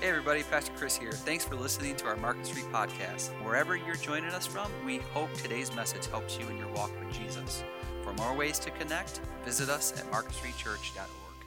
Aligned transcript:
Hey 0.00 0.10
everybody, 0.10 0.44
Pastor 0.44 0.70
Chris 0.76 0.96
here. 0.96 1.10
Thanks 1.10 1.44
for 1.44 1.56
listening 1.56 1.96
to 1.96 2.06
our 2.06 2.16
Market 2.16 2.46
Street 2.46 2.66
podcast. 2.66 3.30
Wherever 3.44 3.74
you're 3.74 3.96
joining 3.96 4.30
us 4.30 4.46
from, 4.46 4.70
we 4.86 4.98
hope 4.98 5.32
today's 5.34 5.74
message 5.74 6.06
helps 6.06 6.38
you 6.38 6.48
in 6.48 6.56
your 6.56 6.68
walk 6.68 6.92
with 7.00 7.12
Jesus. 7.12 7.64
For 8.04 8.12
more 8.12 8.32
ways 8.32 8.60
to 8.60 8.70
connect, 8.70 9.20
visit 9.44 9.68
us 9.68 9.92
at 9.98 10.08
marketstreetchurch.org. 10.12 11.44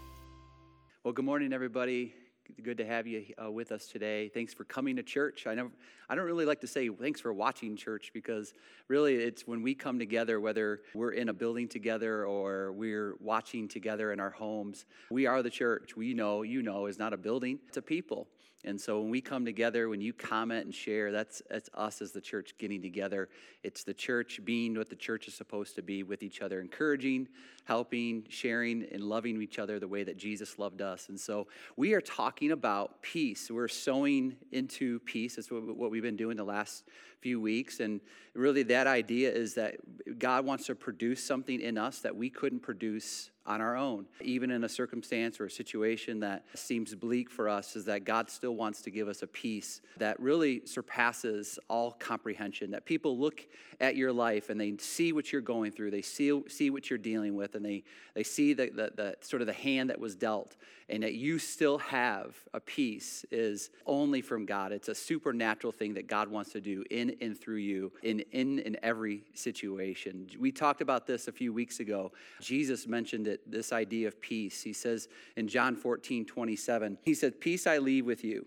Well, 1.05 1.13
good 1.13 1.23
morning, 1.23 1.53
everybody. 1.53 2.13
Good 2.61 2.79
to 2.79 2.85
have 2.85 3.07
you 3.07 3.23
uh, 3.41 3.49
with 3.49 3.71
us 3.71 3.87
today. 3.87 4.27
Thanks 4.27 4.53
for 4.53 4.65
coming 4.65 4.97
to 4.97 5.03
church. 5.03 5.47
I 5.47 5.55
never, 5.55 5.69
I 6.09 6.15
don't 6.15 6.25
really 6.25 6.45
like 6.45 6.59
to 6.59 6.67
say 6.67 6.89
thanks 6.89 7.21
for 7.21 7.31
watching 7.31 7.77
church 7.77 8.11
because 8.13 8.53
really 8.89 9.15
it's 9.15 9.47
when 9.47 9.61
we 9.61 9.75
come 9.75 9.97
together, 9.97 10.41
whether 10.41 10.81
we're 10.93 11.13
in 11.13 11.29
a 11.29 11.33
building 11.33 11.69
together 11.69 12.25
or 12.25 12.73
we're 12.73 13.15
watching 13.21 13.69
together 13.69 14.11
in 14.11 14.19
our 14.19 14.29
homes. 14.29 14.85
We 15.09 15.25
are 15.25 15.41
the 15.41 15.49
church. 15.49 15.95
We 15.95 16.13
know, 16.13 16.41
you 16.41 16.61
know, 16.61 16.87
is 16.87 16.99
not 16.99 17.13
a 17.13 17.17
building; 17.17 17.59
it's 17.69 17.77
a 17.77 17.81
people. 17.81 18.27
And 18.63 18.79
so 18.79 19.01
when 19.01 19.09
we 19.09 19.21
come 19.21 19.43
together, 19.43 19.89
when 19.89 20.01
you 20.01 20.13
comment 20.13 20.65
and 20.65 20.73
share, 20.73 21.11
that's, 21.11 21.41
that's 21.49 21.69
us 21.73 22.01
as 22.01 22.11
the 22.11 22.21
church 22.21 22.53
getting 22.59 22.81
together. 22.81 23.29
It's 23.63 23.83
the 23.83 23.93
church 23.93 24.39
being 24.43 24.77
what 24.77 24.89
the 24.89 24.95
church 24.95 25.27
is 25.27 25.33
supposed 25.33 25.75
to 25.75 25.81
be 25.81 26.03
with 26.03 26.21
each 26.21 26.41
other, 26.41 26.61
encouraging, 26.61 27.27
helping, 27.65 28.25
sharing, 28.29 28.85
and 28.91 29.03
loving 29.03 29.41
each 29.41 29.59
other 29.59 29.79
the 29.79 29.87
way 29.87 30.03
that 30.03 30.17
Jesus 30.17 30.59
loved 30.59 30.81
us. 30.81 31.09
And 31.09 31.19
so 31.19 31.47
we 31.75 31.93
are 31.93 32.01
talking 32.01 32.51
about 32.51 33.01
peace. 33.01 33.49
We're 33.49 33.67
sowing 33.67 34.35
into 34.51 34.99
peace. 34.99 35.35
That's 35.35 35.49
what, 35.49 35.75
what 35.75 35.91
we've 35.91 36.01
been 36.01 36.15
doing 36.15 36.37
the 36.37 36.43
last 36.43 36.83
few 37.21 37.39
weeks. 37.39 37.79
And 37.79 38.01
really, 38.33 38.63
that 38.63 38.87
idea 38.87 39.31
is 39.31 39.53
that 39.55 39.75
God 40.19 40.45
wants 40.45 40.65
to 40.65 40.75
produce 40.75 41.23
something 41.23 41.61
in 41.61 41.77
us 41.77 41.99
that 41.99 42.15
we 42.15 42.29
couldn't 42.29 42.61
produce 42.61 43.29
on 43.45 43.59
our 43.59 43.75
own. 43.75 44.05
Even 44.21 44.51
in 44.51 44.63
a 44.63 44.69
circumstance 44.69 45.39
or 45.39 45.45
a 45.45 45.51
situation 45.51 46.19
that 46.19 46.45
seems 46.53 46.93
bleak 46.93 47.29
for 47.29 47.49
us, 47.49 47.75
is 47.75 47.85
that 47.85 48.03
God 48.03 48.29
still 48.29 48.55
wants 48.55 48.81
to 48.83 48.91
give 48.91 49.07
us 49.07 49.23
a 49.23 49.27
peace 49.27 49.81
that 49.97 50.19
really 50.19 50.61
surpasses 50.65 51.57
all 51.67 51.91
comprehension. 51.91 52.71
That 52.71 52.85
people 52.85 53.17
look 53.17 53.47
at 53.79 53.95
your 53.95 54.13
life 54.13 54.49
and 54.49 54.61
they 54.61 54.77
see 54.77 55.11
what 55.11 55.31
you're 55.31 55.41
going 55.41 55.71
through, 55.71 55.89
they 55.89 56.03
see, 56.03 56.39
see 56.47 56.69
what 56.69 56.89
you're 56.89 56.99
dealing 56.99 57.35
with, 57.35 57.55
and 57.55 57.65
they, 57.65 57.83
they 58.13 58.23
see 58.23 58.53
the, 58.53 58.67
the, 58.67 58.91
the 58.95 59.15
sort 59.21 59.41
of 59.41 59.47
the 59.47 59.53
hand 59.53 59.89
that 59.89 59.99
was 59.99 60.15
dealt, 60.15 60.55
and 60.87 61.01
that 61.01 61.15
you 61.15 61.39
still 61.39 61.79
have 61.79 62.35
a 62.53 62.59
peace 62.59 63.25
is 63.31 63.71
only 63.87 64.21
from 64.21 64.45
God. 64.45 64.71
It's 64.71 64.87
a 64.87 64.95
supernatural 64.95 65.71
thing 65.71 65.95
that 65.95 66.05
God 66.07 66.27
wants 66.27 66.51
to 66.51 66.61
do 66.61 66.83
in 66.91 67.10
and 67.21 67.39
through 67.39 67.57
you 67.57 67.91
in, 68.03 68.19
in, 68.31 68.59
in 68.59 68.77
every 68.83 69.23
situation. 69.33 70.27
We 70.39 70.51
talked 70.51 70.81
about 70.81 71.07
this 71.07 71.27
a 71.27 71.31
few 71.31 71.53
weeks 71.53 71.79
ago. 71.79 72.11
Jesus 72.39 72.87
mentioned 72.87 73.27
it, 73.27 73.49
this 73.49 73.71
idea 73.73 74.07
of 74.07 74.21
peace. 74.21 74.61
He 74.61 74.73
says 74.73 75.07
in 75.35 75.47
John 75.47 75.75
14, 75.75 76.25
27, 76.25 76.97
He 77.03 77.13
said, 77.13 77.39
Peace 77.39 77.67
I 77.67 77.77
leave 77.77 78.05
with 78.05 78.23
you, 78.23 78.45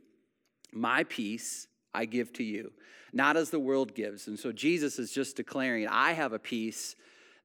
my 0.72 1.04
peace 1.04 1.66
I 1.94 2.04
give 2.04 2.32
to 2.34 2.44
you, 2.44 2.72
not 3.12 3.36
as 3.36 3.50
the 3.50 3.60
world 3.60 3.94
gives. 3.94 4.26
And 4.26 4.38
so 4.38 4.52
Jesus 4.52 4.98
is 4.98 5.12
just 5.12 5.36
declaring, 5.36 5.86
I 5.88 6.12
have 6.12 6.32
a 6.32 6.38
peace 6.38 6.96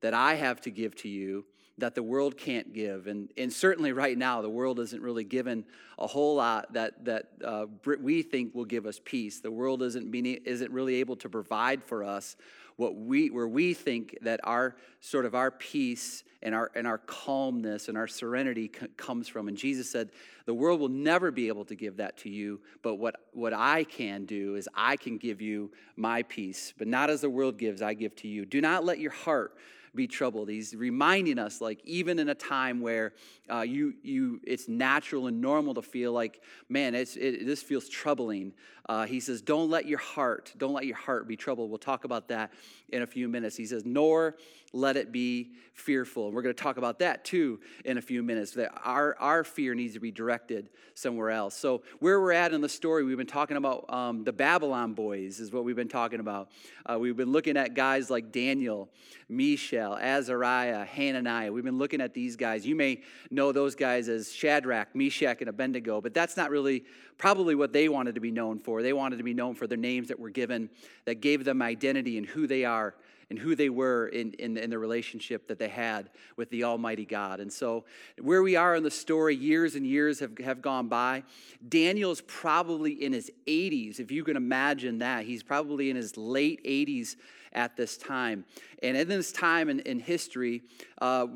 that 0.02 0.14
I 0.14 0.36
have 0.36 0.61
to 0.61 0.72
give 0.72 0.95
to 0.98 1.09
you 1.09 1.45
that 1.80 1.96
the 1.96 2.04
world 2.04 2.38
can't 2.38 2.74
give. 2.74 3.08
And, 3.08 3.30
and 3.38 3.52
certainly 3.52 3.92
right 3.92 4.18
now, 4.18 4.42
the 4.42 4.50
world 4.50 4.80
isn't 4.80 5.02
really 5.02 5.24
given 5.24 5.66
a 5.98 6.08
whole 6.08 6.36
lot 6.36 6.74
that, 6.74 7.06
that 7.06 7.30
uh, 7.44 7.66
we 8.02 8.22
think 8.22 8.56
will 8.56 8.66
give 8.66 8.86
us 8.86 9.00
peace. 9.04 9.40
The 9.40 9.52
world 9.52 9.82
isn't, 9.84 10.12
being, 10.12 10.26
isn't 10.26 10.72
really 10.72 10.96
able 10.96 11.16
to 11.18 11.30
provide 11.30 11.84
for 11.84 12.04
us 12.04 12.36
what 12.78 12.96
we, 12.96 13.30
where 13.30 13.48
we 13.48 13.74
think 13.74 14.18
that 14.22 14.40
our 14.46 14.76
sort 15.02 15.26
of 15.26 15.36
our 15.36 15.52
peace 15.52 16.24
and 16.42 16.56
our, 16.56 16.72
and 16.76 16.88
our 16.88 17.00
calmness 17.00 17.90
and 17.90 17.98
our 17.98 18.08
serenity 18.08 18.72
c- 18.74 18.88
comes 18.96 19.28
from. 19.28 19.50
And 19.50 19.58
Jesus 19.58 19.92
said, 19.92 20.12
the 20.46 20.54
world 20.54 20.80
will 20.80 20.88
never 20.88 21.30
be 21.30 21.50
able 21.50 21.66
to 21.66 21.76
give 21.76 21.98
that 21.98 22.16
to 22.20 22.30
you, 22.30 22.62
but 22.82 22.96
what, 22.96 23.18
what 23.34 23.52
I 23.54 23.84
can 23.84 24.24
do 24.24 24.56
is 24.56 24.70
I 24.74 24.96
can 24.96 25.18
give 25.18 25.42
you 25.42 25.72
my 25.98 26.24
peace, 26.24 26.74
but 26.78 26.88
not 26.88 27.10
as 27.10 27.20
the 27.20 27.30
world 27.30 27.58
gives, 27.58 27.82
I 27.82 27.94
give 27.94 28.16
to 28.18 28.30
you. 28.30 28.46
Do 28.46 28.62
not 28.62 28.86
let 28.86 29.00
your 29.00 29.12
heart 29.12 29.58
be 29.95 30.08
troubled. 30.08 30.50
He's 30.50 30.76
reminding 30.76 31.39
us, 31.39 31.61
like, 31.61 31.82
even 31.83 32.20
in 32.20 32.30
a 32.30 32.36
time 32.36 32.82
where 32.82 33.14
uh, 33.52 33.61
you, 33.61 33.94
you, 34.04 34.42
it's 34.45 34.67
natural 34.67 35.27
and 35.27 35.42
normal 35.42 35.73
to 35.76 35.82
feel 35.82 36.11
like, 36.14 36.42
man, 36.67 36.95
it's, 36.95 37.16
it, 37.16 37.45
this 37.45 37.61
feels 37.61 37.89
troubling. 37.89 38.54
Uh, 38.88 39.05
he 39.05 39.20
says, 39.20 39.42
don't 39.42 39.70
let 39.70 39.86
your 39.86 40.00
heart, 40.00 40.54
don't 40.58 40.73
let 40.73 40.86
your 40.86 40.98
heart 40.98 41.27
be 41.27 41.36
troubled. 41.36 41.70
We'll 41.70 41.77
talk 41.77 42.05
about 42.05 42.27
that 42.30 42.52
in 42.89 43.02
a 43.02 43.08
few 43.08 43.27
minutes. 43.27 43.55
He 43.55 43.66
says, 43.66 43.86
nor 43.86 44.36
let 44.73 44.98
it 44.98 45.11
be 45.11 45.52
fearful. 45.73 46.27
And 46.27 46.36
we're 46.36 46.42
going 46.42 46.56
to 46.56 46.61
talk 46.61 46.77
about 46.77 47.00
that 47.00 47.23
too 47.26 47.60
in 47.86 47.98
a 47.98 48.02
few 48.02 48.21
minutes. 48.21 48.52
That 48.52 48.71
our, 48.83 49.16
our 49.20 49.44
fear 49.44 49.73
needs 49.73 49.94
to 49.94 50.00
be 50.00 50.11
directed 50.11 50.70
somewhere 50.94 51.32
else. 51.32 51.56
So, 51.56 51.83
where 52.00 52.20
we're 52.20 52.33
at 52.33 52.54
in 52.54 52.61
the 52.61 52.70
story, 52.70 53.04
we've 53.04 53.17
been 53.17 53.26
talking 53.26 53.58
about 53.58 53.92
um, 53.92 54.23
the 54.23 54.33
Babylon 54.33 54.94
boys, 54.94 55.39
is 55.39 55.52
what 55.52 55.64
we've 55.64 55.76
been 55.76 55.88
talking 55.88 56.20
about. 56.20 56.52
Uh, 56.86 57.00
we've 57.00 57.17
been 57.17 57.32
looking 57.32 57.58
at 57.58 57.73
guys 57.73 58.10
like 58.10 58.32
Daniel, 58.32 58.89
Mishael, 59.30 59.95
Azariah, 59.95 60.84
Hananiah. 60.86 61.52
We've 61.52 61.64
been 61.64 61.78
looking 61.78 62.02
at 62.02 62.14
these 62.14 62.36
guys. 62.36 62.66
You 62.66 62.76
may 62.76 63.02
know 63.30 63.52
those 63.52 63.76
guys 63.76 64.10
as 64.10 64.34
Shadrach, 64.34 64.95
Meshach, 64.95 65.38
and 65.42 65.50
Abednego, 65.50 66.02
but 66.02 66.14
that's 66.14 66.36
not 66.36 66.50
really 66.50 66.84
probably 67.17 67.54
what 67.54 67.72
they 67.72 67.89
wanted 67.89 68.16
to 68.16 68.22
be 68.22 68.32
known 68.32 68.60
for. 68.60 68.82
They 68.82 68.94
wanted 68.94 69.18
to 69.18 69.23
be 69.23 69.34
known 69.34 69.54
for 69.54 69.68
their 69.68 69.78
names 69.78 70.08
that 70.08 70.20
were 70.20 70.30
given 70.32 70.70
that 71.06 71.22
gave 71.22 71.45
them 71.45 71.62
identity 71.62 72.18
and 72.18 72.26
who 72.26 72.48
they 72.48 72.66
are 72.66 72.95
and 73.30 73.38
who 73.38 73.56
they 73.56 73.70
were 73.70 74.08
in, 74.08 74.34
in, 74.34 74.58
in, 74.58 74.70
the 74.70 74.80
relationship 74.80 75.48
that 75.48 75.60
they 75.60 75.67
had 75.67 76.10
with 76.36 76.50
the 76.50 76.64
Almighty 76.64 77.06
God. 77.06 77.40
And 77.40 77.52
so, 77.52 77.86
where 78.20 78.42
we 78.42 78.56
are 78.56 78.76
in 78.76 78.84
the 78.84 78.92
story, 78.92 79.36
years 79.36 79.76
and 79.76 79.86
years 79.86 80.20
have, 80.20 80.38
have 80.40 80.62
gone 80.62 80.88
by. 80.88 81.23
Daniel's 81.68 82.22
probably 82.22 83.04
in 83.04 83.14
his 83.14 83.32
80s, 83.48 84.00
if 84.00 84.12
you 84.12 84.23
can 84.23 84.36
imagine 84.36 85.00
that. 85.00 85.26
He's 85.26 85.44
probably 85.44 85.89
in 85.89 85.95
his 85.95 86.18
late 86.18 86.64
80s 86.64 87.16
at 87.54 87.76
this 87.76 87.98
time. 87.98 88.45
And 88.82 88.98
in 88.98 89.08
this 89.08 89.32
time 89.32 89.70
in, 89.70 89.80
in 89.82 90.00
history, 90.00 90.64
uh, 91.00 91.28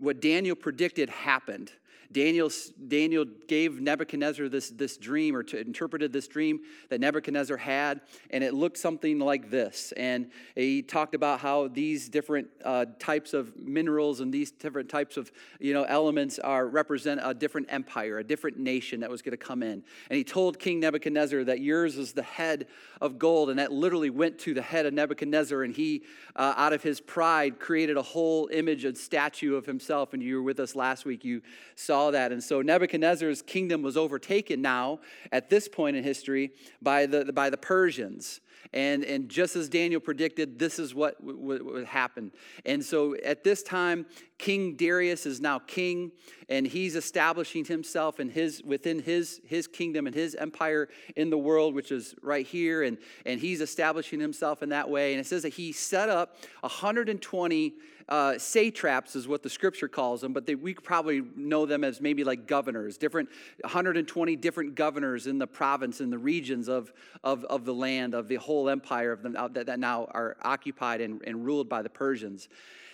what 0.00 0.20
Daniel 0.20 0.56
predicted 0.56 1.10
happened. 1.10 1.72
Daniel, 2.14 2.48
Daniel 2.86 3.24
gave 3.48 3.80
Nebuchadnezzar 3.80 4.48
this, 4.48 4.70
this 4.70 4.96
dream 4.96 5.34
or 5.34 5.42
to, 5.42 5.60
interpreted 5.60 6.12
this 6.12 6.28
dream 6.28 6.60
that 6.88 7.00
Nebuchadnezzar 7.00 7.56
had, 7.56 8.02
and 8.30 8.44
it 8.44 8.54
looked 8.54 8.78
something 8.78 9.18
like 9.18 9.50
this. 9.50 9.92
And 9.96 10.30
he 10.54 10.80
talked 10.80 11.16
about 11.16 11.40
how 11.40 11.66
these 11.66 12.08
different 12.08 12.46
uh, 12.64 12.86
types 13.00 13.34
of 13.34 13.56
minerals 13.58 14.20
and 14.20 14.32
these 14.32 14.52
different 14.52 14.88
types 14.88 15.16
of 15.16 15.32
you 15.58 15.74
know, 15.74 15.82
elements 15.82 16.38
are 16.38 16.68
represent 16.68 17.20
a 17.22 17.34
different 17.34 17.66
empire, 17.70 18.18
a 18.18 18.24
different 18.24 18.58
nation 18.58 19.00
that 19.00 19.10
was 19.10 19.20
going 19.20 19.32
to 19.32 19.36
come 19.36 19.64
in. 19.64 19.82
And 20.08 20.16
he 20.16 20.22
told 20.22 20.60
King 20.60 20.78
Nebuchadnezzar 20.78 21.42
that 21.44 21.60
yours 21.60 21.98
is 21.98 22.12
the 22.12 22.22
head 22.22 22.68
of 23.00 23.18
gold, 23.18 23.50
and 23.50 23.58
that 23.58 23.72
literally 23.72 24.10
went 24.10 24.38
to 24.40 24.54
the 24.54 24.62
head 24.62 24.86
of 24.86 24.94
Nebuchadnezzar, 24.94 25.64
and 25.64 25.74
he, 25.74 26.04
uh, 26.36 26.54
out 26.56 26.72
of 26.72 26.84
his 26.84 27.00
pride, 27.00 27.58
created 27.58 27.96
a 27.96 28.02
whole 28.02 28.48
image, 28.52 28.84
a 28.84 28.94
statue 28.94 29.56
of 29.56 29.66
himself. 29.66 30.14
And 30.14 30.22
you 30.22 30.36
were 30.36 30.42
with 30.42 30.60
us 30.60 30.76
last 30.76 31.04
week, 31.04 31.24
you 31.24 31.42
saw 31.74 32.03
that. 32.12 32.32
And 32.32 32.42
so 32.42 32.62
Nebuchadnezzar's 32.62 33.42
kingdom 33.42 33.82
was 33.82 33.96
overtaken 33.96 34.62
now, 34.62 35.00
at 35.32 35.50
this 35.50 35.68
point 35.68 35.96
in 35.96 36.04
history, 36.04 36.52
by 36.80 37.06
the, 37.06 37.32
by 37.32 37.50
the 37.50 37.56
Persians. 37.56 38.40
And, 38.72 39.04
and 39.04 39.28
just 39.28 39.56
as 39.56 39.68
Daniel 39.68 40.00
predicted, 40.00 40.58
this 40.58 40.78
is 40.78 40.94
what 40.94 41.22
would 41.22 41.84
happen. 41.84 42.32
And 42.64 42.84
so 42.84 43.14
at 43.24 43.44
this 43.44 43.62
time, 43.62 44.06
King 44.38 44.74
Darius 44.74 45.26
is 45.26 45.40
now 45.40 45.60
king, 45.60 46.10
and 46.48 46.66
he's 46.66 46.96
establishing 46.96 47.64
himself 47.64 48.18
in 48.18 48.28
his, 48.28 48.62
within 48.64 49.00
his, 49.00 49.40
his 49.46 49.66
kingdom 49.66 50.06
and 50.06 50.14
his 50.14 50.34
empire 50.34 50.88
in 51.14 51.30
the 51.30 51.38
world, 51.38 51.74
which 51.74 51.92
is 51.92 52.14
right 52.22 52.46
here. 52.46 52.82
And, 52.82 52.98
and 53.24 53.38
he's 53.38 53.60
establishing 53.60 54.18
himself 54.18 54.62
in 54.62 54.70
that 54.70 54.90
way. 54.90 55.12
And 55.12 55.20
it 55.20 55.26
says 55.26 55.42
that 55.42 55.54
he 55.54 55.72
set 55.72 56.08
up 56.08 56.36
120 56.60 57.74
uh, 58.08 58.38
satraps, 58.38 59.16
is 59.16 59.26
what 59.26 59.42
the 59.42 59.50
scripture 59.50 59.88
calls 59.88 60.20
them, 60.20 60.32
but 60.32 60.46
they, 60.46 60.54
we 60.54 60.74
probably 60.74 61.22
know 61.36 61.66
them 61.66 61.84
as 61.84 62.00
maybe 62.00 62.24
like 62.24 62.46
governors, 62.46 62.98
different 62.98 63.28
120 63.60 64.36
different 64.36 64.74
governors 64.74 65.26
in 65.26 65.38
the 65.38 65.46
province, 65.46 66.00
in 66.00 66.10
the 66.10 66.18
regions 66.18 66.68
of, 66.68 66.92
of, 67.22 67.44
of 67.44 67.64
the 67.64 67.74
land, 67.74 68.14
of 68.14 68.28
the 68.28 68.36
whole 68.36 68.68
empire 68.68 69.12
of 69.12 69.22
them, 69.22 69.32
that, 69.52 69.66
that 69.66 69.78
now 69.78 70.06
are 70.10 70.36
occupied 70.42 71.00
and, 71.00 71.22
and 71.26 71.44
ruled 71.44 71.68
by 71.68 71.82
the 71.82 71.90
Persians 71.90 72.48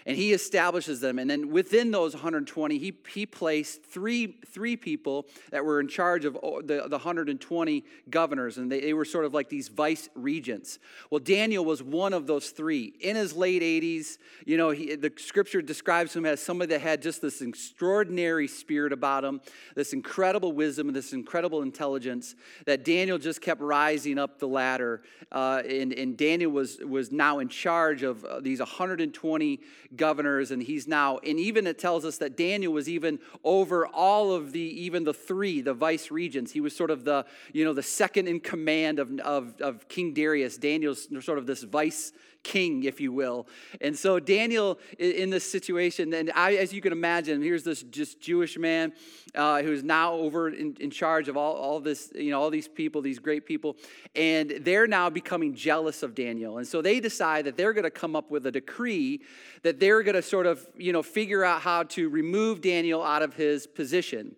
and 0.06 0.16
he 0.16 0.32
establishes 0.32 1.00
them. 1.00 1.18
And 1.18 1.30
then 1.30 1.50
within 1.50 1.90
those 1.90 2.14
120, 2.14 2.78
he, 2.78 2.94
he 3.12 3.26
placed 3.26 3.84
three, 3.84 4.38
three 4.46 4.76
people 4.76 5.26
that 5.50 5.64
were 5.64 5.80
in 5.80 5.88
charge 5.88 6.24
of 6.24 6.34
the, 6.34 6.84
the 6.88 6.96
120 6.96 7.84
governors, 8.08 8.58
and 8.58 8.70
they, 8.70 8.80
they 8.80 8.94
were 8.94 9.04
sort 9.04 9.24
of 9.24 9.34
like 9.34 9.48
these 9.48 9.68
vice 9.68 10.08
regents. 10.14 10.78
Well, 11.10 11.20
Daniel 11.20 11.64
was 11.64 11.82
one 11.82 12.12
of 12.12 12.26
those 12.26 12.50
three. 12.50 12.94
In 13.00 13.16
his 13.16 13.34
late 13.34 13.62
80s, 13.62 14.18
you 14.44 14.56
know, 14.56 14.70
he, 14.70 14.94
the 14.96 15.12
scripture 15.16 15.62
describes 15.62 16.14
him 16.14 16.24
as 16.24 16.40
somebody 16.40 16.70
that 16.70 16.80
had 16.80 17.02
just 17.02 17.22
this 17.22 17.42
extraordinary 17.42 18.48
spirit 18.48 18.92
about 18.92 19.24
him, 19.24 19.40
this 19.74 19.92
incredible 19.92 20.52
wisdom, 20.52 20.88
and 20.88 20.96
this 20.96 21.12
incredible 21.12 21.62
intelligence 21.62 22.34
that 22.66 22.84
Daniel 22.84 23.18
just 23.18 23.40
kept 23.40 23.60
rising 23.60 24.18
up 24.18 24.38
the 24.38 24.48
ladder. 24.48 25.02
Uh, 25.32 25.62
and, 25.68 25.92
and 25.92 26.16
Daniel 26.16 26.50
was, 26.50 26.78
was 26.78 27.12
now 27.12 27.38
in 27.38 27.48
charge 27.48 28.02
of 28.02 28.24
uh, 28.24 28.40
these 28.40 28.58
120 28.58 29.60
governors, 29.96 30.50
and 30.50 30.62
he's 30.62 30.86
now, 30.86 31.18
and 31.18 31.38
even 31.38 31.66
it 31.66 31.78
tells 31.78 32.04
us 32.04 32.18
that 32.18 32.36
Daniel 32.36 32.72
was 32.72 32.88
even 32.88 33.18
over 33.42 33.86
all 33.86 34.32
of 34.32 34.52
the, 34.52 34.60
even 34.60 35.04
the 35.04 35.14
three, 35.14 35.60
the 35.60 35.74
vice 35.74 36.10
regents. 36.10 36.52
He 36.52 36.60
was 36.60 36.74
sort 36.74 36.90
of 36.90 37.04
the, 37.04 37.26
you 37.52 37.64
know, 37.64 37.72
the 37.72 37.82
second 37.82 38.28
in 38.28 38.40
command 38.40 38.98
of, 38.98 39.18
of, 39.20 39.60
of 39.60 39.88
King 39.88 40.14
Darius. 40.14 40.56
Daniel's 40.56 41.08
sort 41.24 41.38
of 41.38 41.46
this 41.46 41.62
vice 41.62 42.12
king, 42.42 42.84
if 42.84 43.00
you 43.00 43.12
will. 43.12 43.46
And 43.80 43.98
so 43.98 44.18
Daniel 44.18 44.78
in 44.98 45.30
this 45.30 45.50
situation, 45.50 46.12
and 46.14 46.30
I, 46.34 46.54
as 46.54 46.72
you 46.72 46.80
can 46.80 46.92
imagine, 46.92 47.42
here's 47.42 47.64
this 47.64 47.82
just 47.82 48.20
Jewish 48.20 48.58
man 48.58 48.92
uh, 49.34 49.62
who's 49.62 49.82
now 49.82 50.14
over 50.14 50.48
in, 50.48 50.76
in 50.80 50.90
charge 50.90 51.28
of 51.28 51.36
all, 51.36 51.54
all 51.54 51.80
this, 51.80 52.12
you 52.14 52.30
know, 52.30 52.40
all 52.40 52.50
these 52.50 52.68
people, 52.68 53.02
these 53.02 53.18
great 53.18 53.46
people, 53.46 53.76
and 54.14 54.50
they're 54.60 54.86
now 54.86 55.10
becoming 55.10 55.54
jealous 55.54 56.02
of 56.02 56.14
Daniel. 56.14 56.58
And 56.58 56.66
so 56.66 56.82
they 56.82 57.00
decide 57.00 57.44
that 57.46 57.56
they're 57.56 57.72
going 57.72 57.84
to 57.84 57.90
come 57.90 58.16
up 58.16 58.30
with 58.30 58.46
a 58.46 58.52
decree 58.52 59.20
that 59.62 59.78
they're 59.78 60.02
going 60.02 60.14
to 60.14 60.22
sort 60.22 60.46
of, 60.46 60.66
you 60.76 60.92
know, 60.92 61.02
figure 61.02 61.44
out 61.44 61.60
how 61.60 61.82
to 61.82 62.08
remove 62.08 62.60
Daniel 62.60 63.02
out 63.02 63.22
of 63.22 63.34
his 63.34 63.66
position. 63.66 64.34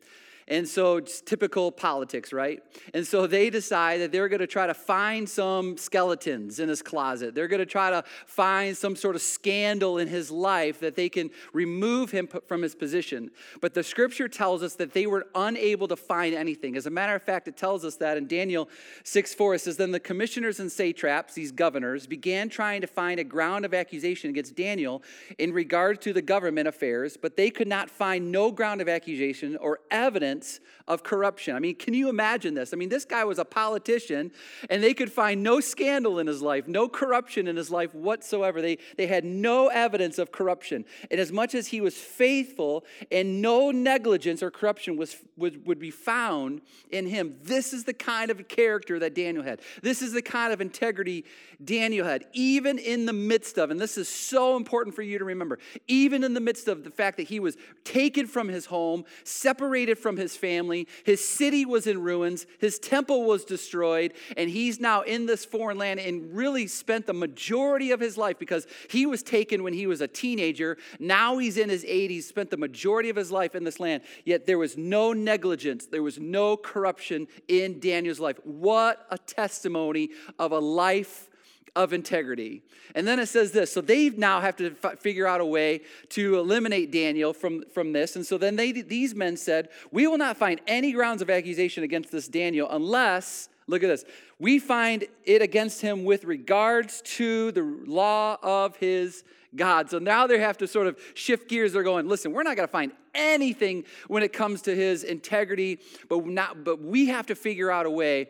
And 0.48 0.68
so 0.68 0.96
it's 0.96 1.20
typical 1.20 1.70
politics, 1.70 2.32
right? 2.32 2.62
And 2.94 3.06
so 3.06 3.26
they 3.26 3.50
decide 3.50 4.00
that 4.00 4.12
they're 4.12 4.28
going 4.28 4.40
to 4.40 4.46
try 4.46 4.66
to 4.66 4.74
find 4.74 5.28
some 5.28 5.76
skeletons 5.76 6.58
in 6.58 6.68
his 6.68 6.82
closet. 6.82 7.34
They're 7.34 7.48
going 7.48 7.60
to 7.60 7.66
try 7.66 7.90
to 7.90 8.04
find 8.26 8.76
some 8.76 8.96
sort 8.96 9.14
of 9.14 9.22
scandal 9.22 9.98
in 9.98 10.08
his 10.08 10.30
life 10.30 10.80
that 10.80 10.96
they 10.96 11.08
can 11.08 11.30
remove 11.52 12.10
him 12.10 12.28
from 12.46 12.62
his 12.62 12.74
position. 12.74 13.30
But 13.60 13.74
the 13.74 13.82
scripture 13.82 14.28
tells 14.28 14.62
us 14.62 14.74
that 14.76 14.92
they 14.92 15.06
were 15.06 15.26
unable 15.34 15.88
to 15.88 15.96
find 15.96 16.34
anything. 16.34 16.76
As 16.76 16.86
a 16.86 16.90
matter 16.90 17.14
of 17.14 17.22
fact, 17.22 17.48
it 17.48 17.56
tells 17.56 17.84
us 17.84 17.96
that 17.96 18.16
in 18.16 18.26
Daniel 18.26 18.68
6 19.04 19.34
4, 19.34 19.54
it 19.54 19.60
says, 19.60 19.76
Then 19.76 19.92
the 19.92 20.00
commissioners 20.00 20.60
and 20.60 20.70
satraps, 20.70 21.34
these 21.34 21.52
governors, 21.52 22.06
began 22.06 22.48
trying 22.48 22.80
to 22.80 22.86
find 22.86 23.20
a 23.20 23.24
ground 23.24 23.64
of 23.64 23.74
accusation 23.74 24.30
against 24.30 24.56
Daniel 24.56 25.02
in 25.38 25.52
regard 25.52 26.00
to 26.02 26.12
the 26.12 26.22
government 26.22 26.68
affairs, 26.68 27.16
but 27.16 27.36
they 27.36 27.50
could 27.50 27.68
not 27.68 27.90
find 27.90 28.32
no 28.32 28.50
ground 28.50 28.80
of 28.80 28.88
accusation 28.88 29.56
or 29.56 29.80
evidence 29.90 30.31
evidence 30.32 30.60
of 30.88 31.02
corruption. 31.04 31.54
I 31.54 31.60
mean, 31.60 31.76
can 31.76 31.94
you 31.94 32.08
imagine 32.08 32.54
this? 32.54 32.72
I 32.72 32.76
mean, 32.76 32.88
this 32.88 33.04
guy 33.04 33.24
was 33.24 33.38
a 33.38 33.44
politician, 33.44 34.32
and 34.68 34.82
they 34.82 34.94
could 34.94 35.12
find 35.12 35.42
no 35.42 35.60
scandal 35.60 36.18
in 36.18 36.26
his 36.26 36.42
life, 36.42 36.66
no 36.66 36.88
corruption 36.88 37.46
in 37.46 37.56
his 37.56 37.70
life 37.70 37.94
whatsoever. 37.94 38.60
They, 38.60 38.78
they 38.96 39.06
had 39.06 39.24
no 39.24 39.68
evidence 39.68 40.18
of 40.18 40.32
corruption. 40.32 40.84
And 41.10 41.20
as 41.20 41.30
much 41.30 41.54
as 41.54 41.68
he 41.68 41.80
was 41.80 41.96
faithful, 41.96 42.84
and 43.12 43.40
no 43.40 43.70
negligence 43.70 44.42
or 44.42 44.50
corruption 44.50 44.96
was, 44.96 45.16
would, 45.36 45.66
would 45.66 45.78
be 45.78 45.90
found 45.90 46.62
in 46.90 47.06
him, 47.06 47.36
this 47.42 47.72
is 47.72 47.84
the 47.84 47.94
kind 47.94 48.30
of 48.30 48.48
character 48.48 48.98
that 48.98 49.14
Daniel 49.14 49.44
had. 49.44 49.60
This 49.82 50.02
is 50.02 50.12
the 50.12 50.22
kind 50.22 50.52
of 50.52 50.60
integrity 50.60 51.24
Daniel 51.64 52.06
had, 52.06 52.24
even 52.32 52.78
in 52.78 53.06
the 53.06 53.12
midst 53.12 53.56
of, 53.56 53.70
and 53.70 53.78
this 53.78 53.96
is 53.96 54.08
so 54.08 54.56
important 54.56 54.96
for 54.96 55.02
you 55.02 55.18
to 55.18 55.24
remember, 55.24 55.60
even 55.86 56.24
in 56.24 56.34
the 56.34 56.40
midst 56.40 56.66
of 56.66 56.82
the 56.82 56.90
fact 56.90 57.18
that 57.18 57.28
he 57.28 57.38
was 57.38 57.56
taken 57.84 58.26
from 58.26 58.48
his 58.48 58.66
home, 58.66 59.04
separated 59.22 59.96
from 59.96 60.16
his 60.16 60.21
family, 60.30 60.86
his 61.04 61.26
city 61.26 61.64
was 61.64 61.86
in 61.86 62.00
ruins, 62.00 62.46
his 62.58 62.78
temple 62.78 63.24
was 63.24 63.44
destroyed, 63.44 64.12
and 64.36 64.48
he's 64.48 64.78
now 64.78 65.02
in 65.02 65.26
this 65.26 65.44
foreign 65.44 65.78
land 65.78 66.00
and 66.00 66.34
really 66.34 66.66
spent 66.66 67.06
the 67.06 67.12
majority 67.12 67.90
of 67.90 68.00
his 68.00 68.16
life 68.16 68.38
because 68.38 68.66
he 68.88 69.06
was 69.06 69.22
taken 69.22 69.62
when 69.62 69.72
he 69.72 69.86
was 69.86 70.00
a 70.00 70.08
teenager. 70.08 70.78
Now 70.98 71.38
he's 71.38 71.56
in 71.56 71.68
his 71.68 71.84
80s, 71.84 72.22
spent 72.24 72.50
the 72.50 72.56
majority 72.56 73.10
of 73.10 73.16
his 73.16 73.32
life 73.32 73.54
in 73.54 73.64
this 73.64 73.80
land. 73.80 74.02
Yet 74.24 74.46
there 74.46 74.58
was 74.58 74.76
no 74.76 75.12
negligence, 75.12 75.86
there 75.86 76.02
was 76.02 76.18
no 76.18 76.56
corruption 76.56 77.26
in 77.48 77.80
Daniel's 77.80 78.20
life. 78.20 78.38
What 78.44 79.06
a 79.10 79.18
testimony 79.18 80.10
of 80.38 80.52
a 80.52 80.58
life 80.58 81.28
of 81.74 81.92
integrity. 81.92 82.62
And 82.94 83.06
then 83.06 83.18
it 83.18 83.26
says 83.26 83.52
this. 83.52 83.72
So 83.72 83.80
they 83.80 84.10
now 84.10 84.40
have 84.40 84.56
to 84.56 84.74
f- 84.82 84.98
figure 84.98 85.26
out 85.26 85.40
a 85.40 85.44
way 85.44 85.82
to 86.10 86.38
eliminate 86.38 86.90
Daniel 86.92 87.32
from, 87.32 87.64
from 87.72 87.92
this. 87.92 88.16
And 88.16 88.26
so 88.26 88.36
then 88.38 88.56
they, 88.56 88.72
these 88.72 89.14
men 89.14 89.36
said, 89.36 89.68
We 89.90 90.06
will 90.06 90.18
not 90.18 90.36
find 90.36 90.60
any 90.66 90.92
grounds 90.92 91.22
of 91.22 91.30
accusation 91.30 91.82
against 91.82 92.10
this 92.10 92.28
Daniel 92.28 92.68
unless, 92.70 93.48
look 93.66 93.82
at 93.82 93.88
this, 93.88 94.04
we 94.38 94.58
find 94.58 95.04
it 95.24 95.40
against 95.40 95.80
him 95.80 96.04
with 96.04 96.24
regards 96.24 97.00
to 97.02 97.52
the 97.52 97.62
law 97.86 98.36
of 98.42 98.76
his 98.76 99.24
God. 99.54 99.90
So 99.90 99.98
now 99.98 100.26
they 100.26 100.38
have 100.38 100.58
to 100.58 100.66
sort 100.66 100.86
of 100.86 100.98
shift 101.14 101.48
gears. 101.48 101.72
They're 101.72 101.82
going, 101.82 102.08
listen, 102.08 102.32
we're 102.32 102.42
not 102.42 102.56
going 102.56 102.68
to 102.68 102.72
find 102.72 102.92
anything 103.14 103.84
when 104.08 104.22
it 104.22 104.32
comes 104.32 104.62
to 104.62 104.74
his 104.74 105.04
integrity, 105.04 105.78
but 106.08 106.26
not 106.26 106.64
but 106.64 106.80
we 106.80 107.06
have 107.06 107.26
to 107.26 107.34
figure 107.34 107.70
out 107.70 107.84
a 107.86 107.90
way 107.90 108.28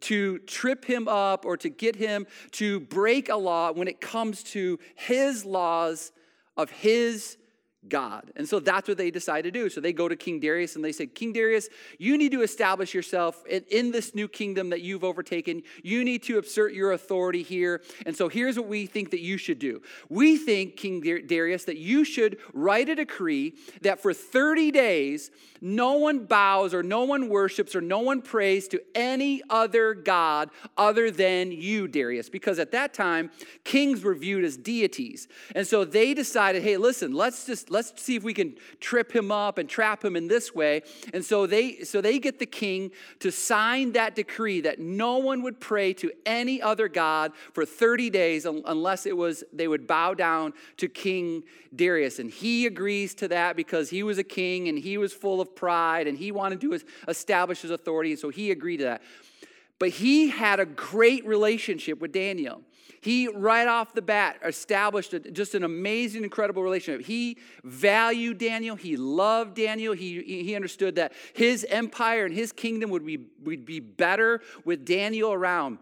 to 0.00 0.38
trip 0.40 0.84
him 0.84 1.08
up 1.08 1.44
or 1.44 1.56
to 1.56 1.68
get 1.68 1.96
him 1.96 2.26
to 2.52 2.80
break 2.80 3.28
a 3.28 3.36
law 3.36 3.72
when 3.72 3.88
it 3.88 4.00
comes 4.00 4.42
to 4.42 4.78
his 4.94 5.44
laws 5.44 6.12
of 6.56 6.70
his 6.70 7.36
God. 7.88 8.32
And 8.36 8.48
so 8.48 8.60
that's 8.60 8.88
what 8.88 8.96
they 8.96 9.10
decide 9.10 9.42
to 9.42 9.50
do. 9.50 9.68
So 9.68 9.80
they 9.80 9.92
go 9.92 10.08
to 10.08 10.16
King 10.16 10.40
Darius 10.40 10.76
and 10.76 10.84
they 10.84 10.92
say, 10.92 11.06
King 11.06 11.32
Darius, 11.32 11.68
you 11.98 12.16
need 12.16 12.32
to 12.32 12.42
establish 12.42 12.94
yourself 12.94 13.44
in, 13.46 13.64
in, 13.70 13.90
this 13.92 14.14
new 14.14 14.26
kingdom 14.26 14.70
that 14.70 14.80
you've 14.80 15.04
overtaken. 15.04 15.62
You 15.82 16.04
need 16.04 16.22
to 16.24 16.38
assert 16.38 16.72
your 16.72 16.92
authority 16.92 17.42
here. 17.42 17.82
And 18.06 18.16
so 18.16 18.28
here's 18.28 18.56
what 18.56 18.66
we 18.66 18.86
think 18.86 19.10
that 19.10 19.20
you 19.20 19.36
should 19.36 19.58
do. 19.58 19.82
We 20.08 20.36
think, 20.36 20.76
King 20.76 21.00
Darius, 21.00 21.64
that 21.64 21.76
you 21.76 22.04
should 22.04 22.38
write 22.52 22.88
a 22.88 22.94
decree 22.94 23.54
that 23.82 24.00
for 24.00 24.12
30 24.12 24.70
days, 24.70 25.30
no 25.60 25.92
one 25.92 26.26
bows 26.26 26.74
or 26.74 26.82
no 26.82 27.04
one 27.04 27.30
worships 27.30 27.74
or 27.74 27.80
no 27.80 28.00
one 28.00 28.20
prays 28.20 28.68
to 28.68 28.82
any 28.94 29.40
other 29.48 29.94
God 29.94 30.50
other 30.76 31.10
than 31.10 31.52
you, 31.52 31.88
Darius. 31.88 32.28
Because 32.28 32.58
at 32.58 32.72
that 32.72 32.92
time, 32.92 33.30
kings 33.64 34.02
were 34.02 34.14
viewed 34.14 34.44
as 34.44 34.58
deities. 34.58 35.26
And 35.54 35.66
so 35.66 35.86
they 35.86 36.12
decided, 36.12 36.62
hey, 36.62 36.76
listen, 36.76 37.12
let's 37.12 37.46
just 37.46 37.70
let's 37.74 38.00
see 38.00 38.16
if 38.16 38.22
we 38.22 38.32
can 38.32 38.56
trip 38.80 39.12
him 39.12 39.30
up 39.30 39.58
and 39.58 39.68
trap 39.68 40.02
him 40.02 40.16
in 40.16 40.28
this 40.28 40.54
way. 40.54 40.82
And 41.12 41.24
so 41.24 41.46
they 41.46 41.80
so 41.80 42.00
they 42.00 42.18
get 42.18 42.38
the 42.38 42.46
king 42.46 42.92
to 43.18 43.30
sign 43.30 43.92
that 43.92 44.14
decree 44.14 44.62
that 44.62 44.78
no 44.78 45.18
one 45.18 45.42
would 45.42 45.60
pray 45.60 45.92
to 45.94 46.10
any 46.24 46.62
other 46.62 46.88
god 46.88 47.32
for 47.52 47.66
30 47.66 48.08
days 48.10 48.46
unless 48.46 49.04
it 49.04 49.16
was 49.16 49.44
they 49.52 49.68
would 49.68 49.86
bow 49.86 50.14
down 50.14 50.54
to 50.78 50.88
King 50.88 51.42
Darius. 51.74 52.18
And 52.18 52.30
he 52.30 52.66
agrees 52.66 53.14
to 53.16 53.28
that 53.28 53.56
because 53.56 53.90
he 53.90 54.02
was 54.02 54.18
a 54.18 54.24
king 54.24 54.68
and 54.68 54.78
he 54.78 54.96
was 54.96 55.12
full 55.12 55.40
of 55.40 55.54
pride 55.54 56.06
and 56.06 56.16
he 56.16 56.30
wanted 56.30 56.60
to 56.60 56.78
establish 57.08 57.62
his 57.62 57.72
authority. 57.72 58.12
And 58.12 58.18
so 58.18 58.30
he 58.30 58.52
agreed 58.52 58.78
to 58.78 58.84
that. 58.84 59.02
But 59.80 59.88
he 59.90 60.28
had 60.28 60.60
a 60.60 60.66
great 60.66 61.26
relationship 61.26 62.00
with 62.00 62.12
Daniel. 62.12 62.62
He, 63.04 63.28
right 63.28 63.68
off 63.68 63.92
the 63.92 64.00
bat, 64.00 64.38
established 64.42 65.12
a, 65.12 65.20
just 65.20 65.54
an 65.54 65.62
amazing, 65.62 66.24
incredible 66.24 66.62
relationship. 66.62 67.04
He 67.04 67.36
valued 67.62 68.38
Daniel. 68.38 68.76
He 68.76 68.96
loved 68.96 69.56
Daniel. 69.56 69.92
He, 69.92 70.22
he 70.22 70.54
understood 70.56 70.94
that 70.94 71.12
his 71.34 71.66
empire 71.68 72.24
and 72.24 72.34
his 72.34 72.50
kingdom 72.50 72.88
would 72.88 73.04
be, 73.04 73.26
would 73.42 73.66
be 73.66 73.78
better 73.78 74.40
with 74.64 74.86
Daniel 74.86 75.34
around. 75.34 75.80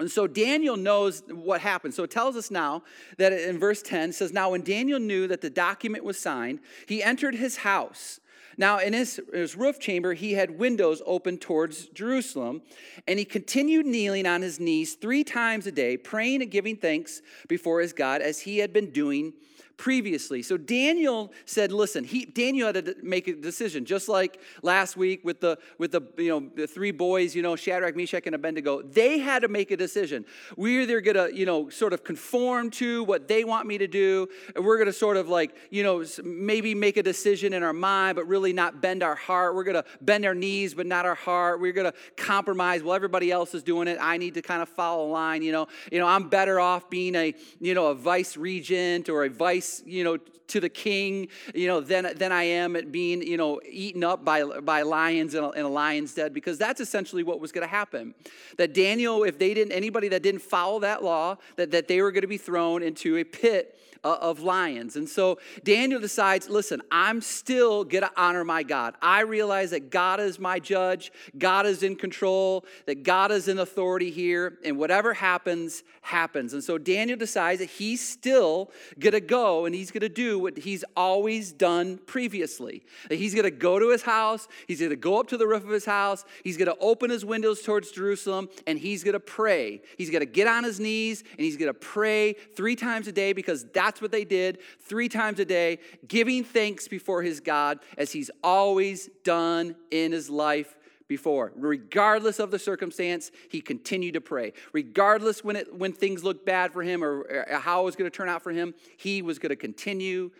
And 0.00 0.10
so 0.10 0.26
Daniel 0.26 0.76
knows 0.76 1.22
what 1.30 1.60
happened. 1.60 1.94
So 1.94 2.02
it 2.02 2.10
tells 2.10 2.34
us 2.34 2.50
now 2.50 2.82
that 3.18 3.32
in 3.32 3.60
verse 3.60 3.80
10 3.80 4.12
says, 4.12 4.32
Now 4.32 4.50
when 4.50 4.62
Daniel 4.62 4.98
knew 4.98 5.28
that 5.28 5.40
the 5.40 5.50
document 5.50 6.02
was 6.02 6.18
signed, 6.18 6.58
he 6.86 7.04
entered 7.04 7.36
his 7.36 7.58
house 7.58 8.18
now, 8.58 8.80
in 8.80 8.92
his, 8.92 9.20
his 9.32 9.56
roof 9.56 9.78
chamber, 9.78 10.14
he 10.14 10.32
had 10.32 10.58
windows 10.58 11.00
open 11.06 11.38
towards 11.38 11.86
Jerusalem, 11.86 12.60
and 13.06 13.16
he 13.16 13.24
continued 13.24 13.86
kneeling 13.86 14.26
on 14.26 14.42
his 14.42 14.58
knees 14.58 14.94
three 14.94 15.22
times 15.22 15.68
a 15.68 15.72
day, 15.72 15.96
praying 15.96 16.42
and 16.42 16.50
giving 16.50 16.76
thanks 16.76 17.22
before 17.46 17.80
his 17.80 17.92
God 17.92 18.20
as 18.20 18.40
he 18.40 18.58
had 18.58 18.72
been 18.72 18.90
doing 18.90 19.32
previously. 19.78 20.42
So 20.42 20.56
Daniel 20.58 21.32
said, 21.46 21.72
listen, 21.72 22.04
he, 22.04 22.26
Daniel 22.26 22.66
had 22.66 22.84
to 22.84 22.96
make 23.02 23.28
a 23.28 23.32
decision, 23.32 23.84
just 23.84 24.08
like 24.08 24.40
last 24.62 24.96
week 24.96 25.24
with 25.24 25.40
the, 25.40 25.56
with 25.78 25.92
the, 25.92 26.02
you 26.18 26.28
know, 26.28 26.50
the 26.54 26.66
three 26.66 26.90
boys, 26.90 27.34
you 27.34 27.42
know, 27.42 27.56
Shadrach, 27.56 27.96
Meshach, 27.96 28.26
and 28.26 28.34
Abednego. 28.34 28.82
They 28.82 29.18
had 29.18 29.42
to 29.42 29.48
make 29.48 29.70
a 29.70 29.76
decision. 29.76 30.26
We're 30.56 30.82
either 30.82 31.00
going 31.00 31.14
to, 31.14 31.34
you 31.34 31.46
know, 31.46 31.70
sort 31.70 31.92
of 31.92 32.02
conform 32.02 32.70
to 32.72 33.04
what 33.04 33.28
they 33.28 33.44
want 33.44 33.68
me 33.68 33.78
to 33.78 33.86
do, 33.86 34.28
and 34.56 34.64
we're 34.64 34.78
going 34.78 34.88
to 34.88 34.92
sort 34.92 35.16
of 35.16 35.28
like, 35.28 35.54
you 35.70 35.84
know, 35.84 36.04
maybe 36.24 36.74
make 36.74 36.96
a 36.96 37.02
decision 37.02 37.52
in 37.52 37.62
our 37.62 37.72
mind, 37.72 38.16
but 38.16 38.26
really 38.26 38.52
not 38.52 38.82
bend 38.82 39.04
our 39.04 39.14
heart. 39.14 39.54
We're 39.54 39.64
going 39.64 39.76
to 39.76 39.84
bend 40.00 40.26
our 40.26 40.34
knees, 40.34 40.74
but 40.74 40.86
not 40.86 41.06
our 41.06 41.14
heart. 41.14 41.60
We're 41.60 41.72
going 41.72 41.90
to 41.90 41.96
compromise. 42.16 42.82
Well, 42.82 42.94
everybody 42.94 43.30
else 43.30 43.54
is 43.54 43.62
doing 43.62 43.86
it. 43.86 43.98
I 44.00 44.16
need 44.16 44.34
to 44.34 44.42
kind 44.42 44.60
of 44.60 44.68
follow 44.68 45.08
a 45.08 45.10
line, 45.12 45.42
you 45.42 45.52
know. 45.52 45.68
You 45.92 46.00
know, 46.00 46.08
I'm 46.08 46.28
better 46.28 46.58
off 46.58 46.90
being 46.90 47.14
a, 47.14 47.32
you 47.60 47.74
know, 47.74 47.86
a 47.86 47.94
vice 47.94 48.36
regent 48.36 49.08
or 49.08 49.24
a 49.24 49.30
vice 49.30 49.67
you 49.84 50.04
know, 50.04 50.18
to 50.48 50.60
the 50.60 50.68
king, 50.68 51.28
you 51.54 51.66
know, 51.66 51.80
than, 51.80 52.10
than 52.16 52.32
I 52.32 52.44
am 52.44 52.74
at 52.76 52.90
being, 52.90 53.22
you 53.22 53.36
know, 53.36 53.60
eaten 53.68 54.02
up 54.02 54.24
by, 54.24 54.42
by 54.42 54.82
lions 54.82 55.34
in 55.34 55.44
a, 55.44 55.50
in 55.50 55.64
a 55.64 55.68
lion's 55.68 56.14
den, 56.14 56.32
because 56.32 56.58
that's 56.58 56.80
essentially 56.80 57.22
what 57.22 57.38
was 57.38 57.52
going 57.52 57.66
to 57.66 57.70
happen. 57.70 58.14
That 58.56 58.72
Daniel, 58.74 59.24
if 59.24 59.38
they 59.38 59.52
didn't, 59.54 59.72
anybody 59.72 60.08
that 60.08 60.22
didn't 60.22 60.42
follow 60.42 60.80
that 60.80 61.04
law, 61.04 61.36
that, 61.56 61.70
that 61.72 61.86
they 61.88 62.00
were 62.00 62.12
going 62.12 62.22
to 62.22 62.28
be 62.28 62.38
thrown 62.38 62.82
into 62.82 63.16
a 63.18 63.24
pit 63.24 63.78
Uh, 64.04 64.16
of 64.20 64.40
lions. 64.40 64.96
And 64.96 65.08
so 65.08 65.38
Daniel 65.64 66.00
decides, 66.00 66.48
listen, 66.48 66.82
I'm 66.90 67.20
still 67.20 67.84
going 67.84 68.02
to 68.02 68.10
honor 68.16 68.44
my 68.44 68.62
God. 68.62 68.94
I 69.02 69.20
realize 69.20 69.70
that 69.70 69.90
God 69.90 70.20
is 70.20 70.38
my 70.38 70.58
judge, 70.58 71.10
God 71.36 71.66
is 71.66 71.82
in 71.82 71.96
control, 71.96 72.64
that 72.86 73.02
God 73.02 73.32
is 73.32 73.48
in 73.48 73.58
authority 73.58 74.10
here, 74.10 74.58
and 74.64 74.78
whatever 74.78 75.14
happens, 75.14 75.82
happens. 76.02 76.52
And 76.52 76.62
so 76.62 76.78
Daniel 76.78 77.18
decides 77.18 77.60
that 77.60 77.70
he's 77.70 78.06
still 78.06 78.70
going 78.98 79.12
to 79.12 79.20
go 79.20 79.38
go 79.38 79.66
and 79.66 79.74
he's 79.74 79.90
going 79.90 80.00
to 80.00 80.08
do 80.08 80.38
what 80.38 80.58
he's 80.58 80.84
always 80.96 81.52
done 81.52 81.98
previously. 82.06 82.82
That 83.08 83.16
he's 83.16 83.34
going 83.34 83.44
to 83.44 83.50
go 83.50 83.78
to 83.78 83.90
his 83.90 84.02
house, 84.02 84.48
he's 84.66 84.80
going 84.80 84.90
to 84.90 84.96
go 84.96 85.20
up 85.20 85.28
to 85.28 85.36
the 85.36 85.46
roof 85.46 85.64
of 85.64 85.70
his 85.70 85.84
house, 85.84 86.24
he's 86.42 86.56
going 86.56 86.66
to 86.66 86.76
open 86.80 87.10
his 87.10 87.24
windows 87.24 87.62
towards 87.62 87.90
Jerusalem, 87.90 88.48
and 88.66 88.78
he's 88.78 89.04
going 89.04 89.14
to 89.14 89.20
pray. 89.20 89.80
He's 89.96 90.10
going 90.10 90.20
to 90.20 90.26
get 90.26 90.46
on 90.46 90.64
his 90.64 90.80
knees 90.80 91.22
and 91.30 91.40
he's 91.40 91.56
going 91.56 91.72
to 91.72 91.78
pray 91.78 92.32
three 92.56 92.76
times 92.76 93.06
a 93.06 93.12
day 93.12 93.32
because 93.32 93.64
that's 93.72 93.87
what 94.00 94.10
they 94.10 94.24
did 94.24 94.58
three 94.80 95.08
times 95.08 95.40
a 95.40 95.44
day, 95.44 95.78
giving 96.06 96.44
thanks 96.44 96.88
before 96.88 97.22
his 97.22 97.40
God 97.40 97.78
as 97.96 98.12
he's 98.12 98.30
always 98.44 99.08
done 99.24 99.74
in 99.90 100.12
his 100.12 100.28
life 100.28 100.76
before. 101.08 101.52
Regardless 101.56 102.38
of 102.38 102.50
the 102.50 102.58
circumstance, 102.58 103.30
he 103.48 103.60
continued 103.60 104.14
to 104.14 104.20
pray. 104.20 104.52
Regardless 104.72 105.42
when, 105.42 105.56
it, 105.56 105.74
when 105.74 105.92
things 105.92 106.22
looked 106.22 106.44
bad 106.44 106.72
for 106.72 106.82
him 106.82 107.02
or, 107.02 107.20
or 107.22 107.58
how 107.58 107.80
it 107.80 107.84
was 107.84 107.96
going 107.96 108.10
to 108.10 108.14
turn 108.14 108.28
out 108.28 108.42
for 108.42 108.52
him, 108.52 108.74
he 108.98 109.22
was 109.22 109.38
going 109.38 109.50
to 109.50 109.56
continue 109.56 110.30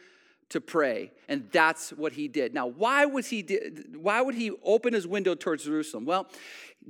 to 0.51 0.61
pray 0.61 1.13
and 1.29 1.47
that's 1.53 1.91
what 1.91 2.13
he 2.13 2.27
did 2.27 2.55
now 2.55 2.67
why 2.67 3.05
was 3.05 3.27
he 3.27 3.43
why 3.95 4.23
would 4.23 4.35
he 4.35 4.51
open 4.65 4.95
his 4.95 5.07
window 5.07 5.35
towards 5.35 5.65
jerusalem 5.65 6.07
well 6.07 6.27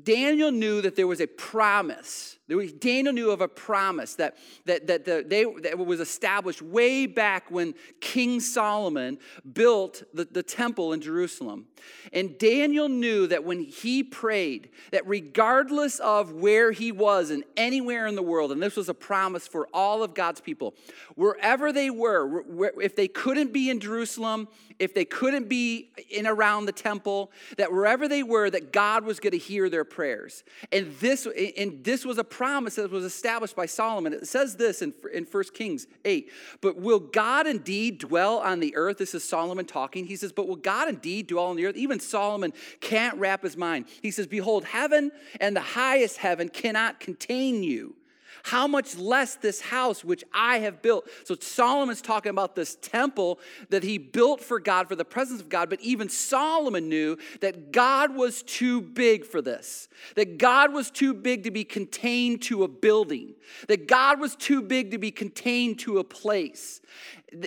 daniel 0.02 0.50
knew 0.50 0.80
that 0.80 0.96
there 0.96 1.06
was 1.06 1.20
a 1.20 1.26
promise 1.26 2.38
Daniel 2.78 3.12
knew 3.12 3.30
of 3.30 3.42
a 3.42 3.48
promise 3.48 4.14
that, 4.14 4.36
that, 4.64 4.86
that, 4.86 5.04
the, 5.04 5.24
they, 5.26 5.44
that 5.62 5.78
was 5.78 6.00
established 6.00 6.62
way 6.62 7.04
back 7.04 7.50
when 7.50 7.74
King 8.00 8.40
Solomon 8.40 9.18
built 9.52 10.02
the, 10.14 10.24
the 10.24 10.42
temple 10.42 10.94
in 10.94 11.02
Jerusalem. 11.02 11.66
And 12.12 12.38
Daniel 12.38 12.88
knew 12.88 13.26
that 13.26 13.44
when 13.44 13.60
he 13.60 14.02
prayed, 14.02 14.70
that 14.92 15.06
regardless 15.06 15.98
of 16.00 16.32
where 16.32 16.72
he 16.72 16.90
was 16.90 17.30
and 17.30 17.44
anywhere 17.56 18.06
in 18.06 18.14
the 18.14 18.22
world, 18.22 18.50
and 18.50 18.62
this 18.62 18.76
was 18.76 18.88
a 18.88 18.94
promise 18.94 19.46
for 19.46 19.68
all 19.74 20.02
of 20.02 20.14
God's 20.14 20.40
people, 20.40 20.74
wherever 21.16 21.70
they 21.70 21.90
were, 21.90 22.44
if 22.80 22.96
they 22.96 23.08
couldn't 23.08 23.52
be 23.52 23.68
in 23.68 23.78
Jerusalem, 23.78 24.48
if 24.78 24.94
they 24.94 25.04
couldn't 25.04 25.48
be 25.48 25.90
in 26.08 26.26
around 26.26 26.66
the 26.66 26.72
temple, 26.72 27.30
that 27.56 27.72
wherever 27.72 28.08
they 28.08 28.22
were, 28.22 28.48
that 28.48 28.72
God 28.72 29.04
was 29.04 29.20
going 29.20 29.32
to 29.32 29.38
hear 29.38 29.68
their 29.68 29.84
prayers. 29.90 30.45
And 30.73 30.95
this, 31.00 31.26
and 31.57 31.83
this 31.85 32.04
was 32.04 32.18
a 32.18 32.25
promise 32.25 32.76
that 32.76 32.90
was 32.90 33.04
established 33.04 33.57
by 33.57 33.66
Solomon. 33.66 34.12
It 34.12 34.26
says 34.26 34.57
this 34.57 34.83
in, 34.83 34.95
in 35.12 35.25
1 35.25 35.45
Kings 35.54 35.87
8 36.04 36.30
But 36.61 36.76
will 36.76 37.00
God 37.00 37.47
indeed 37.47 37.99
dwell 37.99 38.38
on 38.38 38.61
the 38.61 38.75
earth? 38.76 38.99
This 38.99 39.14
is 39.14 39.25
Solomon 39.25 39.66
talking. 39.66 40.07
He 40.07 40.16
says, 40.16 40.33
But 40.33 40.49
will 40.49 40.57
God 40.57 40.88
indeed 40.88 41.26
dwell 41.26 41.47
on 41.47 41.57
the 41.57 41.66
earth? 41.66 41.76
Even 41.76 42.00
Solomon 42.00 42.52
can't 42.80 43.18
wrap 43.18 43.42
his 43.42 43.57
mind. 43.57 43.87
He 44.02 44.11
says, 44.11 44.26
Behold, 44.26 44.64
heaven 44.64 45.11
and 45.40 45.54
the 45.54 45.61
highest 45.61 46.18
heaven 46.18 46.49
cannot 46.49 47.00
contain 47.00 47.62
you 47.62 47.97
how 48.45 48.66
much 48.66 48.97
less 48.97 49.37
this 49.37 49.61
house 49.61 50.04
which 50.04 50.25
I 50.33 50.59
have 50.61 50.83
built. 50.83 51.09
So 51.25 51.37
Solomon's 51.38 52.02
talking 52.02 52.30
about 52.30 52.54
this 52.54 52.76
temple 52.80 53.38
that 53.71 53.83
he 53.83 53.99
built 53.99 54.40
for 54.40 54.61
God, 54.61 54.88
for 54.88 54.97
the 54.97 55.04
presence 55.04 55.40
of 55.40 55.49
God, 55.49 55.71
but 55.71 55.80
even 55.80 56.09
Solomon 56.09 56.88
knew 56.88 57.16
that 57.40 57.73
God 57.73 58.14
was 58.14 58.42
too 58.42 58.80
big 58.80 59.25
for 59.25 59.42
this, 59.42 59.88
that 60.14 60.38
God 60.38 60.73
was 60.73 60.90
too 60.90 61.14
big 61.14 61.45
to 61.45 61.50
be 61.50 61.64
contained 61.64 62.42
to 62.42 62.64
a 62.64 62.68
building, 62.68 63.35
that 63.66 63.87
God 63.88 64.21
was 64.21 64.37
too 64.37 64.62
big 64.62 64.90
to 64.90 64.99
be 64.99 65.11
contained 65.11 65.78
to 65.80 65.99
a 65.99 66.04
place. 66.04 66.80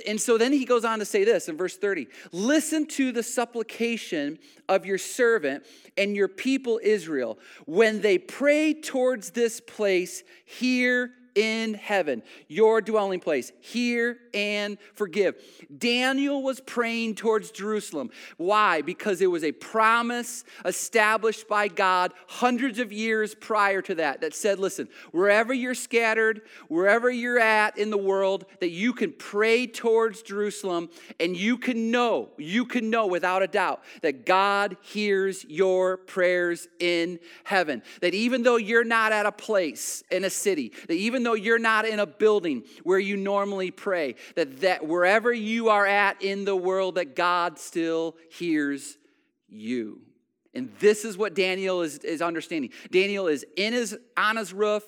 And 0.07 0.21
so 0.21 0.37
then 0.37 0.53
he 0.53 0.65
goes 0.65 0.85
on 0.85 0.99
to 0.99 1.05
say 1.05 1.23
this 1.23 1.49
in 1.49 1.57
verse 1.57 1.77
30 1.77 2.07
Listen 2.31 2.85
to 2.87 3.11
the 3.11 3.23
supplication 3.23 4.37
of 4.69 4.85
your 4.85 4.97
servant 4.97 5.65
and 5.97 6.15
your 6.15 6.27
people 6.27 6.79
Israel. 6.83 7.39
When 7.65 8.01
they 8.01 8.17
pray 8.17 8.73
towards 8.73 9.31
this 9.31 9.59
place, 9.59 10.23
hear 10.45 11.11
in 11.35 11.73
heaven, 11.73 12.23
your 12.47 12.81
dwelling 12.81 13.19
place. 13.19 13.51
Hear 13.61 14.17
and 14.33 14.77
forgive. 14.93 15.35
Daniel 15.75 16.43
was 16.43 16.59
praying 16.59 17.15
towards 17.15 17.51
Jerusalem. 17.51 18.11
Why? 18.37 18.81
Because 18.81 19.21
it 19.21 19.27
was 19.27 19.43
a 19.43 19.51
promise 19.51 20.43
established 20.65 21.47
by 21.47 21.67
God 21.67 22.13
hundreds 22.27 22.79
of 22.79 22.91
years 22.91 23.35
prior 23.35 23.81
to 23.83 23.95
that 23.95 24.21
that 24.21 24.33
said, 24.33 24.59
listen, 24.59 24.87
wherever 25.11 25.53
you're 25.53 25.73
scattered, 25.75 26.41
wherever 26.67 27.09
you're 27.09 27.39
at 27.39 27.77
in 27.77 27.89
the 27.89 27.97
world, 27.97 28.45
that 28.59 28.69
you 28.69 28.93
can 28.93 29.13
pray 29.13 29.67
towards 29.67 30.21
Jerusalem 30.21 30.89
and 31.19 31.35
you 31.35 31.57
can 31.57 31.91
know, 31.91 32.29
you 32.37 32.65
can 32.65 32.89
know 32.89 33.07
without 33.07 33.41
a 33.41 33.47
doubt 33.47 33.83
that 34.01 34.25
God 34.25 34.77
hears 34.81 35.45
your 35.45 35.97
prayers 35.97 36.67
in 36.79 37.19
heaven. 37.43 37.81
That 38.01 38.13
even 38.13 38.43
though 38.43 38.57
you're 38.57 38.83
not 38.83 39.11
at 39.11 39.25
a 39.25 39.31
place 39.31 40.03
in 40.11 40.23
a 40.23 40.29
city, 40.29 40.71
that 40.87 40.93
even 40.93 41.20
even 41.21 41.29
though 41.29 41.35
you're 41.35 41.59
not 41.59 41.85
in 41.85 41.99
a 41.99 42.05
building 42.07 42.63
where 42.83 42.97
you 42.97 43.15
normally 43.15 43.69
pray, 43.69 44.15
that, 44.33 44.61
that 44.61 44.87
wherever 44.87 45.31
you 45.31 45.69
are 45.69 45.85
at 45.85 46.19
in 46.23 46.45
the 46.45 46.55
world, 46.55 46.95
that 46.95 47.15
God 47.15 47.59
still 47.59 48.15
hears 48.31 48.97
you. 49.47 50.01
And 50.55 50.71
this 50.79 51.05
is 51.05 51.19
what 51.19 51.35
Daniel 51.35 51.83
is, 51.83 51.99
is 51.99 52.23
understanding. 52.23 52.71
Daniel 52.89 53.27
is 53.27 53.45
in 53.55 53.73
his 53.73 53.95
on 54.17 54.35
his 54.35 54.51
roof, 54.51 54.83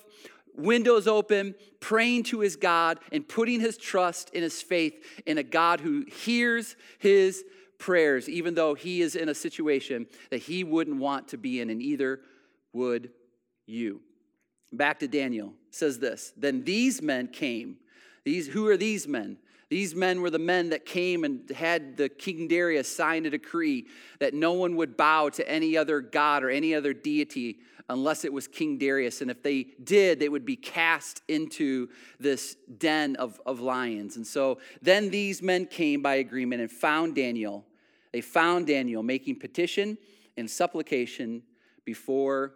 windows 0.56 1.06
open, 1.06 1.54
praying 1.78 2.24
to 2.24 2.40
his 2.40 2.56
God 2.56 2.98
and 3.12 3.26
putting 3.26 3.60
his 3.60 3.76
trust 3.76 4.30
in 4.30 4.42
his 4.42 4.60
faith 4.60 5.22
in 5.26 5.38
a 5.38 5.44
God 5.44 5.80
who 5.80 6.04
hears 6.10 6.74
his 6.98 7.44
prayers, 7.78 8.28
even 8.28 8.54
though 8.54 8.74
he 8.74 9.02
is 9.02 9.14
in 9.14 9.28
a 9.28 9.34
situation 9.34 10.06
that 10.30 10.38
he 10.38 10.64
wouldn't 10.64 10.96
want 10.96 11.28
to 11.28 11.38
be 11.38 11.60
in, 11.60 11.70
and 11.70 11.80
either 11.80 12.20
would 12.72 13.10
you. 13.66 14.00
Back 14.76 15.00
to 15.00 15.08
Daniel 15.08 15.52
says 15.70 15.98
this 15.98 16.32
Then 16.36 16.64
these 16.64 17.02
men 17.02 17.28
came. 17.28 17.76
These, 18.24 18.48
who 18.48 18.66
are 18.68 18.76
these 18.76 19.06
men? 19.06 19.38
These 19.68 19.94
men 19.94 20.20
were 20.20 20.30
the 20.30 20.38
men 20.38 20.70
that 20.70 20.86
came 20.86 21.24
and 21.24 21.50
had 21.50 21.96
the 21.96 22.08
King 22.08 22.48
Darius 22.48 22.94
sign 22.94 23.26
a 23.26 23.30
decree 23.30 23.86
that 24.18 24.34
no 24.34 24.52
one 24.52 24.76
would 24.76 24.96
bow 24.96 25.30
to 25.30 25.48
any 25.50 25.76
other 25.76 26.00
god 26.00 26.44
or 26.44 26.50
any 26.50 26.74
other 26.74 26.92
deity 26.92 27.58
unless 27.88 28.24
it 28.24 28.32
was 28.32 28.46
King 28.46 28.78
Darius. 28.78 29.20
And 29.20 29.30
if 29.30 29.42
they 29.42 29.66
did, 29.82 30.20
they 30.20 30.28
would 30.28 30.44
be 30.44 30.56
cast 30.56 31.22
into 31.28 31.88
this 32.20 32.56
den 32.78 33.16
of, 33.16 33.40
of 33.44 33.60
lions. 33.60 34.16
And 34.16 34.26
so 34.26 34.58
then 34.80 35.10
these 35.10 35.42
men 35.42 35.66
came 35.66 36.02
by 36.02 36.16
agreement 36.16 36.62
and 36.62 36.70
found 36.70 37.14
Daniel. 37.14 37.64
They 38.12 38.20
found 38.20 38.66
Daniel 38.66 39.02
making 39.02 39.40
petition 39.40 39.98
and 40.36 40.50
supplication 40.50 41.42
before 41.84 42.54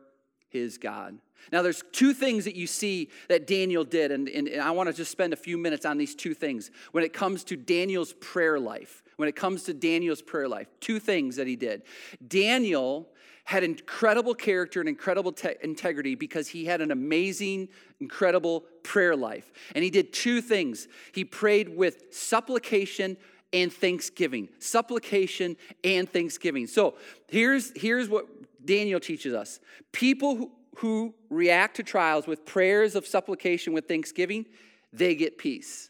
his 0.48 0.78
God. 0.78 1.18
Now, 1.52 1.62
there's 1.62 1.82
two 1.92 2.12
things 2.12 2.44
that 2.44 2.56
you 2.56 2.66
see 2.66 3.10
that 3.28 3.46
Daniel 3.46 3.84
did, 3.84 4.10
and, 4.10 4.28
and, 4.28 4.48
and 4.48 4.60
I 4.60 4.70
want 4.72 4.88
to 4.88 4.92
just 4.92 5.10
spend 5.10 5.32
a 5.32 5.36
few 5.36 5.56
minutes 5.56 5.86
on 5.86 5.96
these 5.96 6.14
two 6.14 6.34
things 6.34 6.70
when 6.92 7.04
it 7.04 7.12
comes 7.12 7.44
to 7.44 7.56
Daniel's 7.56 8.12
prayer 8.14 8.58
life. 8.58 9.02
When 9.16 9.28
it 9.28 9.34
comes 9.34 9.64
to 9.64 9.74
Daniel's 9.74 10.22
prayer 10.22 10.48
life, 10.48 10.68
two 10.78 11.00
things 11.00 11.36
that 11.36 11.46
he 11.46 11.56
did. 11.56 11.82
Daniel 12.26 13.08
had 13.44 13.64
incredible 13.64 14.34
character 14.34 14.78
and 14.78 14.88
incredible 14.88 15.32
te- 15.32 15.56
integrity 15.62 16.14
because 16.14 16.48
he 16.48 16.66
had 16.66 16.80
an 16.82 16.90
amazing, 16.90 17.68
incredible 17.98 18.64
prayer 18.82 19.16
life. 19.16 19.50
And 19.74 19.82
he 19.82 19.90
did 19.90 20.12
two 20.12 20.42
things 20.42 20.86
he 21.12 21.24
prayed 21.24 21.68
with 21.68 22.04
supplication 22.10 23.16
and 23.52 23.72
thanksgiving. 23.72 24.50
Supplication 24.58 25.56
and 25.82 26.08
thanksgiving. 26.08 26.66
So 26.66 26.96
here's, 27.28 27.72
here's 27.74 28.08
what 28.08 28.26
Daniel 28.68 29.00
teaches 29.00 29.32
us 29.32 29.60
people 29.92 30.36
who, 30.36 30.52
who 30.76 31.14
react 31.30 31.76
to 31.76 31.82
trials 31.82 32.26
with 32.26 32.44
prayers 32.44 32.94
of 32.94 33.06
supplication 33.06 33.72
with 33.72 33.88
thanksgiving, 33.88 34.44
they 34.92 35.14
get 35.14 35.38
peace. 35.38 35.88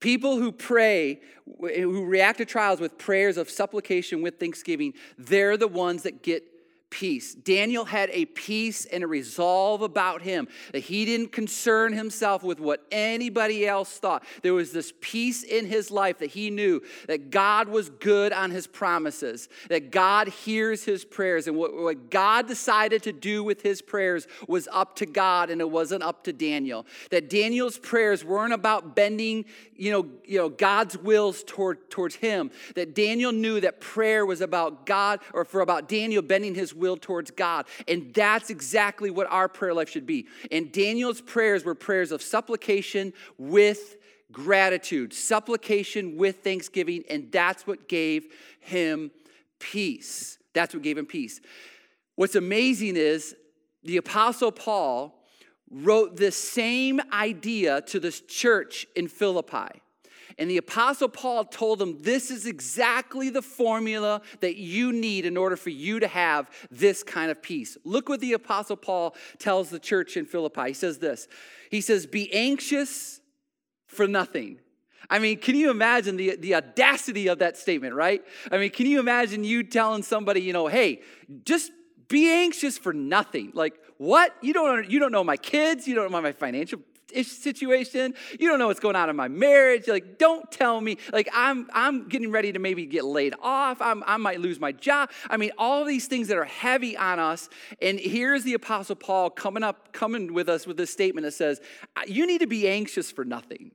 People 0.00 0.38
who 0.38 0.50
pray, 0.50 1.20
who 1.60 2.06
react 2.06 2.38
to 2.38 2.46
trials 2.46 2.80
with 2.80 2.96
prayers 2.96 3.36
of 3.36 3.50
supplication 3.50 4.22
with 4.22 4.40
thanksgiving, 4.40 4.94
they're 5.18 5.58
the 5.58 5.68
ones 5.68 6.04
that 6.04 6.22
get 6.22 6.42
peace. 6.90 7.34
Daniel 7.34 7.84
had 7.84 8.10
a 8.12 8.24
peace 8.26 8.84
and 8.86 9.04
a 9.04 9.06
resolve 9.06 9.82
about 9.82 10.22
him 10.22 10.48
that 10.72 10.80
he 10.80 11.04
didn't 11.04 11.32
concern 11.32 11.92
himself 11.92 12.42
with 12.42 12.60
what 12.60 12.86
anybody 12.90 13.66
else 13.66 13.98
thought. 13.98 14.24
There 14.42 14.54
was 14.54 14.72
this 14.72 14.92
peace 15.00 15.42
in 15.42 15.66
his 15.66 15.90
life 15.90 16.18
that 16.18 16.30
he 16.30 16.50
knew 16.50 16.82
that 17.06 17.30
God 17.30 17.68
was 17.68 17.90
good 17.90 18.32
on 18.32 18.50
his 18.50 18.66
promises, 18.66 19.48
that 19.68 19.90
God 19.90 20.28
hears 20.28 20.84
his 20.84 21.04
prayers, 21.04 21.46
and 21.46 21.56
what, 21.56 21.74
what 21.74 22.10
God 22.10 22.48
decided 22.48 23.02
to 23.04 23.12
do 23.12 23.44
with 23.44 23.62
his 23.62 23.82
prayers 23.82 24.26
was 24.46 24.68
up 24.72 24.96
to 24.96 25.06
God 25.06 25.50
and 25.50 25.60
it 25.60 25.70
wasn't 25.70 26.02
up 26.02 26.24
to 26.24 26.32
Daniel. 26.32 26.86
That 27.10 27.28
Daniel's 27.28 27.78
prayers 27.78 28.24
weren't 28.24 28.52
about 28.52 28.96
bending, 28.96 29.44
you 29.76 29.92
know, 29.92 30.06
you 30.24 30.38
know 30.38 30.48
God's 30.48 30.96
wills 30.96 31.44
toward, 31.46 31.90
towards 31.90 32.16
him. 32.16 32.50
That 32.74 32.94
Daniel 32.94 33.32
knew 33.32 33.60
that 33.60 33.80
prayer 33.80 34.24
was 34.24 34.40
about 34.40 34.86
God 34.86 35.20
or 35.34 35.44
for 35.44 35.60
about 35.60 35.88
Daniel 35.88 36.22
bending 36.22 36.54
his 36.54 36.74
will 36.78 36.96
towards 36.96 37.30
God. 37.30 37.66
And 37.86 38.12
that's 38.14 38.50
exactly 38.50 39.10
what 39.10 39.26
our 39.30 39.48
prayer 39.48 39.74
life 39.74 39.88
should 39.88 40.06
be. 40.06 40.26
And 40.50 40.72
Daniel's 40.72 41.20
prayers 41.20 41.64
were 41.64 41.74
prayers 41.74 42.12
of 42.12 42.22
supplication 42.22 43.12
with 43.36 43.96
gratitude, 44.32 45.12
supplication 45.12 46.16
with 46.16 46.44
thanksgiving, 46.44 47.04
and 47.08 47.32
that's 47.32 47.66
what 47.66 47.88
gave 47.88 48.26
him 48.60 49.10
peace. 49.58 50.38
That's 50.52 50.74
what 50.74 50.82
gave 50.82 50.98
him 50.98 51.06
peace. 51.06 51.40
What's 52.14 52.34
amazing 52.34 52.96
is 52.96 53.36
the 53.82 53.96
Apostle 53.96 54.52
Paul 54.52 55.14
wrote 55.70 56.16
the 56.16 56.32
same 56.32 57.00
idea 57.12 57.80
to 57.82 58.00
this 58.00 58.20
church 58.20 58.86
in 58.96 59.08
Philippi. 59.08 59.80
And 60.38 60.48
the 60.48 60.56
Apostle 60.56 61.08
Paul 61.08 61.44
told 61.44 61.80
them 61.80 61.98
this 62.00 62.30
is 62.30 62.46
exactly 62.46 63.28
the 63.28 63.42
formula 63.42 64.22
that 64.40 64.56
you 64.56 64.92
need 64.92 65.26
in 65.26 65.36
order 65.36 65.56
for 65.56 65.70
you 65.70 65.98
to 65.98 66.06
have 66.06 66.48
this 66.70 67.02
kind 67.02 67.30
of 67.30 67.42
peace. 67.42 67.76
Look 67.84 68.08
what 68.08 68.20
the 68.20 68.34
Apostle 68.34 68.76
Paul 68.76 69.16
tells 69.38 69.68
the 69.68 69.80
church 69.80 70.16
in 70.16 70.26
Philippi. 70.26 70.68
He 70.68 70.74
says 70.74 70.98
this 70.98 71.26
He 71.70 71.80
says, 71.80 72.06
Be 72.06 72.32
anxious 72.32 73.20
for 73.86 74.06
nothing. 74.06 74.60
I 75.10 75.18
mean, 75.18 75.38
can 75.38 75.56
you 75.56 75.70
imagine 75.70 76.16
the, 76.16 76.36
the 76.36 76.54
audacity 76.54 77.28
of 77.28 77.38
that 77.38 77.56
statement, 77.56 77.94
right? 77.94 78.22
I 78.52 78.58
mean, 78.58 78.70
can 78.70 78.86
you 78.86 79.00
imagine 79.00 79.42
you 79.42 79.62
telling 79.62 80.02
somebody, 80.02 80.42
you 80.42 80.52
know, 80.52 80.66
hey, 80.66 81.00
just 81.44 81.72
be 82.08 82.30
anxious 82.30 82.76
for 82.76 82.92
nothing? 82.92 83.50
Like, 83.54 83.74
what? 83.96 84.34
You 84.42 84.52
don't, 84.52 84.88
you 84.88 85.00
don't 85.00 85.12
know 85.12 85.24
my 85.24 85.38
kids, 85.38 85.88
you 85.88 85.94
don't 85.94 86.12
know 86.12 86.20
my 86.20 86.32
financial 86.32 86.80
situation. 87.14 88.14
You 88.38 88.48
don't 88.48 88.58
know 88.58 88.68
what's 88.68 88.80
going 88.80 88.96
on 88.96 89.10
in 89.10 89.16
my 89.16 89.28
marriage. 89.28 89.86
You're 89.86 89.96
like, 89.96 90.18
don't 90.18 90.50
tell 90.50 90.80
me. 90.80 90.98
Like, 91.12 91.28
I'm, 91.32 91.68
I'm 91.72 92.08
getting 92.08 92.30
ready 92.30 92.52
to 92.52 92.58
maybe 92.58 92.86
get 92.86 93.04
laid 93.04 93.34
off. 93.40 93.80
I'm, 93.80 94.02
I 94.06 94.16
might 94.16 94.40
lose 94.40 94.60
my 94.60 94.72
job. 94.72 95.10
I 95.28 95.36
mean, 95.36 95.50
all 95.58 95.84
these 95.84 96.06
things 96.06 96.28
that 96.28 96.36
are 96.36 96.44
heavy 96.44 96.96
on 96.96 97.18
us. 97.18 97.48
And 97.80 97.98
here's 97.98 98.44
the 98.44 98.54
Apostle 98.54 98.96
Paul 98.96 99.30
coming 99.30 99.62
up, 99.62 99.92
coming 99.92 100.32
with 100.32 100.48
us 100.48 100.66
with 100.66 100.76
this 100.76 100.90
statement 100.90 101.24
that 101.24 101.32
says, 101.32 101.60
you 102.06 102.26
need 102.26 102.40
to 102.40 102.46
be 102.46 102.68
anxious 102.68 103.10
for 103.10 103.24
nothing. 103.24 103.72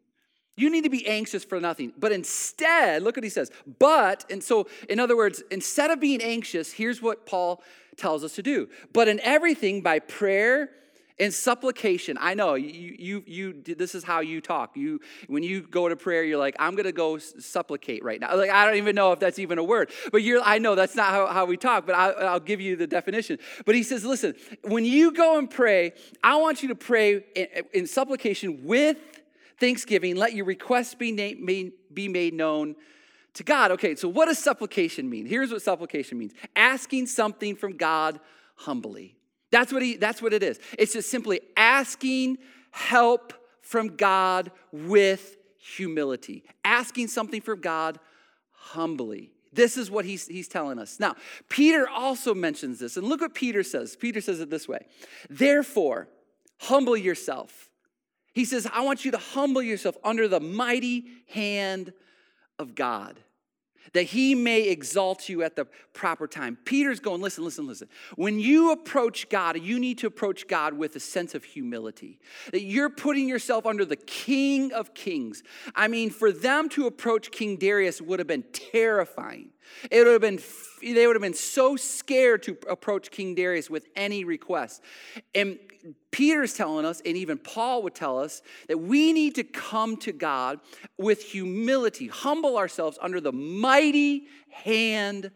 You 0.56 0.70
need 0.70 0.84
to 0.84 0.90
be 0.90 1.08
anxious 1.08 1.44
for 1.44 1.60
nothing. 1.60 1.94
But 1.98 2.12
instead, 2.12 3.02
look 3.02 3.18
what 3.18 3.24
he 3.24 3.30
says. 3.30 3.52
But, 3.80 4.26
and 4.30 4.44
so, 4.44 4.68
in 4.88 5.00
other 5.00 5.18
words, 5.18 5.42
instead 5.50 5.90
of 5.90 6.00
being 6.00 6.22
anxious, 6.22 6.72
here's 6.72 7.02
what 7.02 7.26
Paul 7.26 7.64
tells 7.98 8.24
us 8.24 8.36
to 8.36 8.44
do. 8.44 8.70
But 8.94 9.08
in 9.08 9.20
everything, 9.22 9.82
by 9.82 10.00
prayer 10.00 10.70
in 11.20 11.32
supplication, 11.32 12.18
I 12.20 12.34
know 12.34 12.56
you, 12.56 12.96
you, 12.98 13.24
you, 13.26 13.76
this 13.76 13.94
is 13.94 14.04
how 14.04 14.22
you 14.22 14.42
talk. 14.42 14.76
You, 14.76 15.00
when 15.28 15.44
you 15.44 15.62
go 15.62 15.88
to 15.88 15.96
prayer, 15.96 16.24
you're 16.24 16.40
like, 16.40 16.56
I'm 16.60 16.76
going 16.76 16.86
to 16.86 16.92
go 16.92 17.18
supplicate 17.18 18.04
right 18.04 18.20
now. 18.20 18.36
Like, 18.36 18.50
I 18.50 18.66
don't 18.66 18.78
even 18.78 18.96
know 18.96 19.12
if 19.12 19.20
that's 19.20 19.38
even 19.38 19.58
a 19.58 19.64
word, 19.64 19.92
but 20.12 20.24
you're, 20.24 20.42
I 20.44 20.58
know 20.58 20.76
that's 20.76 20.96
not 20.96 21.10
how, 21.10 21.28
how 21.28 21.46
we 21.46 21.56
talk, 21.56 21.86
but 21.86 21.96
I, 21.96 22.10
I'll 22.12 22.40
give 22.40 22.60
you 22.62 22.76
the 22.76 22.88
definition. 22.88 23.38
But 23.66 23.76
he 23.76 23.84
says, 23.84 24.04
listen, 24.04 24.34
when 24.64 24.86
you 24.86 25.12
go 25.12 25.38
and 25.38 25.50
pray, 25.50 25.94
I 26.24 26.38
want 26.38 26.64
you 26.64 26.70
to 26.70 26.76
pray 26.76 27.24
in, 27.36 27.48
in 27.74 27.88
supplication 27.88 28.66
with 28.66 28.98
thanksgiving. 29.60 30.16
Let 30.16 30.34
your 30.34 30.46
requests 30.46 30.96
be, 30.96 31.12
na- 31.12 31.70
be 31.94 32.08
made 32.08 32.34
known 32.34 32.76
to 33.36 33.44
God. 33.44 33.72
Okay, 33.72 33.96
so 33.96 34.08
what 34.08 34.26
does 34.26 34.40
supplication 34.40 35.10
mean? 35.10 35.26
Here's 35.26 35.52
what 35.52 35.62
supplication 35.62 36.18
means 36.18 36.34
asking 36.56 37.08
something 37.08 37.56
from 37.56 37.78
God 37.78 38.20
humbly. 38.56 39.16
That's 39.54 39.72
what, 39.72 39.84
he, 39.84 39.98
that's 39.98 40.20
what 40.20 40.34
it 40.34 40.42
is. 40.42 40.60
It's 40.80 40.94
just 40.94 41.12
simply 41.12 41.40
asking 41.56 42.40
help 42.72 43.34
from 43.62 43.96
God 43.96 44.50
with 44.72 45.38
humility, 45.60 46.44
asking 46.66 47.10
something 47.10 47.40
from 47.40 47.62
God 47.62 48.00
humbly. 48.50 49.30
This 49.54 49.78
is 49.78 49.92
what 49.92 50.06
he's, 50.06 50.26
he's 50.26 50.48
telling 50.48 50.80
us. 50.80 51.00
Now, 51.00 51.14
Peter 51.50 51.88
also 51.88 52.34
mentions 52.34 52.80
this, 52.80 52.98
and 52.98 53.06
look 53.06 53.22
what 53.22 53.36
Peter 53.36 53.62
says. 53.62 53.96
Peter 53.96 54.22
says 54.22 54.40
it 54.40 54.50
this 54.50 54.68
way 54.68 54.88
Therefore, 55.30 56.08
humble 56.58 56.98
yourself. 56.98 57.70
He 58.34 58.46
says, 58.46 58.68
I 58.74 58.82
want 58.82 59.06
you 59.06 59.12
to 59.12 59.20
humble 59.20 59.62
yourself 59.62 59.96
under 60.04 60.28
the 60.28 60.40
mighty 60.40 61.06
hand 61.28 61.94
of 62.58 62.74
God 62.74 63.20
that 63.92 64.04
he 64.04 64.34
may 64.34 64.70
exalt 64.70 65.30
you 65.30 65.44
at 65.44 65.56
the 65.56 65.66
proper 65.94 66.28
time. 66.28 66.58
Peter's 66.64 67.00
going, 67.00 67.22
listen, 67.22 67.44
listen, 67.44 67.68
listen. 67.68 67.90
When 68.16 68.40
you 68.40 68.72
approach 68.72 69.30
God, 69.30 69.62
you 69.62 69.80
need 69.80 69.98
to 70.00 70.08
approach 70.08 70.48
God 70.48 70.74
with 70.74 70.96
a 70.96 71.00
sense 71.00 71.36
of 71.36 71.44
humility. 71.44 72.20
That 72.52 72.62
you're 72.62 72.90
putting 72.90 73.28
yourself 73.28 73.66
under 73.66 73.86
the 73.86 73.96
King 73.96 74.72
of 74.72 74.94
Kings. 74.94 75.44
I 75.76 75.88
mean, 75.88 76.10
for 76.10 76.32
them 76.32 76.70
to 76.70 76.88
approach 76.88 77.32
King 77.32 77.58
Darius 77.58 78.02
would 78.02 78.20
have 78.20 78.28
been 78.28 78.46
terrifying. 78.54 79.50
It 79.92 80.04
would 80.04 80.14
have 80.14 80.22
been 80.22 80.40
they 80.82 81.08
would 81.08 81.16
have 81.16 81.22
been 81.22 81.34
so 81.34 81.76
scared 81.76 82.44
to 82.44 82.58
approach 82.70 83.12
King 83.12 83.36
Darius 83.36 83.70
with 83.70 83.88
any 83.96 84.24
request. 84.24 84.82
And 85.34 85.58
Peter's 86.12 86.54
telling 86.54 86.86
us, 86.86 87.02
and 87.06 87.18
even 87.18 87.38
Paul 87.38 87.84
would 87.84 87.96
tell 87.96 88.20
us, 88.20 88.42
that 88.68 88.80
we 88.80 89.14
need 89.14 89.36
to 89.36 89.44
come 89.44 89.98
to 89.98 90.12
God 90.12 90.60
with 90.98 91.24
humility, 91.24 92.08
humble 92.08 92.58
ourselves 92.58 92.98
under 93.02 93.20
the 93.20 93.34
mighty 93.34 94.28
hand 94.50 95.32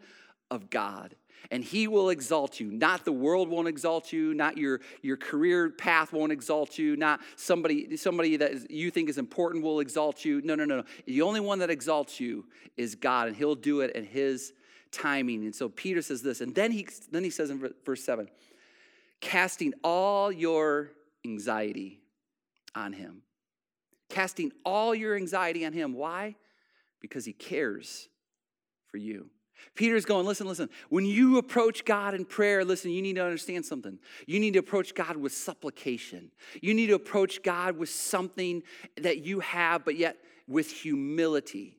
of 0.50 0.70
God 0.70 1.14
and 1.50 1.64
he 1.64 1.88
will 1.88 2.10
exalt 2.10 2.60
you. 2.60 2.70
Not 2.70 3.04
the 3.04 3.12
world 3.12 3.48
won't 3.48 3.68
exalt 3.68 4.12
you, 4.12 4.34
not 4.34 4.56
your, 4.58 4.80
your 5.02 5.16
career 5.16 5.70
path 5.70 6.12
won't 6.12 6.32
exalt 6.32 6.78
you, 6.78 6.96
not 6.96 7.20
somebody, 7.36 7.96
somebody 7.96 8.36
that 8.36 8.52
is, 8.52 8.66
you 8.68 8.90
think 8.90 9.08
is 9.08 9.18
important 9.18 9.64
will 9.64 9.80
exalt 9.80 10.24
you. 10.24 10.42
No, 10.42 10.54
no, 10.54 10.64
no, 10.64 10.78
no. 10.78 10.84
The 11.06 11.22
only 11.22 11.40
one 11.40 11.58
that 11.60 11.70
exalts 11.70 12.20
you 12.20 12.46
is 12.76 12.94
God, 12.94 13.28
and 13.28 13.36
he'll 13.36 13.54
do 13.54 13.80
it 13.80 13.92
in 13.96 14.04
his 14.04 14.52
timing. 14.90 15.44
And 15.44 15.54
so 15.54 15.68
Peter 15.68 16.02
says 16.02 16.22
this, 16.22 16.40
and 16.40 16.54
then 16.54 16.70
he 16.70 16.86
then 17.10 17.24
he 17.24 17.30
says 17.30 17.50
in 17.50 17.72
verse 17.84 18.04
7, 18.04 18.28
casting 19.20 19.74
all 19.82 20.30
your 20.30 20.90
anxiety 21.24 22.00
on 22.74 22.92
him. 22.92 23.22
Casting 24.08 24.52
all 24.64 24.94
your 24.94 25.16
anxiety 25.16 25.66
on 25.66 25.72
him. 25.72 25.94
Why? 25.94 26.36
Because 27.00 27.24
he 27.24 27.32
cares 27.32 28.08
for 28.86 28.96
you. 28.96 29.30
Peter's 29.74 30.04
going, 30.04 30.24
listen, 30.24 30.46
listen. 30.46 30.68
When 30.88 31.04
you 31.04 31.36
approach 31.38 31.84
God 31.84 32.14
in 32.14 32.24
prayer, 32.24 32.64
listen, 32.64 32.92
you 32.92 33.02
need 33.02 33.16
to 33.16 33.24
understand 33.24 33.66
something. 33.66 33.98
You 34.26 34.38
need 34.38 34.52
to 34.52 34.60
approach 34.60 34.94
God 34.94 35.16
with 35.16 35.32
supplication. 35.32 36.30
You 36.62 36.74
need 36.74 36.86
to 36.86 36.94
approach 36.94 37.42
God 37.42 37.76
with 37.76 37.88
something 37.88 38.62
that 38.96 39.24
you 39.24 39.40
have, 39.40 39.84
but 39.84 39.96
yet 39.96 40.16
with 40.46 40.70
humility 40.70 41.78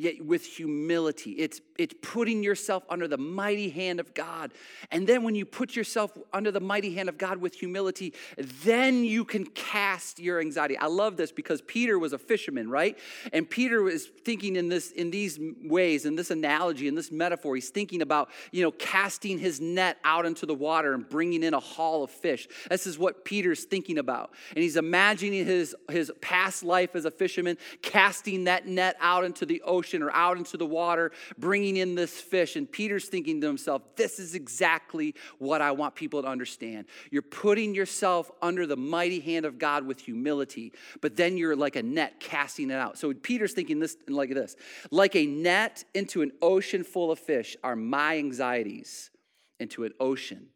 yet 0.00 0.24
with 0.24 0.44
humility. 0.44 1.32
It's, 1.32 1.60
it's 1.80 1.94
putting 2.02 2.42
yourself 2.42 2.84
under 2.90 3.08
the 3.08 3.16
mighty 3.16 3.70
hand 3.70 4.00
of 4.00 4.12
God. 4.12 4.52
And 4.90 5.06
then 5.06 5.22
when 5.22 5.34
you 5.34 5.46
put 5.46 5.74
yourself 5.74 6.12
under 6.30 6.50
the 6.50 6.60
mighty 6.60 6.94
hand 6.94 7.08
of 7.08 7.16
God 7.16 7.38
with 7.38 7.54
humility, 7.54 8.12
then 8.36 9.02
you 9.02 9.24
can 9.24 9.46
cast 9.46 10.20
your 10.20 10.40
anxiety. 10.40 10.76
I 10.76 10.88
love 10.88 11.16
this 11.16 11.32
because 11.32 11.62
Peter 11.62 11.98
was 11.98 12.12
a 12.12 12.18
fisherman, 12.18 12.68
right? 12.68 12.98
And 13.32 13.48
Peter 13.48 13.80
was 13.82 14.08
thinking 14.26 14.56
in 14.56 14.68
this 14.68 14.90
in 14.90 15.10
these 15.10 15.38
ways, 15.64 16.04
in 16.04 16.16
this 16.16 16.30
analogy, 16.30 16.86
in 16.86 16.94
this 16.94 17.10
metaphor, 17.10 17.54
he's 17.54 17.70
thinking 17.70 18.02
about, 18.02 18.28
you 18.52 18.62
know, 18.62 18.72
casting 18.72 19.38
his 19.38 19.58
net 19.58 19.96
out 20.04 20.26
into 20.26 20.44
the 20.44 20.54
water 20.54 20.92
and 20.92 21.08
bringing 21.08 21.42
in 21.42 21.54
a 21.54 21.60
haul 21.60 22.04
of 22.04 22.10
fish. 22.10 22.46
This 22.68 22.86
is 22.86 22.98
what 22.98 23.24
Peter's 23.24 23.64
thinking 23.64 23.96
about. 23.96 24.32
And 24.54 24.62
he's 24.62 24.76
imagining 24.76 25.46
his, 25.46 25.74
his 25.88 26.12
past 26.20 26.62
life 26.62 26.94
as 26.94 27.06
a 27.06 27.10
fisherman, 27.10 27.56
casting 27.80 28.44
that 28.44 28.66
net 28.66 28.96
out 29.00 29.24
into 29.24 29.46
the 29.46 29.62
ocean 29.62 30.02
or 30.02 30.10
out 30.10 30.36
into 30.36 30.58
the 30.58 30.66
water, 30.66 31.12
bringing 31.38 31.69
in 31.76 31.94
this 31.94 32.20
fish. 32.20 32.56
And 32.56 32.70
Peter's 32.70 33.06
thinking 33.06 33.40
to 33.40 33.46
himself, 33.46 33.82
this 33.96 34.18
is 34.18 34.34
exactly 34.34 35.14
what 35.38 35.60
I 35.60 35.72
want 35.72 35.94
people 35.94 36.22
to 36.22 36.28
understand. 36.28 36.86
You're 37.10 37.22
putting 37.22 37.74
yourself 37.74 38.30
under 38.42 38.66
the 38.66 38.76
mighty 38.76 39.20
hand 39.20 39.46
of 39.46 39.58
God 39.58 39.86
with 39.86 40.00
humility, 40.00 40.72
but 41.00 41.16
then 41.16 41.36
you're 41.36 41.56
like 41.56 41.76
a 41.76 41.82
net 41.82 42.20
casting 42.20 42.70
it 42.70 42.74
out. 42.74 42.98
So 42.98 43.12
Peter's 43.12 43.52
thinking 43.52 43.78
this 43.78 43.96
like 44.08 44.30
this 44.30 44.56
like 44.90 45.16
a 45.16 45.26
net 45.26 45.84
into 45.94 46.22
an 46.22 46.32
ocean 46.42 46.84
full 46.84 47.10
of 47.10 47.18
fish 47.18 47.56
are 47.62 47.76
my 47.76 48.18
anxieties 48.18 49.10
into 49.58 49.84
an 49.84 49.92
ocean 50.00 50.48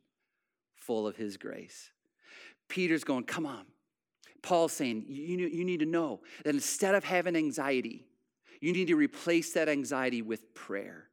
full 0.76 1.06
of 1.06 1.16
his 1.16 1.36
grace. 1.36 1.90
Peter's 2.68 3.04
going, 3.04 3.24
come 3.24 3.46
on. 3.46 3.64
Paul's 4.42 4.72
saying, 4.72 5.06
you, 5.08 5.38
you 5.38 5.64
need 5.64 5.80
to 5.80 5.86
know 5.86 6.20
that 6.44 6.54
instead 6.54 6.94
of 6.94 7.04
having 7.04 7.34
anxiety, 7.34 8.04
you 8.60 8.72
need 8.72 8.88
to 8.88 8.96
replace 8.96 9.52
that 9.52 9.68
anxiety 9.68 10.22
with 10.22 10.54
prayer. 10.54 11.08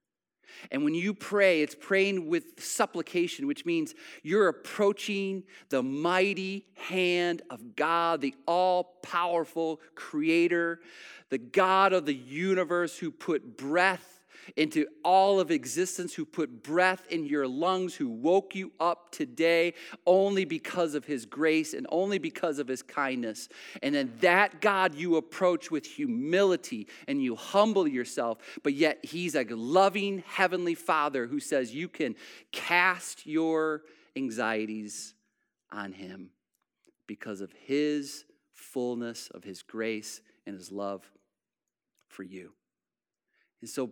And 0.70 0.84
when 0.84 0.94
you 0.94 1.14
pray, 1.14 1.62
it's 1.62 1.76
praying 1.76 2.28
with 2.28 2.62
supplication, 2.62 3.48
which 3.48 3.66
means 3.66 3.96
you're 4.22 4.48
approaching 4.48 5.44
the 5.70 5.82
mighty 5.82 6.66
hand 6.76 7.42
of 7.50 7.76
God, 7.76 8.22
the 8.22 8.36
all 8.46 8.98
powerful 9.02 9.80
creator, 9.96 10.80
the 11.30 11.38
God 11.38 11.94
of 11.94 12.06
the 12.06 12.14
universe 12.14 12.98
who 12.98 13.12
put 13.12 13.58
breath 13.58 14.21
into 14.56 14.86
all 15.04 15.40
of 15.40 15.52
existence, 15.52 16.14
who 16.14 16.26
put 16.26 16.64
breath 16.64 17.06
in 17.10 17.26
your 17.26 17.48
lungs, 17.48 17.96
who 17.96 18.10
woke 18.10 18.56
you 18.56 18.72
up 18.80 19.12
today 19.12 19.74
only 20.06 20.46
because 20.46 20.96
of 20.96 21.06
his 21.06 21.26
grace 21.26 21.74
and 21.74 21.88
only 21.90 22.18
because 22.18 22.60
of 22.60 22.68
his 22.68 22.82
kindness. 22.82 23.50
And 23.82 23.96
then 23.96 24.14
that 24.22 24.62
God 24.62 24.96
you 24.96 25.16
approach 25.16 25.72
with 25.72 25.86
humility 25.86 26.88
and 27.08 27.22
you 27.22 27.36
humble 27.36 27.88
yourself, 27.88 28.38
but 28.64 28.74
yet 28.74 29.00
he's 29.04 29.36
a 29.36 29.44
loving 29.44 30.24
heavenly 30.28 30.76
father 30.76 31.28
who 31.28 31.40
says 31.40 31.74
you 31.74 31.88
can 31.88 32.16
cast 32.52 33.26
your 33.26 33.84
anxieties 34.16 35.14
on 35.72 35.94
him 35.94 36.32
because 37.08 37.42
of 37.42 37.52
his 37.52 38.26
fullness 38.54 39.30
of 39.34 39.44
his 39.44 39.64
grace 39.64 40.22
and 40.46 40.56
his 40.56 40.72
love 40.72 41.04
for 42.08 42.24
you. 42.24 42.52
And 43.62 43.70
so 43.70 43.92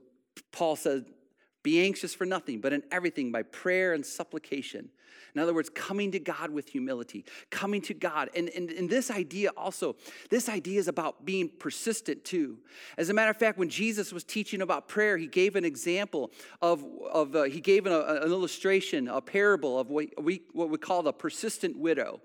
Paul 0.51 0.75
said, 0.75 1.05
Be 1.63 1.81
anxious 1.81 2.13
for 2.13 2.25
nothing, 2.25 2.62
but 2.62 2.73
in 2.73 2.83
everything 2.91 3.31
by 3.31 3.43
prayer 3.43 3.93
and 3.93 4.05
supplication. 4.05 4.89
In 5.35 5.41
other 5.41 5.53
words, 5.53 5.69
coming 5.69 6.12
to 6.12 6.19
God 6.19 6.49
with 6.49 6.69
humility, 6.69 7.25
coming 7.49 7.81
to 7.83 7.93
God. 7.93 8.29
And, 8.35 8.49
and, 8.49 8.69
and 8.71 8.89
this 8.89 9.12
idea 9.12 9.51
also, 9.55 9.95
this 10.29 10.49
idea 10.49 10.79
is 10.79 10.88
about 10.88 11.25
being 11.25 11.49
persistent 11.49 12.25
too. 12.25 12.57
As 12.97 13.09
a 13.09 13.13
matter 13.13 13.29
of 13.29 13.38
fact, 13.38 13.57
when 13.57 13.69
Jesus 13.69 14.12
was 14.12 14.23
teaching 14.23 14.62
about 14.62 14.88
prayer, 14.88 15.17
he 15.17 15.27
gave 15.27 15.55
an 15.55 15.65
example 15.65 16.31
of, 16.62 16.83
of 17.12 17.35
uh, 17.35 17.43
he 17.43 17.62
gave 17.62 17.85
an, 17.85 17.93
an 17.93 18.23
illustration, 18.23 19.07
a 19.07 19.21
parable 19.21 19.79
of 19.79 19.89
what 19.89 20.07
we, 20.21 20.41
what 20.53 20.69
we 20.69 20.77
call 20.77 21.03
the 21.03 21.13
persistent 21.13 21.77
widow. 21.77 22.21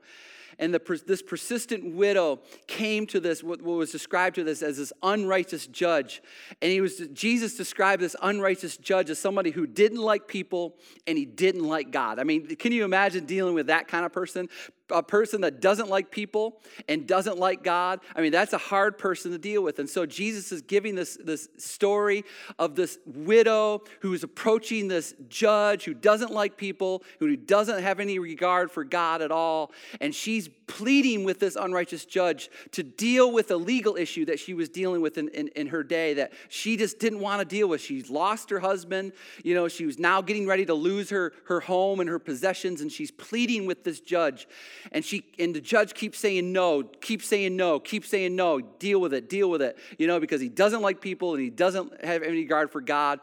And 0.58 0.74
the, 0.74 1.02
this 1.06 1.22
persistent 1.22 1.94
widow 1.94 2.40
came 2.66 3.06
to 3.08 3.20
this, 3.20 3.42
what 3.42 3.62
was 3.62 3.90
described 3.92 4.36
to 4.36 4.44
this 4.44 4.62
as 4.62 4.78
this 4.78 4.92
unrighteous 5.02 5.66
judge. 5.66 6.22
And 6.62 6.70
he 6.70 6.80
was, 6.80 6.98
Jesus 7.12 7.56
described 7.56 8.02
this 8.02 8.16
unrighteous 8.22 8.76
judge 8.76 9.10
as 9.10 9.18
somebody 9.18 9.50
who 9.50 9.66
didn't 9.66 10.00
like 10.00 10.28
people 10.28 10.76
and 11.06 11.18
he 11.18 11.24
didn't 11.24 11.64
like 11.64 11.90
God. 11.90 12.18
I 12.18 12.24
mean, 12.24 12.46
can 12.56 12.72
you 12.72 12.84
imagine 12.84 13.26
dealing 13.26 13.54
with 13.54 13.66
that 13.66 13.88
kind 13.88 14.04
of 14.04 14.12
person? 14.12 14.48
A 14.90 15.03
person 15.03 15.40
that 15.40 15.61
doesn't 15.61 15.88
like 15.88 16.11
people 16.11 16.61
and 16.88 17.07
doesn't 17.07 17.38
like 17.38 17.62
God, 17.62 18.01
I 18.14 18.20
mean, 18.20 18.33
that's 18.33 18.53
a 18.53 18.59
hard 18.59 18.99
person 18.99 19.33
to 19.33 19.38
deal 19.38 19.62
with. 19.62 19.79
And 19.79 19.88
so 19.88 20.05
Jesus 20.05 20.53
is 20.53 20.62
giving 20.62 20.94
this, 20.94 21.16
this 21.23 21.49
story 21.57 22.25
of 22.59 22.75
this 22.75 22.99
widow 23.07 23.83
who's 24.01 24.23
approaching 24.23 24.88
this 24.88 25.14
judge 25.29 25.85
who 25.85 25.94
doesn't 25.94 26.33
like 26.33 26.57
people, 26.57 27.03
who 27.18 27.35
doesn't 27.37 27.83
have 27.83 27.99
any 27.99 28.18
regard 28.18 28.70
for 28.70 28.85
God 28.85 29.23
at 29.23 29.31
all. 29.31 29.73
And 30.01 30.14
she's 30.14 30.49
pleading 30.66 31.25
with 31.25 31.40
this 31.40 31.57
unrighteous 31.57 32.05
judge 32.05 32.51
to 32.73 32.83
deal 32.83 33.33
with 33.33 33.51
a 33.51 33.57
legal 33.57 33.97
issue 33.97 34.25
that 34.27 34.38
she 34.38 34.55
was 34.55 34.68
dealing 34.68 35.01
with 35.01 35.18
in, 35.18 35.29
in, 35.29 35.49
in 35.49 35.66
her 35.68 35.83
day 35.83 36.14
that 36.14 36.33
she 36.49 36.77
just 36.77 36.99
didn't 36.99 37.20
want 37.20 37.40
to 37.40 37.44
deal 37.44 37.68
with. 37.68 37.81
She's 37.81 38.11
lost 38.11 38.51
her 38.51 38.61
husband. 38.61 39.12
You 39.42 39.55
know, 39.55 39.68
she 39.68 39.87
was 39.87 39.99
now 39.99 40.20
getting 40.20 40.47
ready 40.47 40.66
to 40.66 40.75
lose 40.75 41.11
her, 41.11 41.33
her 41.47 41.61
home 41.61 42.01
and 42.01 42.09
her 42.09 42.18
possessions, 42.18 42.81
and 42.81 42.90
she's 42.90 43.11
pleading 43.11 43.66
with 43.66 43.85
this 43.85 44.01
judge. 44.01 44.47
And 44.92 45.04
she 45.04 45.24
and 45.38 45.54
the 45.54 45.60
judge 45.60 45.94
keeps 45.94 46.18
saying 46.18 46.52
no, 46.52 46.82
keeps 46.82 47.26
saying 47.26 47.56
no, 47.56 47.80
keeps 47.80 48.08
saying 48.08 48.37
no, 48.37 48.60
deal 48.60 49.00
with 49.00 49.14
it, 49.14 49.28
deal 49.28 49.50
with 49.50 49.62
it, 49.62 49.78
you 49.98 50.06
know, 50.06 50.20
because 50.20 50.40
he 50.40 50.48
doesn't 50.48 50.82
like 50.82 51.00
people 51.00 51.34
and 51.34 51.42
he 51.42 51.50
doesn't 51.50 52.04
have 52.04 52.22
any 52.22 52.38
regard 52.38 52.70
for 52.70 52.80
God. 52.80 53.20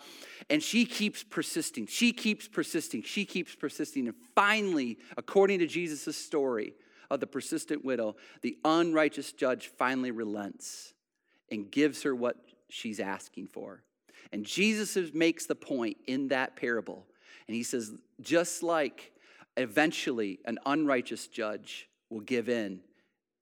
And 0.49 0.61
she 0.61 0.85
keeps 0.85 1.23
persisting. 1.23 1.87
She 1.87 2.11
keeps 2.11 2.47
persisting. 2.47 3.03
She 3.03 3.25
keeps 3.25 3.55
persisting. 3.55 4.07
And 4.07 4.15
finally, 4.35 4.97
according 5.17 5.59
to 5.59 5.67
Jesus' 5.67 6.17
story 6.17 6.73
of 7.09 7.19
the 7.19 7.27
persistent 7.27 7.85
widow, 7.85 8.15
the 8.41 8.57
unrighteous 8.65 9.31
judge 9.33 9.67
finally 9.67 10.11
relents 10.11 10.93
and 11.49 11.69
gives 11.71 12.03
her 12.03 12.15
what 12.15 12.37
she's 12.69 12.99
asking 12.99 13.47
for. 13.47 13.83
And 14.31 14.45
Jesus 14.45 14.97
makes 15.13 15.45
the 15.45 15.55
point 15.55 15.97
in 16.07 16.29
that 16.29 16.55
parable. 16.55 17.05
And 17.47 17.55
he 17.55 17.63
says, 17.63 17.91
just 18.21 18.63
like 18.63 19.11
eventually 19.57 20.39
an 20.45 20.59
unrighteous 20.65 21.27
judge 21.27 21.89
will 22.09 22.21
give 22.21 22.49
in 22.49 22.81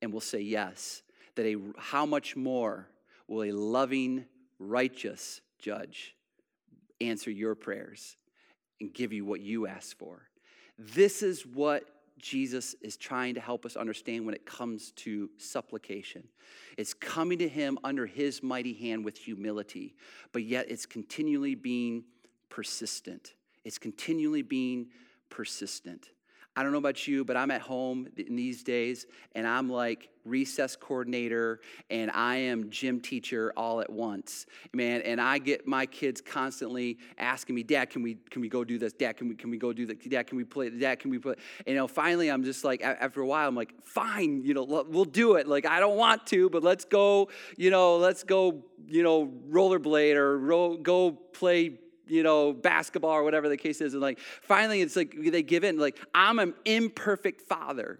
and 0.01 0.13
will 0.13 0.21
say 0.21 0.39
yes, 0.39 1.01
that 1.35 1.45
a 1.45 1.57
how 1.77 2.05
much 2.05 2.35
more 2.35 2.87
will 3.27 3.43
a 3.43 3.51
loving, 3.51 4.25
righteous 4.59 5.41
judge 5.59 6.15
answer 7.01 7.31
your 7.31 7.55
prayers 7.55 8.17
and 8.81 8.93
give 8.93 9.13
you 9.13 9.25
what 9.25 9.41
you 9.41 9.67
ask 9.67 9.97
for. 9.97 10.23
This 10.77 11.21
is 11.21 11.45
what 11.45 11.83
Jesus 12.17 12.75
is 12.81 12.97
trying 12.97 13.35
to 13.35 13.41
help 13.41 13.65
us 13.65 13.75
understand 13.75 14.25
when 14.25 14.35
it 14.35 14.45
comes 14.45 14.91
to 14.91 15.29
supplication. 15.37 16.27
It's 16.77 16.93
coming 16.93 17.39
to 17.39 17.47
Him 17.47 17.77
under 17.83 18.05
His 18.05 18.43
mighty 18.43 18.73
hand 18.73 19.05
with 19.05 19.17
humility, 19.17 19.95
but 20.31 20.43
yet 20.43 20.69
it's 20.69 20.85
continually 20.85 21.55
being 21.55 22.03
persistent. 22.49 23.33
It's 23.63 23.77
continually 23.77 24.41
being 24.41 24.87
persistent. 25.29 26.09
I 26.55 26.63
don't 26.63 26.73
know 26.73 26.77
about 26.79 27.07
you, 27.07 27.23
but 27.23 27.37
I'm 27.37 27.51
at 27.51 27.61
home 27.61 28.07
in 28.17 28.35
these 28.35 28.63
days 28.63 29.05
and 29.33 29.47
I'm 29.47 29.69
like 29.69 30.09
recess 30.25 30.75
coordinator 30.75 31.61
and 31.89 32.11
I 32.11 32.35
am 32.35 32.69
gym 32.69 32.99
teacher 32.99 33.53
all 33.55 33.79
at 33.79 33.89
once. 33.89 34.45
Man, 34.73 35.01
and 35.03 35.21
I 35.21 35.37
get 35.37 35.67
my 35.67 35.85
kids 35.85 36.19
constantly 36.19 36.97
asking 37.17 37.55
me, 37.55 37.63
"Dad, 37.63 37.89
can 37.89 38.01
we 38.01 38.17
can 38.29 38.41
we 38.41 38.49
go 38.49 38.65
do 38.65 38.77
this? 38.77 38.91
Dad, 38.91 39.15
can 39.15 39.29
we 39.29 39.35
can 39.35 39.49
we 39.49 39.57
go 39.57 39.71
do 39.71 39.85
that? 39.85 40.09
Dad, 40.09 40.27
can 40.27 40.37
we 40.37 40.43
play? 40.43 40.69
Dad, 40.69 40.99
can 40.99 41.11
we 41.11 41.17
play?" 41.17 41.35
And, 41.65 41.67
you 41.67 41.75
know, 41.75 41.87
finally 41.87 42.29
I'm 42.29 42.43
just 42.43 42.65
like 42.65 42.83
after 42.83 43.21
a 43.21 43.25
while 43.25 43.47
I'm 43.47 43.55
like, 43.55 43.73
"Fine, 43.83 44.43
you 44.43 44.53
know, 44.53 44.63
we'll 44.63 45.05
do 45.05 45.35
it. 45.35 45.47
Like 45.47 45.65
I 45.65 45.79
don't 45.79 45.97
want 45.97 46.27
to, 46.27 46.49
but 46.49 46.61
let's 46.61 46.83
go, 46.83 47.29
you 47.55 47.69
know, 47.69 47.97
let's 47.97 48.23
go, 48.23 48.65
you 48.87 49.03
know, 49.03 49.31
rollerblade 49.49 50.15
or 50.15 50.37
ro- 50.37 50.75
go 50.75 51.11
play 51.11 51.79
you 52.09 52.23
know, 52.23 52.53
basketball 52.53 53.11
or 53.11 53.23
whatever 53.23 53.49
the 53.49 53.57
case 53.57 53.81
is. 53.81 53.93
And 53.93 54.01
like 54.01 54.19
finally 54.19 54.81
it's 54.81 54.95
like 54.95 55.15
they 55.17 55.43
give 55.43 55.63
in, 55.63 55.77
like, 55.77 55.97
I'm 56.13 56.39
an 56.39 56.53
imperfect 56.65 57.41
father. 57.41 57.99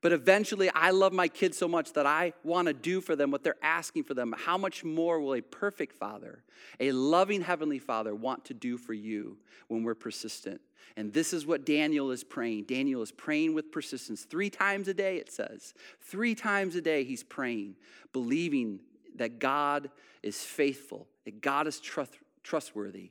But 0.00 0.12
eventually, 0.12 0.70
I 0.70 0.90
love 0.90 1.12
my 1.12 1.26
kids 1.26 1.58
so 1.58 1.66
much 1.66 1.94
that 1.94 2.06
I 2.06 2.32
want 2.44 2.68
to 2.68 2.74
do 2.74 3.00
for 3.00 3.16
them 3.16 3.32
what 3.32 3.42
they're 3.42 3.56
asking 3.62 4.04
for 4.04 4.14
them. 4.14 4.32
How 4.38 4.56
much 4.56 4.84
more 4.84 5.18
will 5.20 5.34
a 5.34 5.40
perfect 5.40 5.96
father, 5.96 6.44
a 6.78 6.92
loving 6.92 7.40
heavenly 7.40 7.80
father, 7.80 8.14
want 8.14 8.44
to 8.44 8.54
do 8.54 8.78
for 8.78 8.94
you 8.94 9.38
when 9.66 9.82
we're 9.82 9.96
persistent? 9.96 10.60
And 10.96 11.12
this 11.12 11.32
is 11.32 11.46
what 11.46 11.66
Daniel 11.66 12.12
is 12.12 12.22
praying. 12.22 12.64
Daniel 12.64 13.02
is 13.02 13.10
praying 13.10 13.54
with 13.54 13.72
persistence. 13.72 14.24
Three 14.24 14.50
times 14.50 14.86
a 14.86 14.94
day, 14.94 15.16
it 15.16 15.32
says. 15.32 15.74
Three 16.00 16.34
times 16.34 16.76
a 16.76 16.80
day, 16.80 17.02
he's 17.02 17.24
praying, 17.24 17.74
believing 18.12 18.80
that 19.16 19.40
God 19.40 19.90
is 20.22 20.42
faithful, 20.42 21.08
that 21.24 21.40
God 21.40 21.66
is 21.66 21.80
trust, 21.80 22.14
trustworthy, 22.44 23.10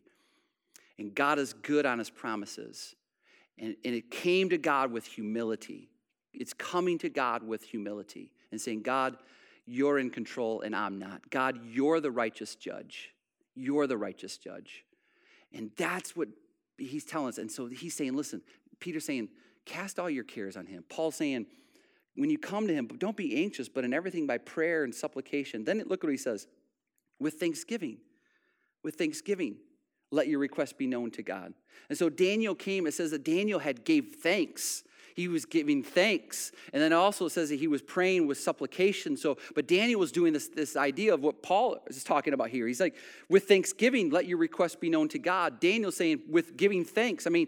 and 1.00 1.14
God 1.14 1.40
is 1.40 1.54
good 1.54 1.86
on 1.86 2.00
his 2.00 2.10
promises. 2.10 2.96
And, 3.60 3.76
and 3.84 3.96
it 3.96 4.12
came 4.12 4.50
to 4.50 4.58
God 4.58 4.92
with 4.92 5.06
humility. 5.06 5.90
It's 6.34 6.54
coming 6.54 6.98
to 7.00 7.10
God 7.10 7.44
with 7.44 7.64
humility 7.64 8.32
and 8.52 8.60
saying, 8.62 8.84
God, 8.84 9.18
you're 9.66 10.00
in 10.00 10.10
control 10.10 10.62
and 10.62 10.76
I'm 10.76 11.00
not. 11.00 11.30
God, 11.30 11.60
you're 11.66 12.00
the 12.00 12.12
righteous 12.12 12.56
judge. 12.56 13.12
You're 13.56 13.88
the 13.88 13.98
righteous 13.98 14.38
judge. 14.38 14.86
And 15.54 15.72
that's 15.78 16.16
what 16.16 16.28
he's 16.78 17.06
telling 17.06 17.30
us. 17.30 17.38
And 17.38 17.52
so 17.52 17.68
he's 17.68 17.96
saying, 17.96 18.16
listen, 18.16 18.42
Peter's 18.80 19.06
saying, 19.06 19.30
cast 19.66 20.00
all 20.00 20.10
your 20.10 20.24
cares 20.24 20.56
on 20.56 20.68
him. 20.68 20.84
Paul's 20.90 21.16
saying, 21.16 21.48
when 22.16 22.30
you 22.30 22.38
come 22.38 22.68
to 22.68 22.74
him, 22.74 22.88
don't 22.98 23.18
be 23.18 23.44
anxious, 23.44 23.70
but 23.70 23.84
in 23.84 23.94
everything 23.94 24.26
by 24.26 24.38
prayer 24.38 24.84
and 24.84 24.94
supplication. 24.94 25.64
Then 25.64 25.84
look 25.88 26.04
what 26.04 26.12
he 26.12 26.18
says 26.18 26.48
with 27.20 27.36
thanksgiving. 27.36 27.98
With 28.84 28.96
thanksgiving 28.96 29.58
let 30.12 30.28
your 30.28 30.40
request 30.40 30.78
be 30.78 30.88
known 30.88 31.12
to 31.12 31.24
God. 31.24 31.54
And 31.90 31.98
so 31.98 32.10
Daniel 32.10 32.56
came, 32.56 32.88
it 32.88 32.94
says 32.94 33.12
that 33.12 33.24
Daniel 33.24 33.60
had 33.60 33.84
gave 33.84 34.16
thanks. 34.22 34.84
He 35.16 35.28
was 35.28 35.46
giving 35.46 35.82
thanks. 35.82 36.52
And 36.74 36.82
then 36.82 36.94
also 36.94 37.26
it 37.26 37.32
says 37.32 37.50
that 37.50 37.56
he 37.56 37.68
was 37.68 37.82
praying 37.82 38.28
with 38.28 38.38
supplication. 38.40 39.18
So, 39.18 39.38
but 39.56 39.68
Daniel 39.68 40.00
was 40.00 40.12
doing 40.12 40.32
this, 40.32 40.48
this 40.48 40.76
idea 40.76 41.14
of 41.14 41.24
what 41.24 41.42
Paul 41.42 41.80
is 41.88 42.04
talking 42.04 42.34
about 42.34 42.50
here. 42.50 42.68
He's 42.68 42.80
like, 42.80 42.96
with 43.28 43.48
thanksgiving, 43.48 44.12
let 44.12 44.28
your 44.28 44.38
request 44.38 44.80
be 44.80 44.92
known 44.92 45.08
to 45.10 45.20
God. 45.20 45.60
Daniel 45.60 45.92
saying, 45.92 46.22
with 46.30 46.56
giving 46.56 46.86
thanks. 46.86 47.26
I 47.26 47.32
mean, 47.32 47.48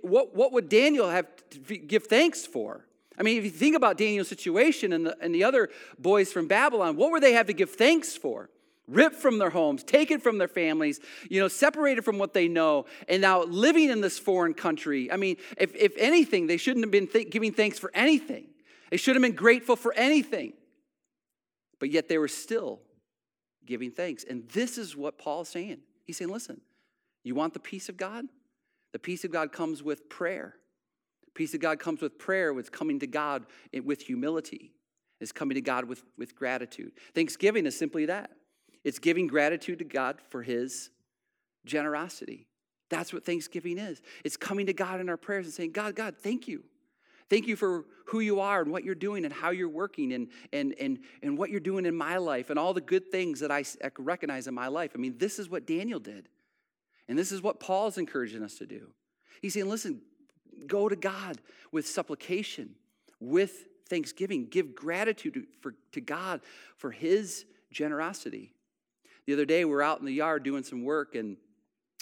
what, 0.00 0.34
what 0.34 0.52
would 0.52 0.70
Daniel 0.70 1.10
have 1.10 1.26
to 1.50 1.76
give 1.76 2.06
thanks 2.06 2.46
for? 2.46 2.86
I 3.18 3.22
mean, 3.22 3.36
if 3.36 3.44
you 3.44 3.50
think 3.50 3.76
about 3.76 3.98
Daniel's 3.98 4.28
situation 4.28 4.94
and 4.94 5.04
the, 5.04 5.16
and 5.20 5.34
the 5.34 5.44
other 5.44 5.68
boys 5.98 6.32
from 6.32 6.48
Babylon, 6.48 6.96
what 6.96 7.10
would 7.10 7.22
they 7.22 7.34
have 7.34 7.48
to 7.48 7.52
give 7.52 7.70
thanks 7.70 8.16
for? 8.16 8.48
Ripped 8.88 9.16
from 9.16 9.38
their 9.38 9.50
homes, 9.50 9.82
taken 9.84 10.20
from 10.20 10.38
their 10.38 10.48
families, 10.48 11.00
you 11.28 11.40
know, 11.40 11.48
separated 11.48 12.04
from 12.04 12.18
what 12.18 12.34
they 12.34 12.48
know, 12.48 12.86
and 13.08 13.22
now 13.22 13.42
living 13.44 13.90
in 13.90 14.00
this 14.00 14.18
foreign 14.18 14.54
country. 14.54 15.10
I 15.10 15.16
mean, 15.16 15.36
if, 15.56 15.74
if 15.74 15.94
anything, 15.96 16.46
they 16.46 16.56
shouldn't 16.56 16.84
have 16.84 16.90
been 16.90 17.06
th- 17.06 17.30
giving 17.30 17.52
thanks 17.52 17.78
for 17.78 17.90
anything. 17.94 18.46
They 18.90 18.96
should 18.96 19.14
have 19.14 19.22
been 19.22 19.32
grateful 19.32 19.76
for 19.76 19.94
anything. 19.94 20.54
But 21.78 21.90
yet 21.90 22.08
they 22.08 22.18
were 22.18 22.28
still 22.28 22.80
giving 23.64 23.90
thanks. 23.90 24.24
And 24.28 24.48
this 24.50 24.76
is 24.76 24.96
what 24.96 25.18
Paul's 25.18 25.48
saying. 25.48 25.78
He's 26.04 26.16
saying, 26.16 26.30
listen, 26.30 26.60
you 27.22 27.34
want 27.34 27.54
the 27.54 27.60
peace 27.60 27.88
of 27.88 27.96
God? 27.96 28.26
The 28.92 28.98
peace 28.98 29.24
of 29.24 29.30
God 29.30 29.52
comes 29.52 29.82
with 29.82 30.08
prayer. 30.08 30.56
The 31.24 31.30
peace 31.32 31.54
of 31.54 31.60
God 31.60 31.78
comes 31.78 32.02
with 32.02 32.18
prayer, 32.18 32.52
with 32.52 32.72
coming 32.72 32.98
to 33.00 33.06
God 33.06 33.46
eh, 33.72 33.80
with 33.80 34.02
humility. 34.02 34.72
Is 35.20 35.32
coming 35.32 35.56
to 35.56 35.60
God 35.60 35.84
with, 35.84 36.02
with 36.16 36.34
gratitude. 36.34 36.92
Thanksgiving 37.14 37.66
is 37.66 37.78
simply 37.78 38.06
that. 38.06 38.30
It's 38.84 38.98
giving 38.98 39.26
gratitude 39.26 39.78
to 39.80 39.84
God 39.84 40.20
for 40.28 40.42
his 40.42 40.90
generosity. 41.64 42.46
That's 42.88 43.12
what 43.12 43.24
Thanksgiving 43.24 43.78
is. 43.78 44.02
It's 44.24 44.36
coming 44.36 44.66
to 44.66 44.72
God 44.72 45.00
in 45.00 45.08
our 45.08 45.16
prayers 45.16 45.46
and 45.46 45.54
saying, 45.54 45.72
God, 45.72 45.94
God, 45.94 46.16
thank 46.18 46.48
you. 46.48 46.64
Thank 47.28 47.46
you 47.46 47.54
for 47.54 47.84
who 48.06 48.18
you 48.18 48.40
are 48.40 48.60
and 48.60 48.72
what 48.72 48.82
you're 48.82 48.96
doing 48.96 49.24
and 49.24 49.32
how 49.32 49.50
you're 49.50 49.68
working 49.68 50.12
and, 50.12 50.28
and, 50.52 50.74
and, 50.80 50.98
and 51.22 51.38
what 51.38 51.50
you're 51.50 51.60
doing 51.60 51.86
in 51.86 51.94
my 51.94 52.16
life 52.16 52.50
and 52.50 52.58
all 52.58 52.74
the 52.74 52.80
good 52.80 53.12
things 53.12 53.38
that 53.40 53.52
I 53.52 53.62
recognize 53.98 54.48
in 54.48 54.54
my 54.54 54.66
life. 54.66 54.90
I 54.96 54.98
mean, 54.98 55.16
this 55.16 55.38
is 55.38 55.48
what 55.48 55.64
Daniel 55.64 56.00
did. 56.00 56.28
And 57.08 57.16
this 57.16 57.30
is 57.30 57.40
what 57.40 57.60
Paul's 57.60 57.98
encouraging 57.98 58.42
us 58.42 58.56
to 58.58 58.66
do. 58.66 58.90
He's 59.40 59.54
saying, 59.54 59.68
listen, 59.68 60.00
go 60.66 60.88
to 60.88 60.96
God 60.96 61.40
with 61.70 61.86
supplication, 61.86 62.74
with 63.20 63.66
thanksgiving. 63.88 64.46
Give 64.46 64.74
gratitude 64.74 65.34
to, 65.34 65.46
for, 65.60 65.74
to 65.92 66.00
God 66.00 66.40
for 66.76 66.90
his 66.90 67.44
generosity. 67.70 68.54
The 69.30 69.34
other 69.34 69.44
day, 69.44 69.64
we 69.64 69.70
were 69.70 69.84
out 69.84 70.00
in 70.00 70.06
the 70.06 70.12
yard 70.12 70.42
doing 70.42 70.64
some 70.64 70.82
work, 70.82 71.14
and 71.14 71.36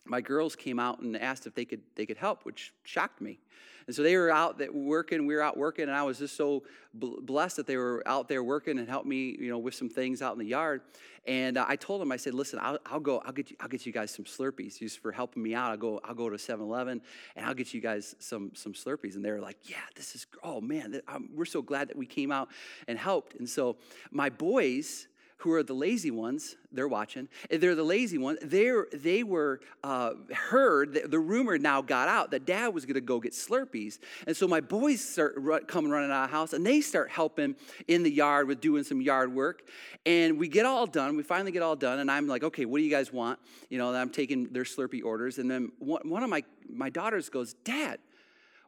my 0.07 0.23
girls 0.23 0.57
came 0.57 0.79
out 0.79 1.01
and 1.01 1.15
asked 1.15 1.47
if 1.47 1.55
they 1.55 1.67
could 1.67 1.83
they 1.95 2.07
could 2.07 2.17
help, 2.17 2.47
which 2.47 2.73
shocked 2.85 3.21
me. 3.21 3.39
And 3.87 3.95
so 3.95 4.03
they 4.03 4.17
were 4.17 4.31
out 4.31 4.57
that 4.61 4.75
working, 4.75 5.27
we 5.27 5.35
were 5.35 5.43
out 5.43 5.59
working, 5.59 5.89
and 5.89 5.93
I 5.93 6.05
was 6.05 6.21
just 6.21 6.39
so 6.39 6.63
blessed 6.95 7.57
that 7.57 7.67
they 7.67 7.77
were 7.77 8.03
out 8.07 8.29
there 8.29 8.43
working 8.43 8.79
and 8.79 8.89
helped 8.89 9.07
me, 9.07 9.37
you 9.39 9.51
know, 9.51 9.59
with 9.59 9.75
some 9.75 9.91
things 9.91 10.23
out 10.23 10.33
in 10.33 10.39
the 10.39 10.47
yard. 10.47 10.81
And 11.27 11.59
I 11.59 11.77
told 11.77 12.01
them, 12.01 12.11
I 12.13 12.17
said, 12.17 12.33
listen, 12.33 12.61
I'll, 12.63 12.79
I'll, 12.87 12.99
go, 12.99 13.21
I'll 13.27 13.33
get 13.33 13.51
you, 13.51 13.59
I'll 13.61 13.69
get 13.69 13.85
you 13.85 13.93
guys 13.93 14.11
some 14.11 14.25
Slurpees 14.25 14.79
just 14.79 14.99
for 14.99 15.13
helping 15.13 15.43
me 15.43 15.55
out. 15.55 15.71
I'll 15.71 15.77
go, 15.77 16.01
I'll 16.05 16.15
go 16.15 16.31
to 16.31 16.39
7-Eleven 16.39 17.03
and 17.37 17.45
I'll 17.45 17.53
get 17.53 17.75
you 17.75 17.83
guys 17.83 18.15
some 18.21 18.53
some 18.55 18.73
Slurpees. 18.73 19.17
And 19.17 19.25
they 19.25 19.33
were 19.33 19.41
like, 19.41 19.59
yeah, 19.65 19.85
this 19.97 20.15
is, 20.15 20.27
oh 20.43 20.63
man, 20.63 21.03
we're 21.35 21.45
so 21.45 21.61
glad 21.61 21.89
that 21.89 21.97
we 21.99 22.07
came 22.07 22.33
out 22.33 22.49
and 22.87 22.99
helped. 22.99 23.35
And 23.35 23.47
so 23.47 23.77
my 24.11 24.31
boys 24.31 25.09
who 25.39 25.53
are 25.53 25.63
the 25.63 25.75
lazy 25.75 26.11
ones, 26.11 26.57
they're 26.73 26.89
watching, 26.89 27.29
they're 27.49 27.75
the 27.75 27.85
lazy 27.85 28.19
ones, 28.19 28.39
they're, 28.43 28.87
they 28.93 29.23
were 29.23 29.61
uh, 29.85 30.13
heard, 30.35 30.95
the, 30.95 31.09
the 31.09 31.19
rumor 31.19 31.57
now 31.59 31.81
got 31.81 32.09
out 32.09 32.33
that 32.33 32.45
dad 32.45 32.75
was 32.75 32.85
gonna 32.85 33.01
go 33.01 33.21
get 33.21 33.33
Slurpees. 33.33 33.99
And 34.27 34.37
so 34.37 34.49
my 34.49 34.61
boys 34.61 35.01
start 35.01 35.37
coming 35.69 35.91
running 35.91 36.11
out 36.11 36.25
of 36.25 36.31
the 36.31 36.37
house 36.37 36.53
and 36.53 36.67
they 36.67 36.81
start 36.81 37.11
helping 37.11 37.55
in 37.87 38.03
the 38.03 38.11
yard 38.11 38.49
with 38.49 38.61
doing 38.61 38.83
some 38.83 39.01
yard 39.01 39.33
work. 39.33 39.63
And 40.05 40.39
we 40.39 40.49
get 40.49 40.67
all 40.67 40.87
done, 40.87 41.17
we 41.17 41.23
finally 41.23 41.53
get 41.53 41.63
all 41.63 41.77
done, 41.77 42.01
and 42.01 42.11
I'm 42.11 42.27
like, 42.27 42.43
okay, 42.43 42.65
what 42.65 42.79
do 42.79 42.85
you 42.85 42.91
guys 42.91 43.13
want? 43.13 43.39
You 43.69 43.79
know, 43.79 43.95
I'm 43.95 44.11
taking 44.11 44.53
their 44.53 44.65
Slurpee 44.65 45.05
orders. 45.05 45.39
And 45.39 45.51
then 45.51 45.71
one, 45.79 46.09
one 46.09 46.23
of 46.25 46.31
my, 46.31 46.43
my 46.69 46.91
daughters 46.91 47.29
goes, 47.29 47.55
Dad, 47.55 48.01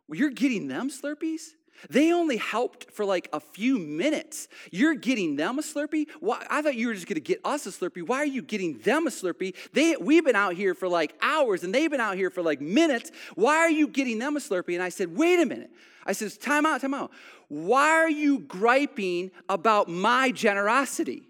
you're 0.08 0.30
getting 0.30 0.68
them 0.68 0.88
Slurpees? 0.88 1.54
They 1.88 2.12
only 2.12 2.36
helped 2.36 2.90
for 2.92 3.04
like 3.04 3.28
a 3.32 3.40
few 3.40 3.78
minutes. 3.78 4.48
You're 4.70 4.94
getting 4.94 5.36
them 5.36 5.58
a 5.58 5.62
Slurpee? 5.62 6.06
Why, 6.20 6.44
I 6.50 6.62
thought 6.62 6.74
you 6.74 6.88
were 6.88 6.94
just 6.94 7.06
gonna 7.06 7.20
get 7.20 7.40
us 7.44 7.66
a 7.66 7.70
Slurpee. 7.70 8.06
Why 8.06 8.18
are 8.18 8.26
you 8.26 8.42
getting 8.42 8.78
them 8.78 9.06
a 9.06 9.10
Slurpee? 9.10 9.54
They, 9.72 9.96
we've 9.96 10.24
been 10.24 10.36
out 10.36 10.54
here 10.54 10.74
for 10.74 10.88
like 10.88 11.14
hours 11.22 11.64
and 11.64 11.74
they've 11.74 11.90
been 11.90 12.00
out 12.00 12.16
here 12.16 12.30
for 12.30 12.42
like 12.42 12.60
minutes. 12.60 13.10
Why 13.34 13.56
are 13.56 13.70
you 13.70 13.88
getting 13.88 14.18
them 14.18 14.36
a 14.36 14.40
Slurpee? 14.40 14.74
And 14.74 14.82
I 14.82 14.90
said, 14.90 15.16
wait 15.16 15.40
a 15.40 15.46
minute. 15.46 15.70
I 16.04 16.12
said, 16.12 16.38
time 16.40 16.66
out, 16.66 16.80
time 16.80 16.94
out. 16.94 17.12
Why 17.48 17.88
are 17.88 18.10
you 18.10 18.40
griping 18.40 19.30
about 19.48 19.88
my 19.88 20.30
generosity? 20.30 21.29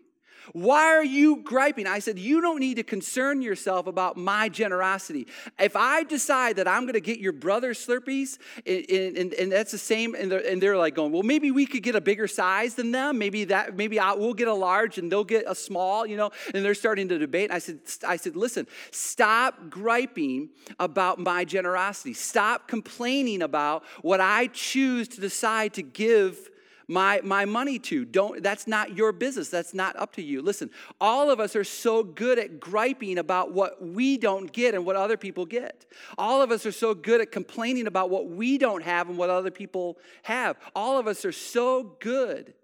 Why 0.53 0.87
are 0.87 1.05
you 1.05 1.37
griping? 1.43 1.87
I 1.87 1.99
said, 1.99 2.19
You 2.19 2.41
don't 2.41 2.61
need 2.61 2.77
to 2.77 2.83
concern 2.83 3.43
yourself 3.43 3.87
about 3.87 4.17
my 4.17 4.49
generosity. 4.49 5.27
If 5.59 5.77
I 5.77 6.05
decide 6.05 6.57
that 6.57 6.69
I'm 6.69 6.83
going 6.83 6.95
to 6.95 7.01
get 7.01 7.19
your 7.19 7.33
brother 7.33 7.75
Slurpees, 7.75 8.39
and, 8.67 9.17
and, 9.17 9.35
and 9.35 9.53
that's 9.53 9.73
the 9.73 9.79
same, 9.79 10.15
and 10.15 10.31
they're, 10.31 10.47
and 10.47 10.63
they're, 10.63 10.77
like 10.77 10.95
going, 10.95 11.13
Well, 11.13 11.23
maybe 11.23 11.51
we 11.51 11.67
could 11.67 11.83
get 11.83 11.95
a 11.95 12.01
bigger 12.01 12.27
size 12.27 12.75
than 12.75 12.93
them. 12.93 13.19
Maybe 13.19 13.45
that, 13.45 13.77
maybe 13.77 13.99
I, 13.99 14.13
we'll 14.13 14.35
get 14.35 14.49
a 14.49 14.55
large 14.55 14.99
and 14.99 15.11
they'll 15.11 15.25
get 15.25 15.45
a 15.47 15.55
small, 15.55 16.07
you 16.07 16.17
know, 16.17 16.31
and 16.55 16.65
they're 16.65 16.75
starting 16.75 17.09
to 17.09 17.19
debate. 17.19 17.51
I 17.51 17.59
said, 17.59 17.81
I 18.07 18.17
said, 18.17 18.37
Listen, 18.37 18.67
stop 18.91 19.69
griping 19.69 20.51
about 20.79 21.19
my 21.19 21.45
generosity. 21.45 22.15
Stop 22.15 22.69
complaining 22.69 23.43
about 23.43 23.85
what 24.03 24.21
I 24.21 24.49
choose 24.49 25.09
to 25.09 25.21
decide 25.21 25.75
to 25.75 25.83
give 25.83 26.51
my, 26.91 27.21
my 27.23 27.45
money 27.45 27.79
to. 27.79 28.05
Don't, 28.05 28.43
that's 28.43 28.67
not 28.67 28.97
your 28.97 29.13
business. 29.13 29.49
That's 29.49 29.73
not 29.73 29.97
up 29.97 30.13
to 30.17 30.23
you. 30.23 30.43
Listen, 30.43 30.71
all 31.01 31.31
of 31.31 31.39
us 31.39 31.55
are 31.55 31.63
so 31.63 32.03
good 32.03 32.37
at 32.37 32.59
griping 32.59 33.17
about 33.17 33.53
what 33.53 33.81
we 33.81 34.19
don't 34.19 34.53
get 34.53 34.75
and 34.75 34.85
what 34.85 34.97
other 34.97 35.17
people 35.17 35.47
get. 35.47 35.87
All 36.19 36.43
of 36.43 36.51
us 36.51 36.67
are 36.67 36.73
so 36.73 36.93
good 36.93 37.21
at 37.21 37.31
complaining 37.31 37.87
about 37.87 38.11
what 38.11 38.29
we 38.29 38.59
don't 38.59 38.83
have 38.83 39.09
and 39.09 39.17
what 39.17 39.31
other 39.31 39.53
people 39.53 39.99
have. 40.25 40.57
All 40.75 40.99
of 40.99 41.07
us 41.07 41.25
are 41.25 41.31
so 41.31 41.97
good 42.01 42.55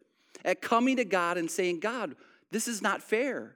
at 0.44 0.60
coming 0.60 0.96
to 0.96 1.04
God 1.04 1.38
and 1.38 1.48
saying, 1.48 1.78
God, 1.78 2.16
this 2.50 2.66
is 2.66 2.82
not 2.82 3.02
fair. 3.02 3.54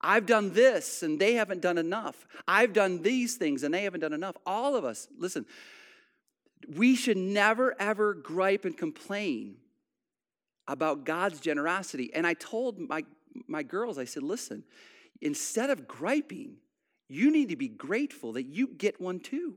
I've 0.00 0.24
done 0.24 0.54
this 0.54 1.02
and 1.02 1.20
they 1.20 1.34
haven't 1.34 1.60
done 1.60 1.76
enough. 1.76 2.26
I've 2.48 2.72
done 2.72 3.02
these 3.02 3.36
things 3.36 3.64
and 3.64 3.74
they 3.74 3.82
haven't 3.82 4.00
done 4.00 4.14
enough. 4.14 4.36
All 4.46 4.76
of 4.76 4.84
us, 4.86 5.08
listen, 5.18 5.44
we 6.74 6.96
should 6.96 7.18
never 7.18 7.78
ever 7.78 8.14
gripe 8.14 8.64
and 8.64 8.74
complain 8.74 9.56
about 10.70 11.04
God's 11.04 11.40
generosity. 11.40 12.14
And 12.14 12.24
I 12.24 12.34
told 12.34 12.78
my, 12.78 13.02
my 13.48 13.64
girls, 13.64 13.98
I 13.98 14.04
said, 14.04 14.22
listen, 14.22 14.62
instead 15.20 15.68
of 15.68 15.88
griping, 15.88 16.58
you 17.08 17.32
need 17.32 17.48
to 17.48 17.56
be 17.56 17.66
grateful 17.66 18.34
that 18.34 18.44
you 18.44 18.68
get 18.68 19.00
one 19.00 19.18
too. 19.18 19.56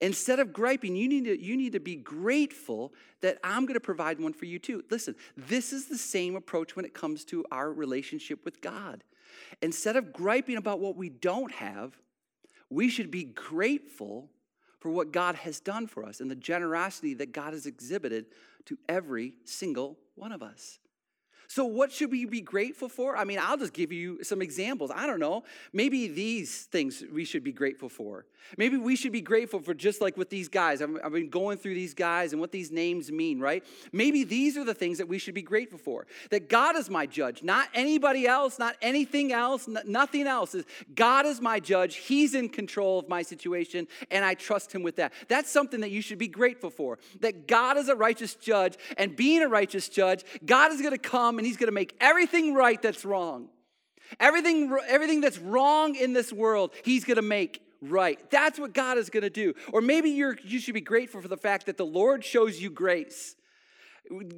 Instead 0.00 0.38
of 0.38 0.52
griping, 0.52 0.94
you 0.94 1.08
need 1.08 1.24
to, 1.24 1.40
you 1.40 1.56
need 1.56 1.72
to 1.72 1.80
be 1.80 1.96
grateful 1.96 2.92
that 3.20 3.38
I'm 3.42 3.66
going 3.66 3.74
to 3.74 3.80
provide 3.80 4.20
one 4.20 4.32
for 4.32 4.46
you 4.46 4.60
too. 4.60 4.84
Listen, 4.90 5.16
this 5.36 5.72
is 5.72 5.86
the 5.86 5.98
same 5.98 6.36
approach 6.36 6.76
when 6.76 6.84
it 6.84 6.94
comes 6.94 7.24
to 7.26 7.44
our 7.50 7.72
relationship 7.72 8.44
with 8.44 8.60
God. 8.60 9.02
Instead 9.60 9.96
of 9.96 10.12
griping 10.12 10.56
about 10.56 10.78
what 10.78 10.96
we 10.96 11.08
don't 11.08 11.52
have, 11.52 11.96
we 12.70 12.88
should 12.88 13.10
be 13.10 13.24
grateful 13.24 14.28
for 14.82 14.90
what 14.90 15.12
God 15.12 15.36
has 15.36 15.60
done 15.60 15.86
for 15.86 16.04
us 16.04 16.20
and 16.20 16.28
the 16.28 16.34
generosity 16.34 17.14
that 17.14 17.30
God 17.30 17.52
has 17.52 17.66
exhibited 17.66 18.26
to 18.64 18.76
every 18.88 19.32
single 19.44 19.96
one 20.16 20.32
of 20.32 20.42
us. 20.42 20.80
So, 21.54 21.66
what 21.66 21.92
should 21.92 22.10
we 22.10 22.24
be 22.24 22.40
grateful 22.40 22.88
for? 22.88 23.14
I 23.14 23.24
mean, 23.24 23.38
I'll 23.38 23.58
just 23.58 23.74
give 23.74 23.92
you 23.92 24.24
some 24.24 24.40
examples. 24.40 24.90
I 24.90 25.06
don't 25.06 25.20
know. 25.20 25.44
Maybe 25.70 26.08
these 26.08 26.62
things 26.62 27.04
we 27.12 27.26
should 27.26 27.44
be 27.44 27.52
grateful 27.52 27.90
for. 27.90 28.24
Maybe 28.56 28.76
we 28.76 28.96
should 28.96 29.12
be 29.12 29.20
grateful 29.20 29.60
for 29.60 29.74
just 29.74 30.00
like 30.00 30.16
with 30.16 30.30
these 30.30 30.48
guys. 30.48 30.82
I've, 30.82 31.12
been 31.12 31.28
going 31.28 31.58
through 31.58 31.74
these 31.74 31.94
guys 31.94 32.32
and 32.32 32.40
what 32.40 32.52
these 32.52 32.70
names 32.70 33.12
mean, 33.12 33.38
right? 33.38 33.64
Maybe 33.92 34.24
these 34.24 34.56
are 34.56 34.64
the 34.64 34.74
things 34.74 34.98
that 34.98 35.08
we 35.08 35.18
should 35.18 35.34
be 35.34 35.42
grateful 35.42 35.78
for. 35.78 36.06
That 36.30 36.48
God 36.48 36.76
is 36.76 36.90
my 36.90 37.06
judge, 37.06 37.42
not 37.42 37.68
anybody 37.74 38.26
else, 38.26 38.58
not 38.58 38.76
anything 38.82 39.32
else, 39.32 39.68
nothing 39.68 40.26
else. 40.26 40.56
God 40.94 41.26
is 41.26 41.40
my 41.40 41.60
judge. 41.60 41.96
He's 41.96 42.34
in 42.34 42.48
control 42.48 42.98
of 42.98 43.08
my 43.08 43.22
situation, 43.22 43.86
and 44.10 44.24
I 44.24 44.34
trust 44.34 44.72
Him 44.74 44.82
with 44.82 44.96
that. 44.96 45.12
That's 45.28 45.50
something 45.50 45.80
that 45.80 45.90
you 45.90 46.02
should 46.02 46.18
be 46.18 46.28
grateful 46.28 46.70
for. 46.70 46.98
That 47.20 47.46
God 47.46 47.76
is 47.76 47.88
a 47.88 47.94
righteous 47.94 48.34
judge, 48.34 48.76
and 48.96 49.14
being 49.14 49.42
a 49.42 49.48
righteous 49.48 49.88
judge, 49.88 50.24
God 50.44 50.72
is 50.72 50.80
going 50.80 50.92
to 50.92 50.98
come 50.98 51.38
and 51.42 51.46
he's 51.48 51.56
going 51.56 51.66
to 51.66 51.72
make 51.72 51.96
everything 52.00 52.54
right 52.54 52.80
that's 52.80 53.04
wrong. 53.04 53.48
Everything, 54.20 54.72
everything 54.86 55.20
that's 55.20 55.38
wrong 55.38 55.96
in 55.96 56.12
this 56.12 56.32
world, 56.32 56.72
he's 56.84 57.02
going 57.02 57.16
to 57.16 57.22
make 57.22 57.60
right. 57.80 58.16
That's 58.30 58.60
what 58.60 58.72
God 58.72 58.96
is 58.96 59.10
going 59.10 59.24
to 59.24 59.30
do. 59.30 59.54
Or 59.72 59.80
maybe 59.80 60.10
you're, 60.10 60.38
you 60.44 60.60
should 60.60 60.74
be 60.74 60.80
grateful 60.80 61.20
for 61.20 61.26
the 61.26 61.36
fact 61.36 61.66
that 61.66 61.76
the 61.76 61.84
Lord 61.84 62.24
shows 62.24 62.62
you 62.62 62.70
grace. 62.70 63.34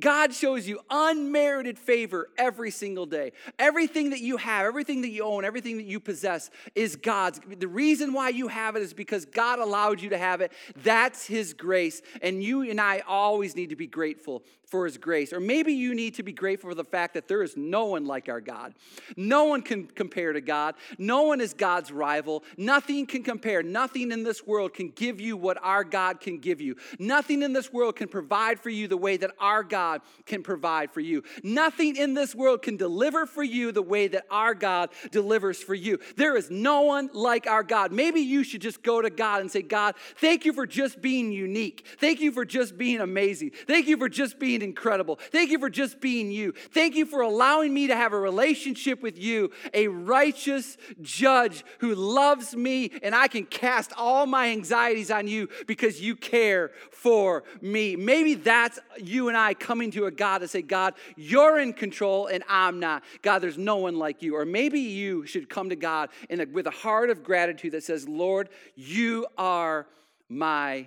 God 0.01 0.35
shows 0.35 0.69
you 0.69 0.81
unmerited 0.91 1.79
favor 1.79 2.29
every 2.39 2.71
single 2.71 3.07
day. 3.07 3.33
Everything 3.59 4.11
that 4.11 4.21
you 4.21 4.37
have, 4.37 4.67
everything 4.67 5.03
that 5.03 5.11
you 5.11 5.25
own, 5.25 5.45
everything 5.45 5.77
that 5.79 5.87
you 5.87 6.01
possess 6.01 6.51
is 6.75 6.97
God's. 6.97 7.41
The 7.59 7.69
reason 7.69 8.13
why 8.13 8.29
you 8.31 8.49
have 8.49 8.77
it 8.77 8.83
is 8.83 8.95
because 8.95 9.25
God 9.25 9.59
allowed 9.59 10.01
you 10.01 10.11
to 10.11 10.19
have 10.19 10.41
it. 10.41 10.53
That's 10.83 11.27
His 11.27 11.55
grace. 11.55 12.03
And 12.23 12.43
you 12.43 12.63
and 12.63 12.81
I 12.81 13.01
always 13.07 13.57
need 13.57 13.71
to 13.71 13.77
be 13.77 13.87
grateful 13.87 14.43
for 14.75 14.87
his 14.87 14.99
grace. 14.99 15.33
Or 15.33 15.41
maybe 15.41 15.73
you 15.73 15.95
need 15.95 16.15
to 16.15 16.23
be 16.23 16.33
grateful 16.33 16.71
for 16.71 16.75
the 16.75 16.85
fact 16.85 17.15
that 17.15 17.29
there 17.29 17.43
is 17.43 17.57
no 17.57 17.87
one 17.87 18.07
like 18.07 18.29
our 18.29 18.41
God. 18.41 18.75
No 19.17 19.45
one 19.45 19.63
can 19.63 19.87
compare 19.87 20.33
to 20.33 20.41
God. 20.41 20.75
No 20.99 21.23
one 21.23 21.41
is 21.41 21.55
God's 21.55 21.93
rival. 21.93 22.43
Nothing 22.57 23.07
can 23.07 23.23
compare. 23.23 23.63
Nothing 23.63 24.11
in 24.11 24.23
this 24.25 24.47
world 24.47 24.75
can 24.75 24.91
give 24.91 25.21
you 25.21 25.37
what 25.37 25.59
our 25.63 25.85
God 25.85 26.21
can 26.21 26.39
give 26.39 26.61
you. 26.61 26.77
Nothing 26.99 27.43
in 27.43 27.53
this 27.53 27.73
world 27.73 27.97
can 27.97 28.09
provide 28.09 28.59
for 28.59 28.71
you 28.71 28.89
the 28.89 28.97
way 28.97 29.17
that 29.17 29.31
our 29.39 29.63
God 29.65 30.03
can 30.27 30.43
provide 30.43 30.91
for 30.93 31.01
you. 31.01 31.23
Nothing 31.43 31.97
in 31.97 32.15
this 32.15 32.35
world 32.35 32.63
can 32.63 32.77
deliver 32.77 33.27
for 33.27 33.43
you 33.43 33.73
the 33.73 33.83
way 33.83 34.09
that 34.09 34.27
our 34.31 34.55
God 34.55 34.91
delivers 35.11 35.63
for 35.63 35.75
you. 35.75 35.99
There 36.17 36.37
is 36.37 36.51
no 36.51 36.83
one 36.83 37.11
like 37.13 37.47
our 37.47 37.63
God. 37.63 37.93
Maybe 37.93 38.21
you 38.21 38.45
should 38.45 38.61
just 38.61 38.83
go 38.83 39.03
to 39.03 39.11
God 39.11 39.41
and 39.41 39.51
say, 39.51 39.63
God, 39.63 39.95
thank 40.17 40.45
you 40.45 40.53
for 40.53 40.67
just 40.67 41.01
being 41.01 41.33
unique. 41.33 41.87
Thank 41.99 42.21
you 42.21 42.33
for 42.33 42.45
just 42.45 42.77
being 42.79 43.01
amazing. 43.01 43.53
Thank 43.67 43.87
you 43.89 43.97
for 43.97 44.09
just 44.09 44.39
being 44.39 44.63
incredible. 44.63 45.19
Thank 45.31 45.51
you 45.51 45.59
for 45.59 45.71
just 45.71 46.01
being 46.01 46.31
you. 46.31 46.53
Thank 46.73 46.95
you 46.95 47.07
for 47.07 47.21
allowing 47.21 47.73
me 47.73 47.87
to 47.89 47.97
have 47.97 48.13
a 48.13 48.19
relationship 48.19 49.03
with 49.03 49.19
you, 49.19 49.51
a 49.73 49.89
righteous 49.89 50.77
judge 51.01 51.65
who 51.79 51.95
loves 51.95 52.55
me, 52.55 52.91
and 53.03 53.15
I 53.15 53.29
can 53.29 53.45
cast 53.45 53.93
all 53.97 54.27
my 54.27 54.49
anxieties 54.49 55.11
on 55.11 55.27
you 55.27 55.49
because 55.67 56.01
you 56.01 56.17
care 56.17 56.73
for 56.91 57.45
me. 57.61 57.97
Maybe 57.97 58.35
that's 58.35 58.79
you 58.99 59.29
and 59.29 59.37
I 59.37 59.44
coming 59.53 59.91
to 59.91 60.07
a 60.07 60.11
God 60.11 60.39
to 60.39 60.49
say, 60.49 60.63
God, 60.63 60.95
you're 61.17 61.59
in 61.59 61.75
control 61.75 62.29
and 62.29 62.43
I'm 62.49 62.81
not. 62.81 63.05
God, 63.21 63.41
there's 63.41 63.59
no 63.59 63.77
one 63.77 63.99
like 63.99 64.23
you. 64.23 64.37
Or 64.37 64.47
maybe 64.47 64.81
you 64.81 65.27
should 65.27 65.51
come 65.51 65.69
to 65.69 65.77
God 65.77 66.09
a, 66.31 66.47
with 66.47 66.67
a 66.67 66.71
heart 66.71 67.11
of 67.11 67.23
gratitude 67.23 67.73
that 67.73 67.83
says, 67.83 68.09
Lord, 68.09 68.49
you 68.75 69.27
are 69.37 69.87
my 70.29 70.87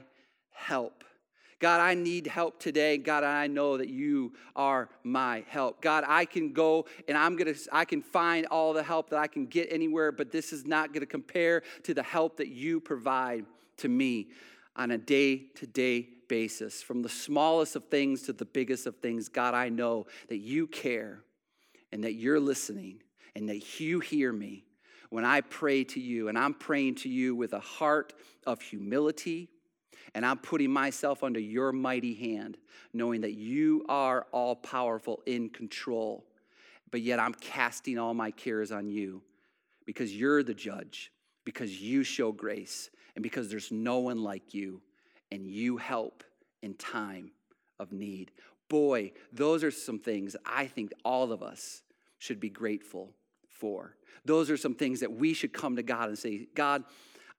help. 0.51 1.03
God, 1.59 1.81
I 1.81 1.95
need 1.95 2.27
help 2.27 2.59
today. 2.59 2.97
God, 2.97 3.23
I 3.23 3.47
know 3.47 3.77
that 3.77 3.89
you 3.89 4.33
are 4.55 4.89
my 5.03 5.43
help. 5.47 5.81
God, 5.81 6.03
I 6.07 6.25
can 6.25 6.53
go 6.53 6.85
and 7.07 7.17
I'm 7.17 7.35
going 7.35 7.53
to, 7.53 7.59
I 7.71 7.83
can 7.83 8.01
find 8.01 8.45
all 8.47 8.73
the 8.73 8.83
help 8.83 9.09
that 9.09 9.19
I 9.19 9.27
can 9.27 9.47
get 9.47 9.67
anywhere, 9.71 10.11
but 10.11 10.31
this 10.31 10.53
is 10.53 10.65
not 10.65 10.89
going 10.89 11.01
to 11.01 11.07
compare 11.07 11.63
to 11.83 11.95
the 11.95 12.03
help 12.03 12.37
that 12.37 12.49
you 12.49 12.79
provide 12.79 13.45
to 13.77 13.89
me 13.89 14.27
on 14.75 14.91
a 14.91 14.97
day 14.97 15.45
to 15.55 15.65
day 15.65 16.09
basis. 16.27 16.81
From 16.81 17.01
the 17.01 17.09
smallest 17.09 17.75
of 17.75 17.85
things 17.85 18.23
to 18.23 18.33
the 18.33 18.45
biggest 18.45 18.85
of 18.87 18.97
things, 18.97 19.29
God, 19.29 19.53
I 19.53 19.69
know 19.69 20.07
that 20.29 20.37
you 20.37 20.67
care 20.67 21.21
and 21.91 22.03
that 22.03 22.13
you're 22.13 22.39
listening 22.39 23.01
and 23.35 23.49
that 23.49 23.79
you 23.79 23.99
hear 23.99 24.31
me 24.31 24.65
when 25.09 25.23
I 25.23 25.41
pray 25.41 25.83
to 25.85 25.99
you, 25.99 26.27
and 26.27 26.37
I'm 26.37 26.53
praying 26.53 26.95
to 26.95 27.09
you 27.09 27.35
with 27.35 27.53
a 27.53 27.59
heart 27.59 28.13
of 28.45 28.61
humility, 28.61 29.49
and 30.13 30.25
I'm 30.25 30.37
putting 30.37 30.71
myself 30.71 31.23
under 31.23 31.39
your 31.39 31.71
mighty 31.71 32.13
hand, 32.13 32.57
knowing 32.93 33.21
that 33.21 33.33
you 33.33 33.85
are 33.87 34.27
all 34.31 34.55
powerful 34.55 35.21
in 35.25 35.49
control, 35.49 36.25
but 36.91 37.01
yet 37.01 37.19
I'm 37.19 37.33
casting 37.33 37.97
all 37.97 38.13
my 38.13 38.31
cares 38.31 38.71
on 38.71 38.89
you 38.89 39.21
because 39.85 40.13
you're 40.13 40.43
the 40.43 40.53
judge, 40.53 41.11
because 41.45 41.81
you 41.81 42.03
show 42.03 42.31
grace, 42.33 42.89
and 43.15 43.23
because 43.23 43.49
there's 43.49 43.71
no 43.71 43.99
one 43.99 44.23
like 44.23 44.53
you, 44.53 44.81
and 45.31 45.47
you 45.47 45.77
help 45.77 46.23
in 46.61 46.73
time 46.75 47.31
of 47.79 47.91
need. 47.91 48.31
Boy, 48.69 49.11
those 49.31 49.63
are 49.63 49.71
some 49.71 49.99
things 49.99 50.35
I 50.45 50.67
think 50.67 50.91
all 51.05 51.31
of 51.31 51.41
us 51.41 51.81
should 52.19 52.39
be 52.39 52.49
grateful 52.49 53.13
for. 53.49 53.95
Those 54.25 54.49
are 54.49 54.57
some 54.57 54.75
things 54.75 54.99
that 54.99 55.11
we 55.11 55.33
should 55.33 55.53
come 55.53 55.75
to 55.77 55.83
God 55.83 56.09
and 56.09 56.17
say, 56.17 56.47
God, 56.53 56.83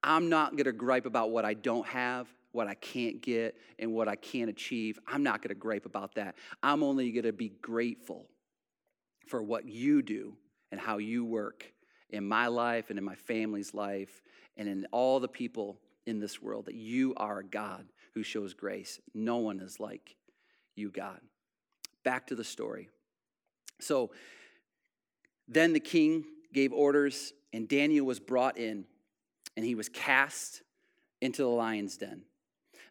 I'm 0.03 0.29
not 0.29 0.53
going 0.53 0.65
to 0.65 0.73
gripe 0.73 1.07
about 1.07 1.31
what 1.31 1.45
I 1.45 1.55
don't 1.55 1.87
have, 1.87 2.29
what 2.53 2.67
I 2.67 2.75
can't 2.75 3.21
get, 3.21 3.57
and 3.79 3.93
what 3.93 4.09
I 4.09 4.17
can't 4.17 4.49
achieve. 4.49 4.99
I'm 5.07 5.23
not 5.23 5.43
going 5.43 5.51
to 5.51 5.55
gripe 5.55 5.87
about 5.87 6.15
that. 6.15 6.37
I'm 6.63 6.83
only 6.83 7.11
going 7.11 7.25
to 7.25 7.33
be 7.33 7.51
grateful 7.61 8.27
for 9.27 9.43
what 9.43 9.67
you 9.67 10.03
do 10.03 10.35
and 10.71 10.81
how 10.81 10.99
you 10.99 11.25
work 11.25 11.73
in 12.11 12.27
my 12.27 12.47
life 12.47 12.91
and 12.91 12.99
in 12.99 13.05
my 13.05 13.17
family's 13.17 13.75
life 13.75 14.23
and 14.57 14.69
in 14.69 14.87
all 14.93 15.21
the 15.21 15.29
people 15.29 15.79
in 16.09 16.19
this 16.21 16.41
world 16.41 16.67
that 16.67 16.75
you 16.75 17.15
are 17.17 17.43
God 17.43 17.87
who 18.15 18.23
shows 18.23 18.55
grace. 18.55 18.99
No 19.15 19.37
one 19.37 19.61
is 19.61 19.79
like 19.79 20.17
you, 20.75 20.91
God. 20.91 21.21
Back 22.05 22.29
to 22.29 22.35
the 22.35 22.45
story. 22.45 22.89
So 23.81 24.11
then 25.47 25.73
the 25.73 25.81
king 25.81 26.25
gave 26.53 26.73
orders, 26.73 27.33
and 27.53 27.69
Daniel 27.69 28.07
was 28.07 28.19
brought 28.19 28.59
in, 28.59 28.85
and 29.57 29.65
he 29.65 29.75
was 29.75 29.89
cast 29.89 30.63
into 31.21 31.43
the 31.43 31.49
lion's 31.49 31.97
den. 31.97 32.23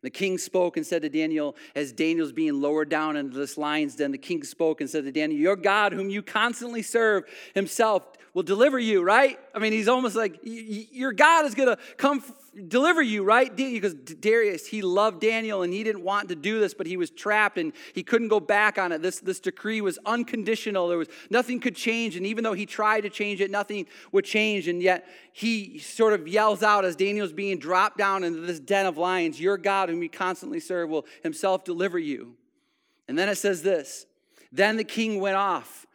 The 0.03 0.09
king 0.09 0.37
spoke 0.37 0.77
and 0.77 0.85
said 0.85 1.01
to 1.01 1.09
Daniel, 1.09 1.55
as 1.75 1.91
Daniel's 1.91 2.31
being 2.31 2.61
lowered 2.61 2.89
down 2.89 3.17
into 3.17 3.37
this 3.37 3.57
lion's 3.57 3.95
den, 3.95 4.11
the 4.11 4.17
king 4.17 4.43
spoke 4.43 4.79
and 4.79 4.89
said 4.89 5.03
to 5.05 5.11
Daniel, 5.11 5.39
Your 5.39 5.55
God, 5.55 5.91
whom 5.91 6.09
you 6.09 6.21
constantly 6.21 6.83
serve, 6.83 7.23
himself 7.55 8.03
will 8.33 8.43
deliver 8.43 8.77
you, 8.77 9.01
right? 9.01 9.39
I 9.55 9.59
mean, 9.59 9.73
he's 9.73 9.87
almost 9.87 10.15
like, 10.15 10.39
Your 10.43 11.13
God 11.13 11.45
is 11.45 11.55
going 11.55 11.69
to 11.69 11.77
come 11.97 12.21
deliver 12.67 13.01
you, 13.01 13.23
right? 13.23 13.55
Because 13.55 13.93
Darius, 13.93 14.65
he 14.65 14.81
loved 14.81 15.21
Daniel 15.21 15.61
and 15.61 15.71
he 15.71 15.83
didn't 15.83 16.03
want 16.03 16.29
to 16.29 16.35
do 16.35 16.59
this, 16.59 16.73
but 16.73 16.87
he 16.87 16.97
was 16.97 17.09
trapped 17.09 17.57
and 17.57 17.73
he 17.93 18.03
couldn't 18.03 18.29
go 18.29 18.39
back 18.39 18.77
on 18.77 18.91
it. 18.91 19.01
This, 19.01 19.19
this 19.19 19.39
decree 19.39 19.81
was 19.81 19.99
unconditional. 20.05 20.87
There 20.87 20.97
was 20.97 21.09
nothing 21.29 21.59
could 21.59 21.75
change. 21.75 22.15
And 22.15 22.25
even 22.25 22.43
though 22.43 22.53
he 22.53 22.65
tried 22.65 23.01
to 23.01 23.09
change 23.09 23.41
it, 23.41 23.51
nothing 23.51 23.85
would 24.11 24.25
change. 24.25 24.67
And 24.67 24.81
yet 24.81 25.07
he 25.33 25.77
sort 25.79 26.13
of 26.13 26.27
yells 26.27 26.63
out 26.63 26.85
as 26.85 26.95
Daniel's 26.95 27.33
being 27.33 27.59
dropped 27.59 27.97
down 27.97 28.23
into 28.23 28.41
this 28.41 28.59
den 28.59 28.85
of 28.85 28.97
lions, 28.97 29.39
Your 29.39 29.57
God, 29.57 29.89
whom 29.89 30.01
you 30.01 30.09
constantly 30.09 30.59
serve, 30.59 30.89
will 30.89 31.05
himself 31.23 31.63
deliver 31.63 31.99
you. 31.99 32.35
And 33.07 33.17
then 33.17 33.29
it 33.29 33.35
says 33.35 33.61
this 33.61 34.05
Then 34.51 34.77
the 34.77 34.83
king 34.83 35.19
went 35.19 35.35
off 35.35 35.85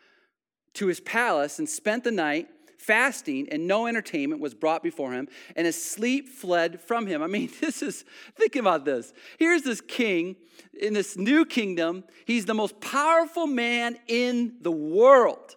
to 0.75 0.87
his 0.87 1.01
palace 1.01 1.59
and 1.59 1.69
spent 1.69 2.05
the 2.05 2.13
night 2.13 2.49
fasting, 2.83 3.49
and 3.51 3.67
no 3.67 3.87
entertainment 3.87 4.41
was 4.41 4.55
brought 4.55 4.83
before 4.83 5.13
him, 5.13 5.29
and 5.57 5.67
his 5.67 5.83
sleep 5.83 6.29
fled 6.29 6.81
from 6.81 7.07
him. 7.07 7.23
I 7.23 7.27
mean, 7.27 7.51
this 7.61 7.83
is, 7.83 8.05
think 8.37 8.57
about 8.57 8.85
this. 8.85 9.13
Here's 9.39 9.63
this 9.63 9.81
king 9.81 10.37
in 10.79 10.93
this 10.93 11.17
new 11.17 11.45
kingdom. 11.45 12.05
He's 12.25 12.45
the 12.45 12.55
most 12.55 12.81
powerful 12.81 13.47
man 13.47 13.97
in 14.09 14.57
the 14.61 14.73
world. 14.73 15.57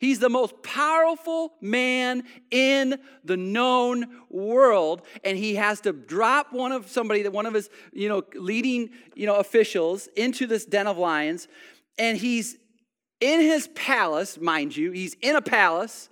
He's 0.00 0.18
the 0.18 0.30
most 0.30 0.62
powerful 0.62 1.52
man 1.60 2.22
in 2.50 2.98
the 3.22 3.36
known 3.36 4.06
world, 4.30 5.02
and 5.24 5.36
he 5.36 5.56
has 5.56 5.82
to 5.82 5.92
drop 5.92 6.54
one 6.54 6.72
of 6.72 6.88
somebody 6.88 7.22
that 7.22 7.32
one 7.32 7.44
of 7.44 7.52
his, 7.52 7.68
you 7.92 8.08
know, 8.08 8.22
leading, 8.34 8.90
you 9.14 9.26
know, 9.26 9.36
officials 9.36 10.08
into 10.16 10.46
this 10.46 10.64
den 10.64 10.86
of 10.86 10.96
lions, 10.96 11.48
and 11.98 12.16
he's 12.16 12.56
in 13.20 13.40
his 13.40 13.68
palace, 13.74 14.40
mind 14.40 14.74
you, 14.74 14.90
he's 14.92 15.14
in 15.20 15.36
a 15.36 15.42
palace, 15.42 16.08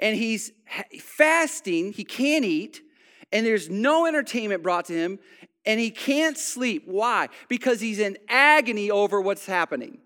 and 0.00 0.16
he's 0.16 0.50
fasting, 0.98 1.92
he 1.92 2.04
can't 2.04 2.44
eat, 2.44 2.82
and 3.30 3.46
there's 3.46 3.70
no 3.70 4.06
entertainment 4.06 4.62
brought 4.62 4.86
to 4.86 4.94
him, 4.94 5.18
and 5.64 5.78
he 5.78 5.90
can't 5.90 6.36
sleep. 6.36 6.84
Why? 6.86 7.28
Because 7.48 7.80
he's 7.80 7.98
in 7.98 8.16
agony 8.28 8.90
over 8.90 9.20
what's 9.20 9.46
happening. 9.46 9.98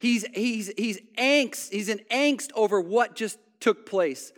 He's, 0.00 0.24
he's, 0.32 0.72
he's 0.78 1.00
angst, 1.18 1.70
he's 1.72 1.88
in 1.88 2.00
angst 2.10 2.50
over 2.54 2.80
what 2.80 3.14
just 3.14 3.38
took 3.60 3.84
place. 3.84 4.32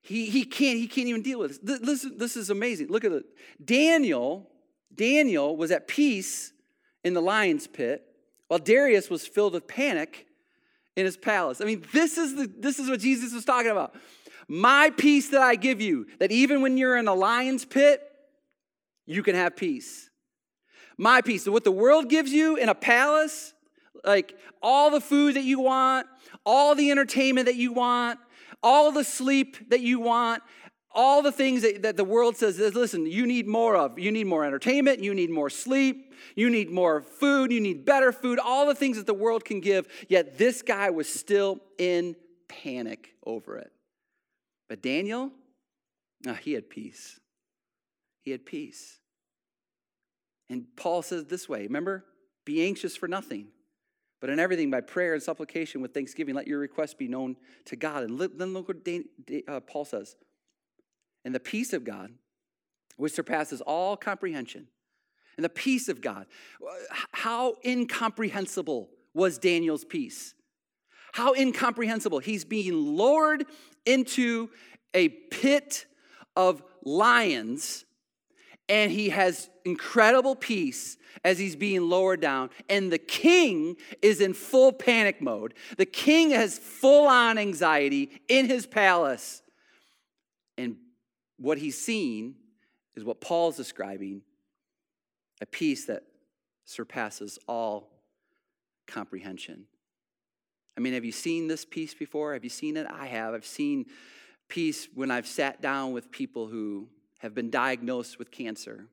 He, 0.00 0.30
he 0.30 0.44
can't, 0.44 0.78
he 0.78 0.86
can't 0.86 1.08
even 1.08 1.22
deal 1.22 1.40
with 1.40 1.60
this. 1.62 1.80
This, 1.80 2.06
this 2.16 2.36
is 2.36 2.48
amazing. 2.48 2.88
Look 2.88 3.04
at 3.04 3.12
it. 3.12 3.24
Daniel, 3.64 4.48
Daniel 4.94 5.56
was 5.56 5.72
at 5.72 5.88
peace 5.88 6.52
in 7.02 7.14
the 7.14 7.20
lion's 7.20 7.66
pit, 7.66 8.04
while 8.46 8.60
Darius 8.60 9.10
was 9.10 9.26
filled 9.26 9.54
with 9.54 9.66
panic 9.66 10.26
in 10.94 11.04
his 11.04 11.16
palace. 11.16 11.60
I 11.60 11.64
mean, 11.64 11.84
this 11.92 12.16
is, 12.16 12.36
the, 12.36 12.50
this 12.58 12.78
is 12.78 12.88
what 12.88 13.00
Jesus 13.00 13.32
was 13.32 13.44
talking 13.44 13.70
about. 13.70 13.94
My 14.48 14.90
peace 14.96 15.30
that 15.30 15.42
I 15.42 15.56
give 15.56 15.80
you, 15.80 16.06
that 16.18 16.30
even 16.30 16.62
when 16.62 16.76
you're 16.76 16.96
in 16.96 17.08
a 17.08 17.14
lion's 17.14 17.64
pit, 17.64 18.00
you 19.04 19.22
can 19.22 19.34
have 19.34 19.56
peace. 19.56 20.08
My 20.98 21.20
peace. 21.20 21.44
So 21.44 21.52
what 21.52 21.64
the 21.64 21.72
world 21.72 22.08
gives 22.08 22.32
you 22.32 22.56
in 22.56 22.68
a 22.68 22.74
palace, 22.74 23.52
like 24.04 24.36
all 24.62 24.90
the 24.90 25.00
food 25.00 25.36
that 25.36 25.44
you 25.44 25.60
want, 25.60 26.06
all 26.44 26.74
the 26.74 26.90
entertainment 26.90 27.46
that 27.46 27.56
you 27.56 27.72
want, 27.72 28.18
all 28.62 28.92
the 28.92 29.04
sleep 29.04 29.70
that 29.70 29.80
you 29.80 30.00
want, 30.00 30.42
all 30.96 31.22
the 31.22 31.32
things 31.32 31.62
that, 31.62 31.82
that 31.82 31.96
the 31.96 32.04
world 32.04 32.36
says 32.36 32.58
is 32.58 32.74
listen, 32.74 33.04
you 33.04 33.26
need 33.26 33.46
more 33.46 33.76
of. 33.76 33.98
You 33.98 34.10
need 34.10 34.26
more 34.26 34.44
entertainment, 34.44 35.00
you 35.00 35.12
need 35.12 35.30
more 35.30 35.50
sleep, 35.50 36.14
you 36.34 36.48
need 36.48 36.70
more 36.70 37.02
food, 37.02 37.52
you 37.52 37.60
need 37.60 37.84
better 37.84 38.12
food, 38.12 38.38
all 38.38 38.66
the 38.66 38.74
things 38.74 38.96
that 38.96 39.06
the 39.06 39.14
world 39.14 39.44
can 39.44 39.60
give. 39.60 39.86
Yet 40.08 40.38
this 40.38 40.62
guy 40.62 40.90
was 40.90 41.08
still 41.08 41.60
in 41.78 42.16
panic 42.48 43.14
over 43.24 43.58
it. 43.58 43.70
But 44.68 44.82
Daniel, 44.82 45.30
oh, 46.26 46.34
he 46.34 46.52
had 46.52 46.68
peace. 46.68 47.20
He 48.22 48.30
had 48.30 48.44
peace. 48.44 48.98
And 50.48 50.64
Paul 50.76 51.02
says 51.02 51.26
this 51.26 51.48
way 51.48 51.62
remember, 51.62 52.04
be 52.44 52.64
anxious 52.64 52.96
for 52.96 53.08
nothing, 53.08 53.48
but 54.20 54.30
in 54.30 54.38
everything 54.38 54.70
by 54.70 54.80
prayer 54.80 55.14
and 55.14 55.22
supplication 55.22 55.80
with 55.80 55.92
thanksgiving, 55.92 56.34
let 56.34 56.46
your 56.46 56.58
requests 56.58 56.94
be 56.94 57.08
known 57.08 57.36
to 57.66 57.76
God. 57.76 58.04
And 58.04 58.18
then 58.18 58.52
look 58.54 58.68
what 58.68 58.78
uh, 59.48 59.60
Paul 59.60 59.84
says. 59.84 60.16
And 61.24 61.34
the 61.34 61.40
peace 61.40 61.72
of 61.72 61.84
God, 61.84 62.12
which 62.96 63.12
surpasses 63.12 63.60
all 63.60 63.96
comprehension, 63.96 64.68
and 65.36 65.44
the 65.44 65.50
peace 65.50 65.88
of 65.88 66.00
God. 66.00 66.26
How 67.12 67.56
incomprehensible 67.64 68.90
was 69.12 69.38
Daniel's 69.38 69.84
peace? 69.84 70.35
How 71.16 71.32
incomprehensible. 71.32 72.18
He's 72.18 72.44
being 72.44 72.94
lowered 72.94 73.46
into 73.86 74.50
a 74.92 75.08
pit 75.08 75.86
of 76.36 76.62
lions, 76.84 77.86
and 78.68 78.92
he 78.92 79.08
has 79.08 79.48
incredible 79.64 80.36
peace 80.36 80.98
as 81.24 81.38
he's 81.38 81.56
being 81.56 81.88
lowered 81.88 82.20
down. 82.20 82.50
And 82.68 82.92
the 82.92 82.98
king 82.98 83.76
is 84.02 84.20
in 84.20 84.34
full 84.34 84.74
panic 84.74 85.22
mode. 85.22 85.54
The 85.78 85.86
king 85.86 86.32
has 86.32 86.58
full 86.58 87.08
on 87.08 87.38
anxiety 87.38 88.20
in 88.28 88.44
his 88.44 88.66
palace. 88.66 89.40
And 90.58 90.76
what 91.38 91.56
he's 91.56 91.82
seeing 91.82 92.34
is 92.94 93.04
what 93.04 93.22
Paul's 93.22 93.56
describing 93.56 94.20
a 95.40 95.46
peace 95.46 95.86
that 95.86 96.02
surpasses 96.66 97.38
all 97.48 97.88
comprehension. 98.86 99.64
I 100.76 100.80
mean, 100.80 100.92
have 100.92 101.04
you 101.04 101.12
seen 101.12 101.48
this 101.48 101.64
peace 101.64 101.94
before? 101.94 102.34
Have 102.34 102.44
you 102.44 102.50
seen 102.50 102.76
it? 102.76 102.86
I 102.90 103.06
have. 103.06 103.34
I've 103.34 103.46
seen 103.46 103.86
peace 104.48 104.88
when 104.94 105.10
I've 105.10 105.26
sat 105.26 105.60
down 105.60 105.92
with 105.92 106.10
people 106.10 106.46
who 106.46 106.88
have 107.18 107.34
been 107.34 107.50
diagnosed 107.50 108.18
with 108.18 108.30
cancer 108.30 108.86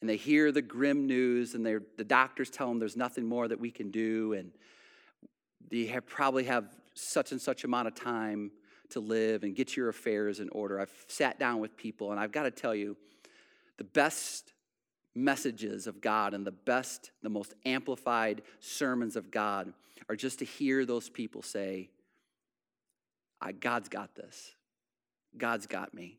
and 0.00 0.08
they 0.08 0.16
hear 0.16 0.50
the 0.50 0.62
grim 0.62 1.06
news 1.06 1.54
and 1.54 1.64
the 1.64 2.04
doctors 2.04 2.50
tell 2.50 2.68
them 2.68 2.78
there's 2.78 2.96
nothing 2.96 3.24
more 3.24 3.46
that 3.46 3.60
we 3.60 3.70
can 3.70 3.90
do 3.90 4.32
and 4.32 4.50
they 5.70 5.86
have, 5.86 6.06
probably 6.06 6.44
have 6.44 6.64
such 6.94 7.32
and 7.32 7.40
such 7.40 7.64
amount 7.64 7.86
of 7.86 7.94
time 7.94 8.50
to 8.90 9.00
live 9.00 9.44
and 9.44 9.54
get 9.54 9.76
your 9.76 9.88
affairs 9.88 10.40
in 10.40 10.48
order. 10.50 10.80
I've 10.80 10.92
sat 11.06 11.38
down 11.38 11.60
with 11.60 11.76
people 11.76 12.10
and 12.10 12.20
I've 12.20 12.32
got 12.32 12.42
to 12.42 12.50
tell 12.50 12.74
you 12.74 12.96
the 13.78 13.84
best 13.84 14.51
messages 15.14 15.86
of 15.86 16.00
God 16.00 16.34
and 16.34 16.46
the 16.46 16.52
best, 16.52 17.10
the 17.22 17.28
most 17.28 17.54
amplified 17.64 18.42
sermons 18.60 19.16
of 19.16 19.30
God 19.30 19.72
are 20.08 20.16
just 20.16 20.38
to 20.40 20.44
hear 20.44 20.84
those 20.84 21.08
people 21.08 21.42
say, 21.42 21.90
God's 23.60 23.88
got 23.88 24.14
this. 24.14 24.54
God's 25.36 25.66
got 25.66 25.92
me. 25.92 26.18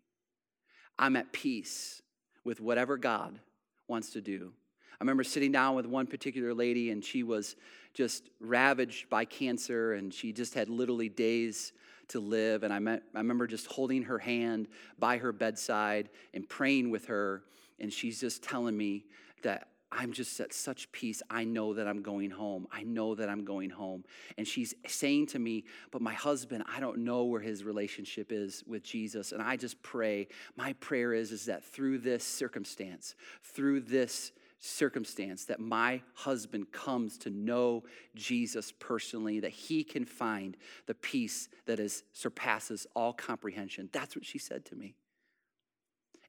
I'm 1.00 1.16
at 1.16 1.32
peace 1.32 2.02
with 2.44 2.60
whatever 2.60 2.98
God 2.98 3.40
wants 3.88 4.12
to 4.12 4.22
do. 4.22 4.52
I 4.94 5.04
remember 5.04 5.24
sitting 5.24 5.52
down 5.52 5.76
with 5.76 5.86
one 5.86 6.08
particular 6.08 6.54
lady, 6.54 6.92
and 6.92 7.04
she 7.04 7.24
was 7.24 7.56
just 7.94 8.30
ravaged 8.40 9.10
by 9.10 9.26
cancer, 9.26 9.94
and 9.94 10.14
she 10.14 10.32
just 10.32 10.54
had 10.54 10.70
literally 10.70 11.10
days 11.10 11.74
to 12.10 12.20
live. 12.20 12.64
And 12.64 12.74
I, 12.74 12.80
met, 12.80 13.04
I 13.16 13.20
remember 13.20 13.48
just 13.48 13.68
holding 13.68 14.04
her 14.04 14.20
hand 14.20 14.68
by 15.00 15.18
her 15.18 15.32
bedside 15.32 16.10
and 16.34 16.48
praying 16.48 16.92
with 16.92 17.06
her. 17.06 17.44
And 17.80 17.92
she's 17.92 18.20
just 18.20 18.44
telling 18.44 18.78
me 18.78 19.06
that 19.44 19.68
I'm 19.96 20.12
just 20.12 20.40
at 20.40 20.54
such 20.54 20.92
peace. 20.92 21.22
I 21.30 21.44
know 21.44 21.74
that 21.74 21.88
I'm 21.88 22.02
going 22.02 22.32
home. 22.32 22.68
I 22.72 22.84
know 22.84 23.16
that 23.16 23.30
I'm 23.30 23.46
going 23.46 23.70
home. 23.70 24.04
And 24.38 24.48
she's 24.48 24.74
saying 24.88 25.28
to 25.28 25.40
me, 25.40 25.66
But 25.92 26.02
my 26.02 26.14
husband, 26.14 26.64
I 26.68 26.80
don't 26.80 27.00
know 27.00 27.24
where 27.26 27.42
his 27.42 27.64
relationship 27.64 28.32
is 28.32 28.64
with 28.66 28.84
Jesus. 28.84 29.32
And 29.32 29.42
I 29.42 29.56
just 29.56 29.82
pray, 29.84 30.28
my 30.56 30.74
prayer 30.74 31.14
is, 31.14 31.32
is 31.32 31.46
that 31.46 31.64
through 31.64 32.00
this 32.00 32.24
circumstance, 32.24 33.16
through 33.44 33.82
this 33.82 34.32
circumstance, 34.60 35.46
that 35.46 35.60
my 35.60 36.02
husband 36.16 36.72
comes 36.72 37.18
to 37.20 37.30
know 37.30 37.84
Jesus 38.16 38.72
personally, 38.80 39.42
that 39.42 39.52
he 39.52 39.84
can 39.84 40.06
find 40.06 40.58
the 40.86 40.96
peace 40.96 41.50
that 41.66 41.80
is, 41.80 42.04
surpasses 42.14 42.88
all 42.96 43.14
comprehension. 43.14 43.90
That's 43.92 44.16
what 44.16 44.26
she 44.26 44.40
said 44.40 44.66
to 44.66 44.76
me. 44.76 44.96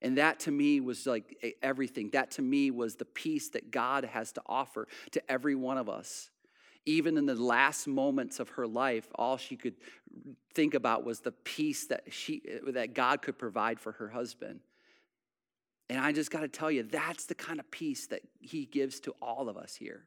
And 0.04 0.18
that 0.18 0.40
to 0.40 0.50
me 0.50 0.80
was 0.80 1.06
like 1.06 1.56
everything. 1.62 2.10
That 2.10 2.32
to 2.32 2.42
me 2.42 2.70
was 2.70 2.96
the 2.96 3.06
peace 3.06 3.48
that 3.48 3.70
God 3.70 4.04
has 4.04 4.32
to 4.32 4.42
offer 4.44 4.86
to 5.12 5.32
every 5.32 5.54
one 5.54 5.78
of 5.78 5.88
us. 5.88 6.28
Even 6.84 7.16
in 7.16 7.24
the 7.24 7.34
last 7.34 7.88
moments 7.88 8.38
of 8.38 8.50
her 8.50 8.66
life, 8.66 9.08
all 9.14 9.38
she 9.38 9.56
could 9.56 9.76
think 10.54 10.74
about 10.74 11.06
was 11.06 11.20
the 11.20 11.32
peace 11.32 11.86
that 11.86 12.12
she 12.12 12.42
that 12.66 12.92
God 12.92 13.22
could 13.22 13.38
provide 13.38 13.80
for 13.80 13.92
her 13.92 14.10
husband. 14.10 14.60
And 15.88 15.98
I 15.98 16.12
just 16.12 16.30
got 16.30 16.40
to 16.40 16.48
tell 16.48 16.70
you, 16.70 16.82
that's 16.82 17.24
the 17.24 17.34
kind 17.34 17.58
of 17.58 17.70
peace 17.70 18.06
that 18.08 18.20
he 18.40 18.66
gives 18.66 19.00
to 19.00 19.14
all 19.22 19.48
of 19.48 19.56
us 19.56 19.74
here. 19.74 20.04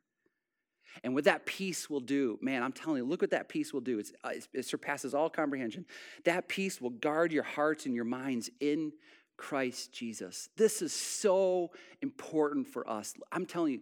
And 1.03 1.15
what 1.15 1.23
that 1.23 1.47
peace 1.47 1.89
will 1.89 2.01
do, 2.01 2.37
man, 2.39 2.61
I'm 2.61 2.71
telling 2.71 2.97
you, 2.97 3.05
look 3.05 3.21
what 3.21 3.31
that 3.31 3.49
peace 3.49 3.73
will 3.73 3.81
do. 3.81 4.03
Uh, 4.23 4.31
it 4.53 4.65
surpasses 4.65 5.15
all 5.15 5.29
comprehension. 5.29 5.85
That 6.23 6.47
peace 6.47 6.79
will 6.79 6.91
guard 6.91 7.31
your 7.31 7.43
hearts 7.43 7.87
and 7.87 7.95
your 7.95 8.05
minds 8.05 8.51
in 8.59 8.91
Christ 9.37 9.93
Jesus. 9.93 10.49
This 10.57 10.81
is 10.81 10.91
so 10.91 11.71
important 12.01 12.67
for 12.67 12.89
us. 12.89 13.13
I'm 13.31 13.45
telling 13.45 13.73
you, 13.73 13.79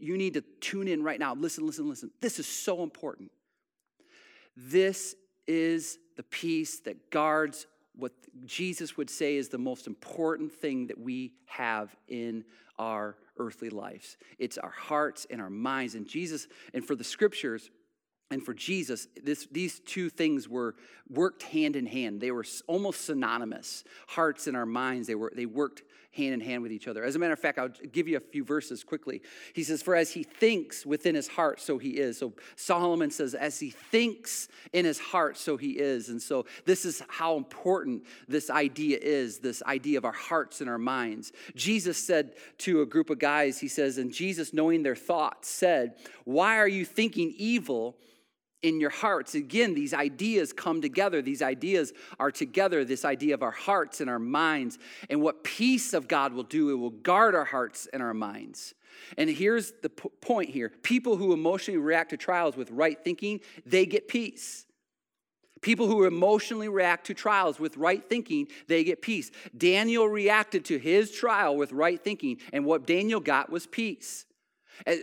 you 0.00 0.16
need 0.16 0.34
to 0.34 0.44
tune 0.60 0.88
in 0.88 1.02
right 1.02 1.20
now. 1.20 1.34
Listen, 1.34 1.66
listen, 1.66 1.88
listen. 1.88 2.10
This 2.20 2.38
is 2.38 2.46
so 2.46 2.82
important. 2.82 3.30
This 4.56 5.14
is 5.46 5.98
the 6.16 6.22
peace 6.22 6.80
that 6.80 7.10
guards 7.10 7.66
what 7.96 8.12
Jesus 8.46 8.96
would 8.96 9.10
say 9.10 9.36
is 9.36 9.48
the 9.48 9.58
most 9.58 9.86
important 9.86 10.52
thing 10.52 10.86
that 10.86 10.98
we 10.98 11.34
have 11.46 11.94
in 12.08 12.44
our 12.78 13.16
earthly 13.38 13.68
lives. 13.68 14.16
It's 14.38 14.58
our 14.58 14.70
hearts 14.70 15.26
and 15.30 15.40
our 15.40 15.50
minds. 15.50 15.94
And 15.94 16.06
Jesus, 16.06 16.48
and 16.72 16.84
for 16.84 16.94
the 16.94 17.04
scriptures, 17.04 17.70
and 18.30 18.44
for 18.44 18.54
Jesus, 18.54 19.08
this, 19.22 19.48
these 19.50 19.80
two 19.80 20.08
things 20.08 20.48
were 20.48 20.76
worked 21.08 21.42
hand 21.42 21.74
in 21.74 21.86
hand. 21.86 22.20
They 22.20 22.30
were 22.30 22.44
almost 22.68 23.04
synonymous. 23.04 23.82
Hearts 24.06 24.46
and 24.46 24.56
our 24.56 24.66
minds, 24.66 25.08
they, 25.08 25.16
were, 25.16 25.32
they 25.34 25.46
worked 25.46 25.82
hand 26.12 26.34
in 26.34 26.40
hand 26.40 26.62
with 26.62 26.70
each 26.70 26.86
other. 26.86 27.02
As 27.02 27.16
a 27.16 27.18
matter 27.18 27.32
of 27.32 27.40
fact, 27.40 27.58
I'll 27.58 27.68
give 27.68 28.06
you 28.06 28.16
a 28.16 28.20
few 28.20 28.44
verses 28.44 28.84
quickly. 28.84 29.20
He 29.52 29.64
says, 29.64 29.82
For 29.82 29.96
as 29.96 30.12
he 30.12 30.22
thinks 30.22 30.86
within 30.86 31.16
his 31.16 31.26
heart, 31.26 31.60
so 31.60 31.78
he 31.78 31.90
is. 31.90 32.18
So 32.18 32.34
Solomon 32.54 33.10
says, 33.10 33.34
As 33.34 33.58
he 33.58 33.70
thinks 33.70 34.48
in 34.72 34.84
his 34.84 35.00
heart, 35.00 35.36
so 35.36 35.56
he 35.56 35.70
is. 35.70 36.08
And 36.08 36.22
so 36.22 36.46
this 36.66 36.84
is 36.84 37.02
how 37.08 37.36
important 37.36 38.04
this 38.28 38.48
idea 38.48 38.98
is 39.00 39.38
this 39.38 39.60
idea 39.64 39.98
of 39.98 40.04
our 40.04 40.12
hearts 40.12 40.60
and 40.60 40.70
our 40.70 40.78
minds. 40.78 41.32
Jesus 41.56 41.96
said 41.98 42.34
to 42.58 42.82
a 42.82 42.86
group 42.86 43.10
of 43.10 43.18
guys, 43.18 43.58
He 43.58 43.68
says, 43.68 43.98
And 43.98 44.12
Jesus, 44.12 44.52
knowing 44.52 44.84
their 44.84 44.96
thoughts, 44.96 45.48
said, 45.48 45.94
Why 46.24 46.58
are 46.58 46.68
you 46.68 46.84
thinking 46.84 47.34
evil? 47.36 47.96
In 48.62 48.80
your 48.80 48.90
hearts. 48.90 49.34
Again, 49.34 49.74
these 49.74 49.94
ideas 49.94 50.52
come 50.52 50.82
together. 50.82 51.22
These 51.22 51.42
ideas 51.42 51.92
are 52.18 52.30
together, 52.30 52.84
this 52.84 53.04
idea 53.04 53.34
of 53.34 53.42
our 53.42 53.50
hearts 53.50 54.00
and 54.00 54.10
our 54.10 54.18
minds. 54.18 54.78
And 55.08 55.22
what 55.22 55.44
peace 55.44 55.94
of 55.94 56.08
God 56.08 56.32
will 56.32 56.44
do, 56.44 56.70
it 56.70 56.74
will 56.74 56.90
guard 56.90 57.34
our 57.34 57.44
hearts 57.44 57.88
and 57.92 58.02
our 58.02 58.14
minds. 58.14 58.74
And 59.16 59.30
here's 59.30 59.72
the 59.82 59.88
p- 59.88 60.08
point 60.20 60.50
here 60.50 60.72
people 60.82 61.16
who 61.16 61.32
emotionally 61.32 61.78
react 61.78 62.10
to 62.10 62.16
trials 62.16 62.56
with 62.56 62.70
right 62.70 63.02
thinking, 63.02 63.40
they 63.64 63.86
get 63.86 64.08
peace. 64.08 64.66
People 65.62 65.88
who 65.88 66.04
emotionally 66.04 66.70
react 66.70 67.06
to 67.08 67.14
trials 67.14 67.60
with 67.60 67.76
right 67.76 68.08
thinking, 68.08 68.48
they 68.66 68.82
get 68.82 69.02
peace. 69.02 69.30
Daniel 69.54 70.08
reacted 70.08 70.64
to 70.66 70.78
his 70.78 71.10
trial 71.10 71.54
with 71.54 71.70
right 71.72 72.02
thinking, 72.02 72.38
and 72.54 72.64
what 72.64 72.86
Daniel 72.86 73.20
got 73.20 73.50
was 73.50 73.66
peace. 73.66 74.24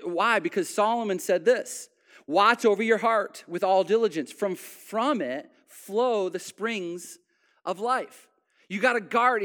Why? 0.04 0.40
Because 0.40 0.68
Solomon 0.68 1.20
said 1.20 1.46
this 1.46 1.90
Watch 2.28 2.66
over 2.66 2.84
your 2.84 2.98
heart 2.98 3.46
with 3.48 3.64
all 3.64 3.84
diligence. 3.84 4.32
From, 4.32 4.56
from 4.56 5.22
it 5.22 5.50
flow 5.68 6.30
the 6.30 6.40
springs 6.40 7.18
of 7.66 7.80
life. 7.80 8.28
You 8.70 8.82
got 8.82 8.94
to 8.94 9.02
guard. 9.02 9.44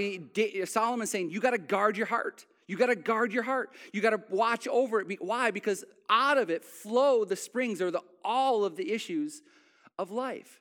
Solomon's 0.65 1.11
saying, 1.11 1.31
you 1.31 1.41
got 1.41 1.51
to 1.51 1.59
guard 1.59 1.97
your 1.97 2.07
heart. 2.07 2.45
You 2.67 2.77
got 2.77 2.87
to 2.87 2.97
guard 2.97 3.33
your 3.33 3.45
heart. 3.45 3.71
You 3.93 4.01
got 4.01 4.11
to 4.11 4.23
watch 4.31 4.67
over 4.67 5.01
it. 5.01 5.23
Why? 5.23 5.51
Because 5.53 5.85
out 6.11 6.39
of 6.39 6.51
it 6.51 6.65
flow 6.65 7.25
the 7.25 7.37
springs 7.37 7.81
or 7.81 7.91
the 7.91 8.03
all 8.25 8.65
of 8.65 8.77
the 8.77 8.93
issues 8.93 9.43
of 9.99 10.11
life. 10.11 10.61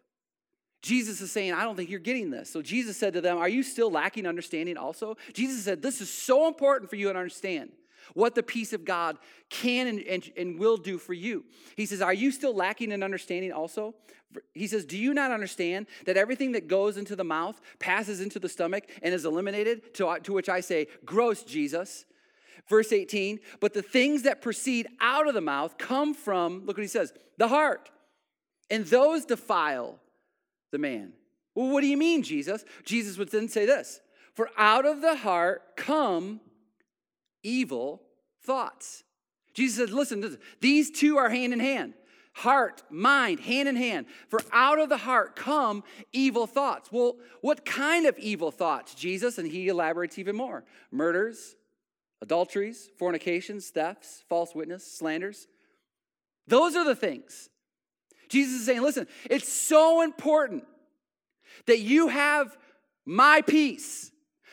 Jesus 0.81 1.21
is 1.21 1.31
saying, 1.31 1.53
I 1.53 1.63
don't 1.63 1.75
think 1.75 1.89
you're 1.89 1.99
getting 1.99 2.31
this. 2.31 2.49
So 2.49 2.61
Jesus 2.61 2.97
said 2.97 3.13
to 3.13 3.21
them, 3.21 3.37
Are 3.37 3.49
you 3.49 3.61
still 3.61 3.91
lacking 3.91 4.25
understanding 4.25 4.77
also? 4.77 5.15
Jesus 5.33 5.63
said, 5.63 5.81
This 5.81 6.01
is 6.01 6.09
so 6.09 6.47
important 6.47 6.89
for 6.89 6.95
you 6.95 7.11
to 7.11 7.17
understand 7.17 7.71
what 8.13 8.35
the 8.35 8.43
peace 8.43 8.73
of 8.73 8.85
God 8.85 9.17
can 9.49 9.87
and, 9.87 9.99
and, 10.01 10.31
and, 10.37 10.59
will 10.59 10.77
do 10.77 10.97
for 10.97 11.13
you. 11.13 11.45
He 11.75 11.85
says, 11.85 12.01
Are 12.01 12.13
you 12.13 12.31
still 12.31 12.55
lacking 12.55 12.91
in 12.91 13.03
understanding 13.03 13.51
also? 13.51 13.95
He 14.53 14.67
says, 14.67 14.85
Do 14.85 14.97
you 14.97 15.13
not 15.13 15.31
understand 15.31 15.87
that 16.05 16.17
everything 16.17 16.53
that 16.53 16.67
goes 16.67 16.97
into 16.97 17.15
the 17.15 17.23
mouth 17.23 17.59
passes 17.79 18.21
into 18.21 18.39
the 18.39 18.49
stomach 18.49 18.89
and 19.01 19.13
is 19.13 19.25
eliminated? 19.25 19.93
To, 19.95 20.19
to 20.23 20.33
which 20.33 20.49
I 20.49 20.61
say, 20.61 20.87
Gross, 21.05 21.43
Jesus. 21.43 22.05
Verse 22.67 22.93
18, 22.93 23.39
but 23.59 23.73
the 23.73 23.81
things 23.81 24.23
that 24.23 24.41
proceed 24.41 24.87
out 25.01 25.27
of 25.27 25.33
the 25.33 25.41
mouth 25.41 25.77
come 25.77 26.13
from, 26.13 26.59
look 26.65 26.77
what 26.77 26.83
he 26.83 26.87
says, 26.87 27.11
the 27.37 27.47
heart. 27.47 27.89
And 28.69 28.85
those 28.85 29.25
defile 29.25 29.99
the 30.71 30.77
man. 30.77 31.13
Well, 31.55 31.69
what 31.69 31.81
do 31.81 31.87
you 31.87 31.97
mean, 31.97 32.23
Jesus? 32.23 32.63
Jesus 32.85 33.17
would 33.17 33.31
then 33.31 33.49
say 33.49 33.65
this 33.65 33.99
For 34.33 34.49
out 34.57 34.85
of 34.85 35.01
the 35.01 35.15
heart 35.15 35.75
come 35.75 36.39
evil 37.43 38.01
thoughts. 38.43 39.03
Jesus 39.53 39.77
said, 39.77 39.89
listen, 39.89 40.37
these 40.59 40.91
two 40.91 41.17
are 41.17 41.29
hand 41.29 41.53
in 41.53 41.59
hand. 41.59 41.93
Heart, 42.33 42.83
mind, 42.89 43.41
hand 43.41 43.67
in 43.67 43.75
hand. 43.75 44.05
For 44.29 44.39
out 44.53 44.79
of 44.79 44.87
the 44.87 44.97
heart 44.97 45.35
come 45.35 45.83
evil 46.13 46.47
thoughts. 46.47 46.89
Well, 46.91 47.17
what 47.41 47.65
kind 47.65 48.05
of 48.05 48.17
evil 48.17 48.51
thoughts, 48.51 48.95
Jesus? 48.95 49.37
And 49.37 49.47
he 49.51 49.67
elaborates 49.67 50.17
even 50.17 50.37
more 50.37 50.63
murders, 50.91 51.55
adulteries, 52.21 52.89
fornications, 52.97 53.69
thefts, 53.69 54.23
false 54.29 54.55
witness, 54.55 54.89
slanders. 54.89 55.47
Those 56.47 56.75
are 56.75 56.85
the 56.85 56.95
things. 56.95 57.49
Jesus 58.29 58.61
is 58.61 58.65
saying, 58.65 58.81
listen, 58.81 59.07
it's 59.29 59.51
so 59.51 60.01
important 60.01 60.63
that 61.65 61.79
you 61.79 62.07
have 62.07 62.57
my 63.05 63.41
peace. 63.41 64.09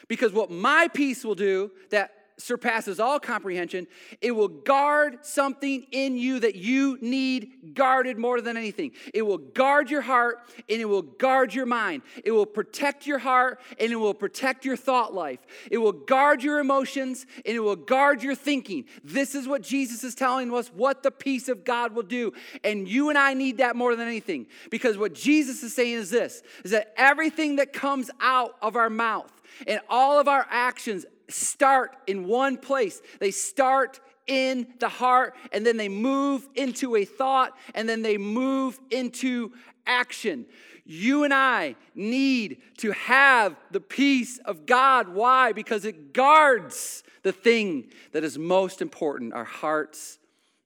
Because 0.08 0.32
what 0.32 0.50
my 0.50 0.88
peace 0.92 1.24
will 1.24 1.36
do 1.36 1.70
that 1.90 2.10
surpasses 2.38 3.00
all 3.00 3.18
comprehension. 3.18 3.86
It 4.20 4.30
will 4.32 4.48
guard 4.48 5.18
something 5.26 5.86
in 5.90 6.16
you 6.16 6.40
that 6.40 6.54
you 6.54 6.98
need 7.00 7.74
guarded 7.74 8.16
more 8.16 8.40
than 8.40 8.56
anything. 8.56 8.92
It 9.12 9.22
will 9.22 9.38
guard 9.38 9.90
your 9.90 10.00
heart 10.00 10.48
and 10.68 10.80
it 10.80 10.84
will 10.84 11.02
guard 11.02 11.52
your 11.52 11.66
mind. 11.66 12.02
It 12.24 12.30
will 12.30 12.46
protect 12.46 13.06
your 13.06 13.18
heart 13.18 13.60
and 13.78 13.92
it 13.92 13.96
will 13.96 14.14
protect 14.14 14.64
your 14.64 14.76
thought 14.76 15.12
life. 15.12 15.40
It 15.70 15.78
will 15.78 15.92
guard 15.92 16.42
your 16.42 16.60
emotions 16.60 17.26
and 17.44 17.56
it 17.56 17.60
will 17.60 17.76
guard 17.76 18.22
your 18.22 18.34
thinking. 18.34 18.84
This 19.02 19.34
is 19.34 19.48
what 19.48 19.62
Jesus 19.62 20.04
is 20.04 20.14
telling 20.14 20.54
us 20.54 20.68
what 20.68 21.02
the 21.02 21.10
peace 21.10 21.48
of 21.48 21.64
God 21.64 21.94
will 21.94 22.02
do. 22.04 22.32
And 22.62 22.88
you 22.88 23.08
and 23.08 23.18
I 23.18 23.34
need 23.34 23.58
that 23.58 23.76
more 23.76 23.96
than 23.96 24.06
anything 24.06 24.46
because 24.70 24.96
what 24.96 25.12
Jesus 25.12 25.62
is 25.62 25.74
saying 25.74 25.94
is 25.94 26.10
this 26.10 26.42
is 26.64 26.70
that 26.70 26.94
everything 26.96 27.56
that 27.56 27.72
comes 27.72 28.10
out 28.20 28.54
of 28.62 28.76
our 28.76 28.90
mouth 28.90 29.32
and 29.66 29.80
all 29.88 30.20
of 30.20 30.28
our 30.28 30.46
actions 30.50 31.04
start 31.28 31.96
in 32.06 32.26
one 32.26 32.56
place. 32.56 33.00
They 33.20 33.30
start 33.30 34.00
in 34.26 34.66
the 34.78 34.88
heart 34.88 35.34
and 35.52 35.66
then 35.66 35.76
they 35.76 35.88
move 35.88 36.46
into 36.54 36.96
a 36.96 37.04
thought 37.04 37.56
and 37.74 37.88
then 37.88 38.02
they 38.02 38.18
move 38.18 38.78
into 38.90 39.52
action. 39.86 40.46
You 40.84 41.24
and 41.24 41.34
I 41.34 41.76
need 41.94 42.62
to 42.78 42.92
have 42.92 43.56
the 43.70 43.80
peace 43.80 44.38
of 44.44 44.66
God. 44.66 45.08
Why? 45.08 45.52
Because 45.52 45.84
it 45.84 46.12
guards 46.12 47.02
the 47.22 47.32
thing 47.32 47.90
that 48.12 48.24
is 48.24 48.38
most 48.38 48.80
important 48.80 49.34
our 49.34 49.44
hearts 49.44 50.18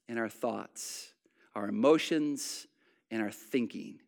and 0.09 0.19
our 0.19 0.29
thoughts, 0.29 1.13
our 1.55 1.69
emotions 1.69 2.67
and 3.11 3.23
our 3.23 3.31
thinking. 3.31 3.99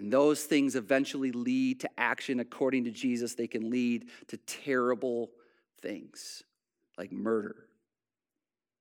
And 0.00 0.10
those 0.10 0.44
things 0.44 0.76
eventually 0.76 1.30
lead 1.30 1.80
to 1.80 1.90
action. 1.98 2.40
According 2.40 2.84
to 2.84 2.90
Jesus, 2.90 3.34
they 3.34 3.46
can 3.46 3.68
lead 3.68 4.06
to 4.28 4.38
terrible 4.38 5.30
things 5.82 6.42
like 6.96 7.12
murder, 7.12 7.66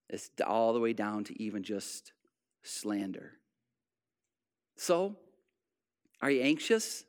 It's 0.10 0.30
all 0.46 0.74
the 0.74 0.80
way 0.80 0.94
down 0.94 1.26
to 1.26 1.42
even 1.42 1.64
just 1.64 2.14
slander. 2.64 3.34
So, 4.78 5.18
are 6.22 6.32
you 6.32 6.42
anxious? 6.42 7.04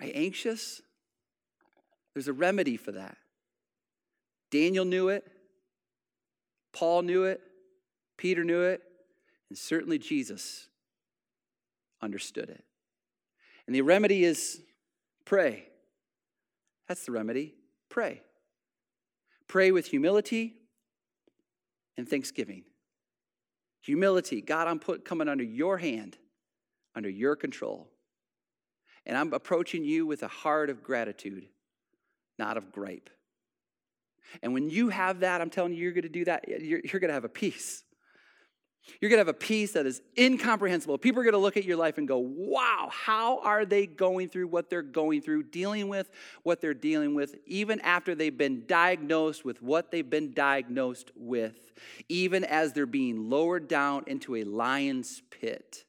Are 0.00 0.06
you 0.06 0.12
anxious? 0.14 0.80
There's 2.14 2.28
a 2.28 2.32
remedy 2.32 2.78
for 2.78 2.92
that. 2.92 3.18
Daniel 4.50 4.86
knew 4.86 5.10
it, 5.10 5.24
Paul 6.72 7.02
knew 7.02 7.24
it, 7.24 7.42
Peter 8.16 8.44
knew 8.44 8.62
it, 8.62 8.80
and 9.50 9.58
certainly 9.58 9.98
Jesus 9.98 10.68
understood 12.06 12.48
it. 12.48 12.64
And 13.66 13.76
the 13.76 13.82
remedy 13.82 14.24
is 14.24 14.62
pray. 15.26 15.66
That's 16.88 17.04
the 17.04 17.12
remedy. 17.12 17.54
Pray. 17.90 18.22
Pray 19.48 19.72
with 19.72 19.86
humility 19.86 20.54
and 21.98 22.08
thanksgiving. 22.08 22.62
Humility. 23.82 24.40
God, 24.40 24.68
I'm 24.68 24.78
put, 24.78 25.04
coming 25.04 25.28
under 25.28 25.44
your 25.44 25.78
hand, 25.78 26.16
under 26.94 27.10
your 27.10 27.36
control. 27.36 27.88
And 29.04 29.16
I'm 29.16 29.32
approaching 29.32 29.84
you 29.84 30.06
with 30.06 30.22
a 30.22 30.28
heart 30.28 30.70
of 30.70 30.82
gratitude, 30.82 31.46
not 32.38 32.56
of 32.56 32.72
gripe. 32.72 33.10
And 34.42 34.54
when 34.54 34.70
you 34.70 34.88
have 34.88 35.20
that, 35.20 35.40
I'm 35.40 35.50
telling 35.50 35.72
you, 35.72 35.82
you're 35.82 35.92
going 35.92 36.02
to 36.02 36.08
do 36.08 36.24
that. 36.24 36.48
You're, 36.48 36.80
you're 36.84 37.00
going 37.00 37.08
to 37.08 37.14
have 37.14 37.24
a 37.24 37.28
peace. 37.28 37.84
You're 39.00 39.08
going 39.08 39.18
to 39.18 39.26
have 39.26 39.28
a 39.28 39.34
peace 39.34 39.72
that 39.72 39.84
is 39.84 40.00
incomprehensible. 40.16 40.96
People 40.98 41.20
are 41.20 41.24
going 41.24 41.32
to 41.32 41.38
look 41.38 41.56
at 41.56 41.64
your 41.64 41.76
life 41.76 41.98
and 41.98 42.06
go, 42.06 42.18
wow, 42.18 42.88
how 42.90 43.40
are 43.40 43.64
they 43.64 43.86
going 43.86 44.28
through 44.28 44.48
what 44.48 44.70
they're 44.70 44.82
going 44.82 45.22
through, 45.22 45.44
dealing 45.44 45.88
with 45.88 46.10
what 46.44 46.60
they're 46.60 46.74
dealing 46.74 47.14
with, 47.14 47.36
even 47.46 47.80
after 47.80 48.14
they've 48.14 48.36
been 48.36 48.64
diagnosed 48.66 49.44
with 49.44 49.60
what 49.60 49.90
they've 49.90 50.08
been 50.08 50.32
diagnosed 50.32 51.10
with, 51.16 51.72
even 52.08 52.44
as 52.44 52.72
they're 52.72 52.86
being 52.86 53.28
lowered 53.28 53.68
down 53.68 54.04
into 54.06 54.36
a 54.36 54.44
lion's 54.44 55.22
pit, 55.30 55.84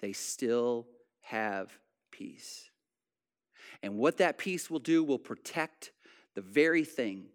they 0.00 0.12
still 0.12 0.86
have 1.22 1.76
peace. 2.10 2.70
And 3.82 3.98
what 3.98 4.18
that 4.18 4.38
peace 4.38 4.70
will 4.70 4.78
do 4.78 5.02
will 5.02 5.18
protect 5.18 5.92
the 6.34 6.40
very 6.40 6.84
thing 6.84 7.26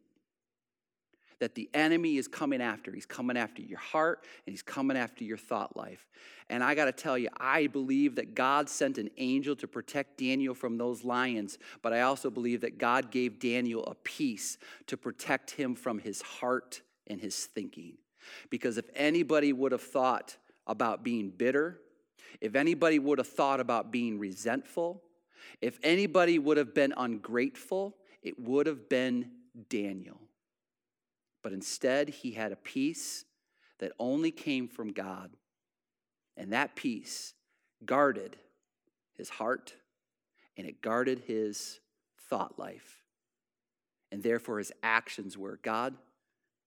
that 1.39 1.55
the 1.55 1.69
enemy 1.73 2.17
is 2.17 2.27
coming 2.27 2.61
after. 2.61 2.91
He's 2.91 3.05
coming 3.05 3.37
after 3.37 3.61
your 3.61 3.79
heart 3.79 4.25
and 4.45 4.53
he's 4.53 4.61
coming 4.61 4.97
after 4.97 5.23
your 5.23 5.37
thought 5.37 5.75
life. 5.75 6.07
And 6.49 6.63
I 6.63 6.75
got 6.75 6.85
to 6.85 6.91
tell 6.91 7.17
you, 7.17 7.29
I 7.37 7.67
believe 7.67 8.15
that 8.15 8.35
God 8.35 8.69
sent 8.69 8.97
an 8.97 9.09
angel 9.17 9.55
to 9.57 9.67
protect 9.67 10.17
Daniel 10.17 10.53
from 10.53 10.77
those 10.77 11.03
lions, 11.03 11.57
but 11.81 11.93
I 11.93 12.01
also 12.01 12.29
believe 12.29 12.61
that 12.61 12.77
God 12.77 13.11
gave 13.11 13.39
Daniel 13.39 13.85
a 13.85 13.95
peace 13.95 14.57
to 14.87 14.97
protect 14.97 15.51
him 15.51 15.75
from 15.75 15.99
his 15.99 16.21
heart 16.21 16.81
and 17.07 17.21
his 17.21 17.35
thinking. 17.45 17.97
Because 18.49 18.77
if 18.77 18.89
anybody 18.95 19.53
would 19.53 19.71
have 19.71 19.81
thought 19.81 20.37
about 20.67 21.03
being 21.03 21.29
bitter, 21.29 21.79
if 22.41 22.55
anybody 22.55 22.99
would 22.99 23.17
have 23.17 23.27
thought 23.27 23.59
about 23.59 23.91
being 23.91 24.19
resentful, 24.19 25.01
if 25.61 25.79
anybody 25.83 26.39
would 26.39 26.57
have 26.57 26.73
been 26.73 26.93
ungrateful, 26.95 27.95
it 28.21 28.39
would 28.39 28.67
have 28.67 28.89
been 28.89 29.31
Daniel. 29.69 30.19
But 31.49 31.55
instead, 31.55 32.09
he 32.09 32.33
had 32.33 32.51
a 32.51 32.55
peace 32.55 33.25
that 33.79 33.93
only 33.97 34.29
came 34.29 34.67
from 34.67 34.93
God. 34.93 35.31
And 36.37 36.53
that 36.53 36.75
peace 36.75 37.33
guarded 37.83 38.37
his 39.15 39.29
heart 39.29 39.73
and 40.57 40.67
it 40.67 40.79
guarded 40.79 41.23
his 41.25 41.79
thought 42.29 42.59
life. 42.59 43.01
And 44.11 44.21
therefore, 44.21 44.59
his 44.59 44.71
actions 44.83 45.39
were 45.39 45.59
God, 45.63 45.95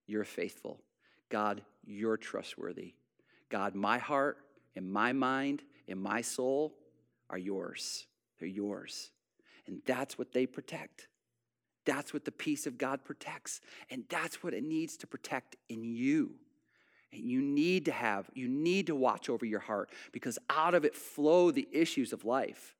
you're 0.08 0.24
faithful. 0.24 0.80
God, 1.28 1.62
you're 1.84 2.16
trustworthy. 2.16 2.94
God, 3.50 3.76
my 3.76 3.98
heart 3.98 4.38
and 4.74 4.92
my 4.92 5.12
mind 5.12 5.62
and 5.86 6.02
my 6.02 6.22
soul 6.22 6.74
are 7.30 7.38
yours. 7.38 8.08
They're 8.40 8.48
yours. 8.48 9.12
And 9.68 9.80
that's 9.86 10.18
what 10.18 10.32
they 10.32 10.44
protect. 10.44 11.06
That's 11.84 12.12
what 12.12 12.24
the 12.24 12.32
peace 12.32 12.66
of 12.66 12.78
God 12.78 13.04
protects. 13.04 13.60
And 13.90 14.04
that's 14.08 14.42
what 14.42 14.54
it 14.54 14.64
needs 14.64 14.96
to 14.98 15.06
protect 15.06 15.56
in 15.68 15.84
you. 15.84 16.34
And 17.12 17.22
you 17.22 17.42
need 17.42 17.84
to 17.86 17.92
have, 17.92 18.30
you 18.34 18.48
need 18.48 18.86
to 18.86 18.94
watch 18.94 19.28
over 19.28 19.44
your 19.44 19.60
heart 19.60 19.90
because 20.12 20.38
out 20.48 20.74
of 20.74 20.84
it 20.84 20.94
flow 20.94 21.50
the 21.50 21.68
issues 21.70 22.12
of 22.12 22.24
life. 22.24 22.74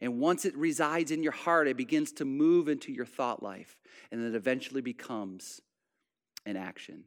And 0.00 0.20
once 0.20 0.44
it 0.44 0.56
resides 0.56 1.10
in 1.10 1.22
your 1.22 1.32
heart, 1.32 1.68
it 1.68 1.76
begins 1.76 2.12
to 2.12 2.24
move 2.24 2.68
into 2.68 2.92
your 2.92 3.06
thought 3.06 3.42
life. 3.42 3.78
And 4.10 4.24
it 4.24 4.34
eventually 4.34 4.80
becomes 4.80 5.60
an 6.46 6.56
action. 6.56 7.04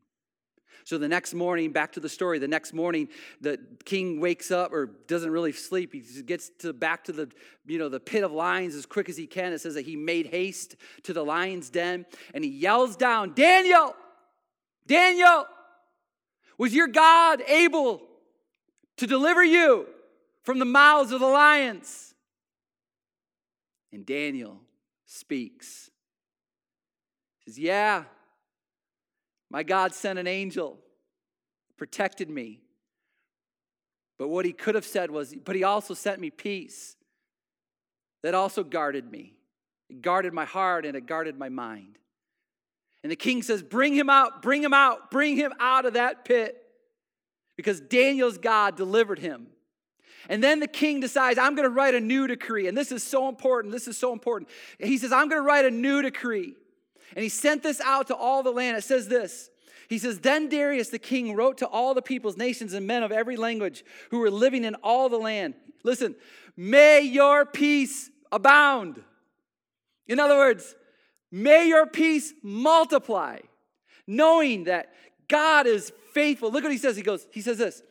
So 0.83 0.97
the 0.97 1.07
next 1.07 1.33
morning, 1.33 1.71
back 1.71 1.91
to 1.93 1.99
the 1.99 2.09
story, 2.09 2.39
the 2.39 2.47
next 2.47 2.73
morning, 2.73 3.07
the 3.39 3.59
king 3.85 4.19
wakes 4.19 4.51
up 4.51 4.73
or 4.73 4.87
doesn't 5.07 5.29
really 5.29 5.51
sleep. 5.51 5.93
He 5.93 6.21
gets 6.23 6.49
to 6.59 6.73
back 6.73 7.03
to 7.05 7.11
the, 7.11 7.29
you 7.65 7.77
know, 7.77 7.89
the 7.89 7.99
pit 7.99 8.23
of 8.23 8.31
lions 8.31 8.75
as 8.75 8.85
quick 8.85 9.09
as 9.09 9.17
he 9.17 9.27
can. 9.27 9.53
It 9.53 9.61
says 9.61 9.75
that 9.75 9.85
he 9.85 9.95
made 9.95 10.27
haste 10.27 10.75
to 11.03 11.13
the 11.13 11.23
lion's 11.23 11.69
den 11.69 12.05
and 12.33 12.43
he 12.43 12.49
yells 12.49 12.95
down, 12.95 13.33
Daniel, 13.33 13.95
Daniel, 14.87 15.45
was 16.57 16.73
your 16.73 16.87
God 16.87 17.41
able 17.47 18.01
to 18.97 19.07
deliver 19.07 19.43
you 19.43 19.87
from 20.43 20.59
the 20.59 20.65
mouths 20.65 21.11
of 21.11 21.19
the 21.19 21.27
lions? 21.27 22.13
And 23.91 24.05
Daniel 24.05 24.59
speaks. 25.05 25.89
He 27.39 27.51
says, 27.51 27.59
Yeah, 27.59 28.03
my 29.51 29.63
God 29.63 29.93
sent 29.93 30.17
an 30.17 30.27
angel, 30.27 30.79
protected 31.77 32.29
me. 32.29 32.61
But 34.17 34.29
what 34.29 34.45
he 34.45 34.53
could 34.53 34.75
have 34.75 34.85
said 34.85 35.11
was, 35.11 35.35
but 35.35 35.57
he 35.57 35.63
also 35.65 35.93
sent 35.93 36.21
me 36.21 36.29
peace 36.29 36.95
that 38.23 38.33
also 38.33 38.63
guarded 38.63 39.11
me. 39.11 39.33
It 39.89 40.01
guarded 40.01 40.33
my 40.33 40.45
heart 40.45 40.85
and 40.85 40.95
it 40.95 41.05
guarded 41.05 41.37
my 41.37 41.49
mind. 41.49 41.97
And 43.03 43.11
the 43.11 43.17
king 43.17 43.43
says, 43.43 43.61
Bring 43.61 43.93
him 43.93 44.09
out, 44.09 44.41
bring 44.41 44.63
him 44.63 44.73
out, 44.73 45.11
bring 45.11 45.35
him 45.35 45.51
out 45.59 45.85
of 45.85 45.93
that 45.93 46.23
pit. 46.23 46.57
Because 47.57 47.81
Daniel's 47.81 48.37
God 48.37 48.77
delivered 48.77 49.19
him. 49.19 49.47
And 50.29 50.41
then 50.41 50.61
the 50.61 50.67
king 50.67 51.01
decides, 51.01 51.37
I'm 51.37 51.55
going 51.55 51.67
to 51.67 51.73
write 51.73 51.95
a 51.95 51.99
new 51.99 52.25
decree. 52.27 52.67
And 52.67 52.77
this 52.77 52.91
is 52.91 53.03
so 53.03 53.27
important. 53.27 53.73
This 53.73 53.87
is 53.87 53.97
so 53.97 54.13
important. 54.13 54.49
He 54.79 54.97
says, 54.97 55.11
I'm 55.11 55.27
going 55.27 55.41
to 55.41 55.45
write 55.45 55.65
a 55.65 55.71
new 55.71 56.01
decree. 56.01 56.55
And 57.15 57.23
he 57.23 57.29
sent 57.29 57.63
this 57.63 57.81
out 57.81 58.07
to 58.07 58.15
all 58.15 58.43
the 58.43 58.51
land. 58.51 58.77
It 58.77 58.83
says 58.83 59.07
this. 59.07 59.49
He 59.89 59.97
says, 59.97 60.19
Then 60.19 60.47
Darius 60.47 60.89
the 60.89 60.99
king 60.99 61.35
wrote 61.35 61.57
to 61.57 61.67
all 61.67 61.93
the 61.93 62.01
peoples, 62.01 62.37
nations, 62.37 62.73
and 62.73 62.87
men 62.87 63.03
of 63.03 63.11
every 63.11 63.35
language 63.35 63.83
who 64.09 64.19
were 64.19 64.31
living 64.31 64.63
in 64.63 64.75
all 64.75 65.09
the 65.09 65.17
land. 65.17 65.53
Listen, 65.83 66.15
may 66.55 67.01
your 67.01 67.45
peace 67.45 68.09
abound. 68.31 69.03
In 70.07 70.19
other 70.19 70.37
words, 70.37 70.75
may 71.31 71.67
your 71.67 71.85
peace 71.85 72.33
multiply, 72.41 73.39
knowing 74.07 74.65
that 74.65 74.93
God 75.27 75.67
is 75.67 75.91
faithful. 76.13 76.51
Look 76.51 76.63
what 76.63 76.71
he 76.71 76.77
says. 76.77 76.95
He 76.95 77.03
goes, 77.03 77.27
he 77.31 77.41
says 77.41 77.57
this 77.57 77.83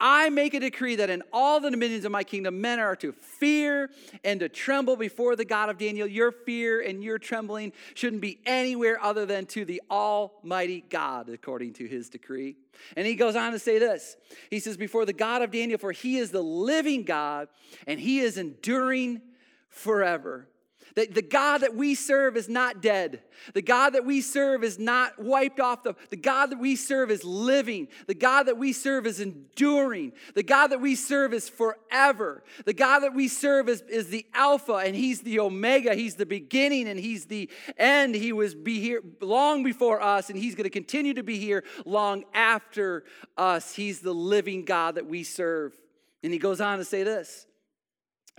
I 0.00 0.30
make 0.30 0.54
a 0.54 0.60
decree 0.60 0.96
that 0.96 1.10
in 1.10 1.22
all 1.32 1.60
the 1.60 1.70
dominions 1.70 2.04
of 2.04 2.12
my 2.12 2.24
kingdom, 2.24 2.60
men 2.60 2.78
are 2.78 2.96
to 2.96 3.12
fear 3.12 3.90
and 4.24 4.40
to 4.40 4.48
tremble 4.48 4.96
before 4.96 5.36
the 5.36 5.44
God 5.44 5.68
of 5.68 5.78
Daniel. 5.78 6.06
Your 6.06 6.32
fear 6.32 6.80
and 6.80 7.02
your 7.02 7.18
trembling 7.18 7.72
shouldn't 7.94 8.22
be 8.22 8.40
anywhere 8.46 9.02
other 9.02 9.26
than 9.26 9.46
to 9.46 9.64
the 9.64 9.82
Almighty 9.90 10.84
God, 10.88 11.28
according 11.28 11.74
to 11.74 11.86
his 11.86 12.08
decree. 12.08 12.56
And 12.96 13.06
he 13.06 13.14
goes 13.14 13.36
on 13.36 13.52
to 13.52 13.58
say 13.58 13.78
this 13.78 14.16
He 14.50 14.60
says, 14.60 14.76
Before 14.76 15.04
the 15.04 15.12
God 15.12 15.42
of 15.42 15.50
Daniel, 15.50 15.78
for 15.78 15.92
he 15.92 16.18
is 16.18 16.30
the 16.30 16.42
living 16.42 17.04
God 17.04 17.48
and 17.86 18.00
he 18.00 18.20
is 18.20 18.38
enduring 18.38 19.20
forever. 19.68 20.48
That 20.96 21.12
the 21.12 21.22
God 21.22 21.62
that 21.62 21.74
we 21.74 21.96
serve 21.96 22.36
is 22.36 22.48
not 22.48 22.80
dead. 22.80 23.22
The 23.52 23.62
God 23.62 23.90
that 23.90 24.04
we 24.04 24.20
serve 24.20 24.62
is 24.62 24.78
not 24.78 25.18
wiped 25.18 25.58
off. 25.58 25.82
The, 25.82 25.96
the 26.10 26.16
God 26.16 26.50
that 26.50 26.60
we 26.60 26.76
serve 26.76 27.10
is 27.10 27.24
living. 27.24 27.88
The 28.06 28.14
God 28.14 28.44
that 28.44 28.58
we 28.58 28.72
serve 28.72 29.04
is 29.04 29.18
enduring. 29.18 30.12
The 30.36 30.44
God 30.44 30.68
that 30.68 30.80
we 30.80 30.94
serve 30.94 31.34
is 31.34 31.48
forever. 31.48 32.44
The 32.64 32.74
God 32.74 33.00
that 33.00 33.12
we 33.12 33.26
serve 33.26 33.68
is, 33.68 33.82
is 33.88 34.08
the 34.08 34.24
Alpha 34.34 34.74
and 34.74 34.94
He's 34.94 35.22
the 35.22 35.40
Omega. 35.40 35.94
He's 35.94 36.14
the 36.14 36.26
beginning 36.26 36.86
and 36.86 36.98
He's 36.98 37.26
the 37.26 37.50
end. 37.76 38.14
He 38.14 38.32
was 38.32 38.54
be 38.54 38.78
here 38.78 39.02
long 39.20 39.64
before 39.64 40.00
us 40.00 40.30
and 40.30 40.38
He's 40.38 40.54
going 40.54 40.64
to 40.64 40.70
continue 40.70 41.14
to 41.14 41.24
be 41.24 41.40
here 41.40 41.64
long 41.84 42.22
after 42.34 43.02
us. 43.36 43.74
He's 43.74 43.98
the 43.98 44.14
living 44.14 44.64
God 44.64 44.94
that 44.94 45.06
we 45.06 45.24
serve. 45.24 45.74
And 46.22 46.32
He 46.32 46.38
goes 46.38 46.60
on 46.60 46.78
to 46.78 46.84
say 46.84 47.02
this. 47.02 47.46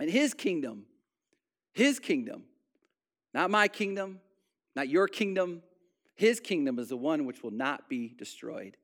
In 0.00 0.08
His 0.08 0.32
kingdom, 0.32 0.86
his 1.76 1.98
kingdom, 1.98 2.44
not 3.34 3.50
my 3.50 3.68
kingdom, 3.68 4.18
not 4.74 4.88
your 4.88 5.06
kingdom. 5.06 5.62
His 6.14 6.40
kingdom 6.40 6.78
is 6.78 6.88
the 6.88 6.96
one 6.96 7.26
which 7.26 7.42
will 7.42 7.50
not 7.50 7.90
be 7.90 8.14
destroyed, 8.16 8.78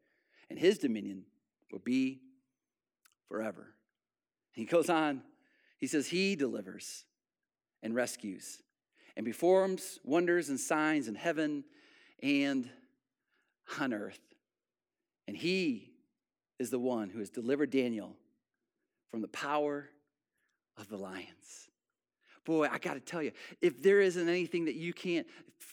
and 0.51 0.59
his 0.59 0.76
dominion 0.76 1.24
will 1.72 1.78
be 1.78 2.20
forever. 3.28 3.68
He 4.53 4.66
goes 4.66 4.90
on, 4.90 5.22
he 5.78 5.86
says, 5.86 6.09
He 6.09 6.36
delivers 6.36 7.07
and 7.82 7.95
rescues 7.95 8.61
and 9.16 9.24
performs 9.24 9.99
wonders 10.05 10.51
and 10.51 10.61
signs 10.61 11.09
in 11.09 11.14
heaven 11.14 11.64
and 12.22 12.68
on 13.80 13.95
earth. 13.95 14.20
And 15.26 15.34
he 15.34 15.95
is 16.59 16.68
the 16.68 16.78
one 16.78 17.09
who 17.09 17.20
has 17.20 17.30
delivered 17.30 17.70
Daniel 17.70 18.16
from 19.11 19.22
the 19.22 19.28
power 19.28 19.88
of 20.76 20.90
the 20.90 20.99
lions. 20.99 21.70
Boy, 22.45 22.68
I 22.70 22.78
got 22.78 22.95
to 22.95 23.01
tell 23.01 23.22
you, 23.22 23.32
if 23.61 23.82
there 23.82 24.01
isn't 24.01 24.28
anything 24.28 24.64
that 24.64 24.74
you 24.74 24.93
can't 24.93 25.26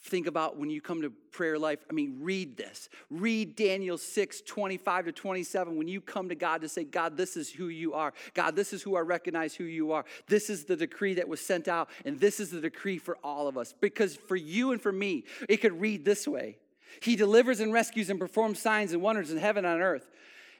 think 0.04 0.28
about 0.28 0.58
when 0.58 0.70
you 0.70 0.82
come 0.82 1.02
to 1.02 1.10
prayer 1.10 1.58
life, 1.58 1.80
I 1.90 1.94
mean, 1.94 2.18
read 2.22 2.58
this. 2.58 2.90
Read 3.10 3.56
Daniel 3.56 3.98
6, 3.98 4.42
25 4.42 5.06
to 5.06 5.12
27 5.12 5.78
when 5.78 5.88
you 5.88 6.00
come 6.00 6.30
to 6.30 6.36
God 6.36 6.62
to 6.62 6.70
say, 6.70 6.84
God, 6.84 7.18
this 7.18 7.36
is 7.36 7.50
who 7.50 7.68
you 7.70 7.94
are. 7.94 8.14
God, 8.34 8.56
this 8.56 8.72
is 8.72 8.84
who 8.84 8.96
I 8.96 9.02
recognize 9.02 9.56
who 9.56 9.64
you 9.64 9.92
are. 9.92 10.06
This 10.28 10.50
is 10.50 10.66
the 10.66 10.76
decree 10.76 11.16
that 11.16 11.28
was 11.28 11.42
sent 11.42 11.68
out, 11.68 11.90
and 12.06 12.20
this 12.20 12.40
is 12.40 12.52
the 12.52 12.62
decree 12.62 13.00
for 13.00 13.18
all 13.24 13.48
of 13.48 13.58
us. 13.58 13.74
Because 13.80 14.16
for 14.16 14.36
you 14.36 14.72
and 14.72 14.82
for 14.82 14.92
me, 14.92 15.26
it 15.48 15.58
could 15.58 15.80
read 15.80 16.06
this 16.06 16.28
way 16.28 16.58
He 17.02 17.16
delivers 17.16 17.60
and 17.60 17.74
rescues 17.74 18.10
and 18.10 18.20
performs 18.20 18.60
signs 18.60 18.94
and 18.94 19.02
wonders 19.02 19.32
in 19.32 19.38
heaven 19.38 19.66
and 19.66 19.76
on 19.76 19.82
earth. 19.82 20.08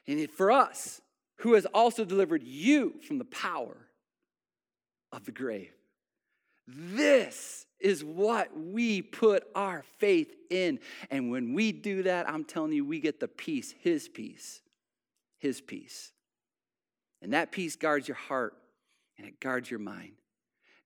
And 0.08 0.28
for 0.30 0.50
us, 0.50 1.00
who 1.40 1.54
has 1.54 1.66
also 1.66 2.04
delivered 2.04 2.42
you 2.42 2.94
from 3.06 3.18
the 3.18 3.24
power 3.24 3.76
of 5.12 5.24
the 5.24 5.32
grave. 5.32 5.72
This 6.76 7.66
is 7.80 8.04
what 8.04 8.48
we 8.56 9.02
put 9.02 9.44
our 9.54 9.82
faith 9.98 10.34
in. 10.50 10.78
And 11.10 11.30
when 11.30 11.54
we 11.54 11.72
do 11.72 12.02
that, 12.04 12.28
I'm 12.28 12.44
telling 12.44 12.72
you, 12.72 12.84
we 12.84 13.00
get 13.00 13.20
the 13.20 13.28
peace, 13.28 13.74
His 13.80 14.08
peace, 14.08 14.60
His 15.38 15.60
peace. 15.60 16.12
And 17.22 17.32
that 17.32 17.52
peace 17.52 17.76
guards 17.76 18.06
your 18.06 18.16
heart 18.16 18.54
and 19.18 19.26
it 19.26 19.40
guards 19.40 19.70
your 19.70 19.80
mind, 19.80 20.12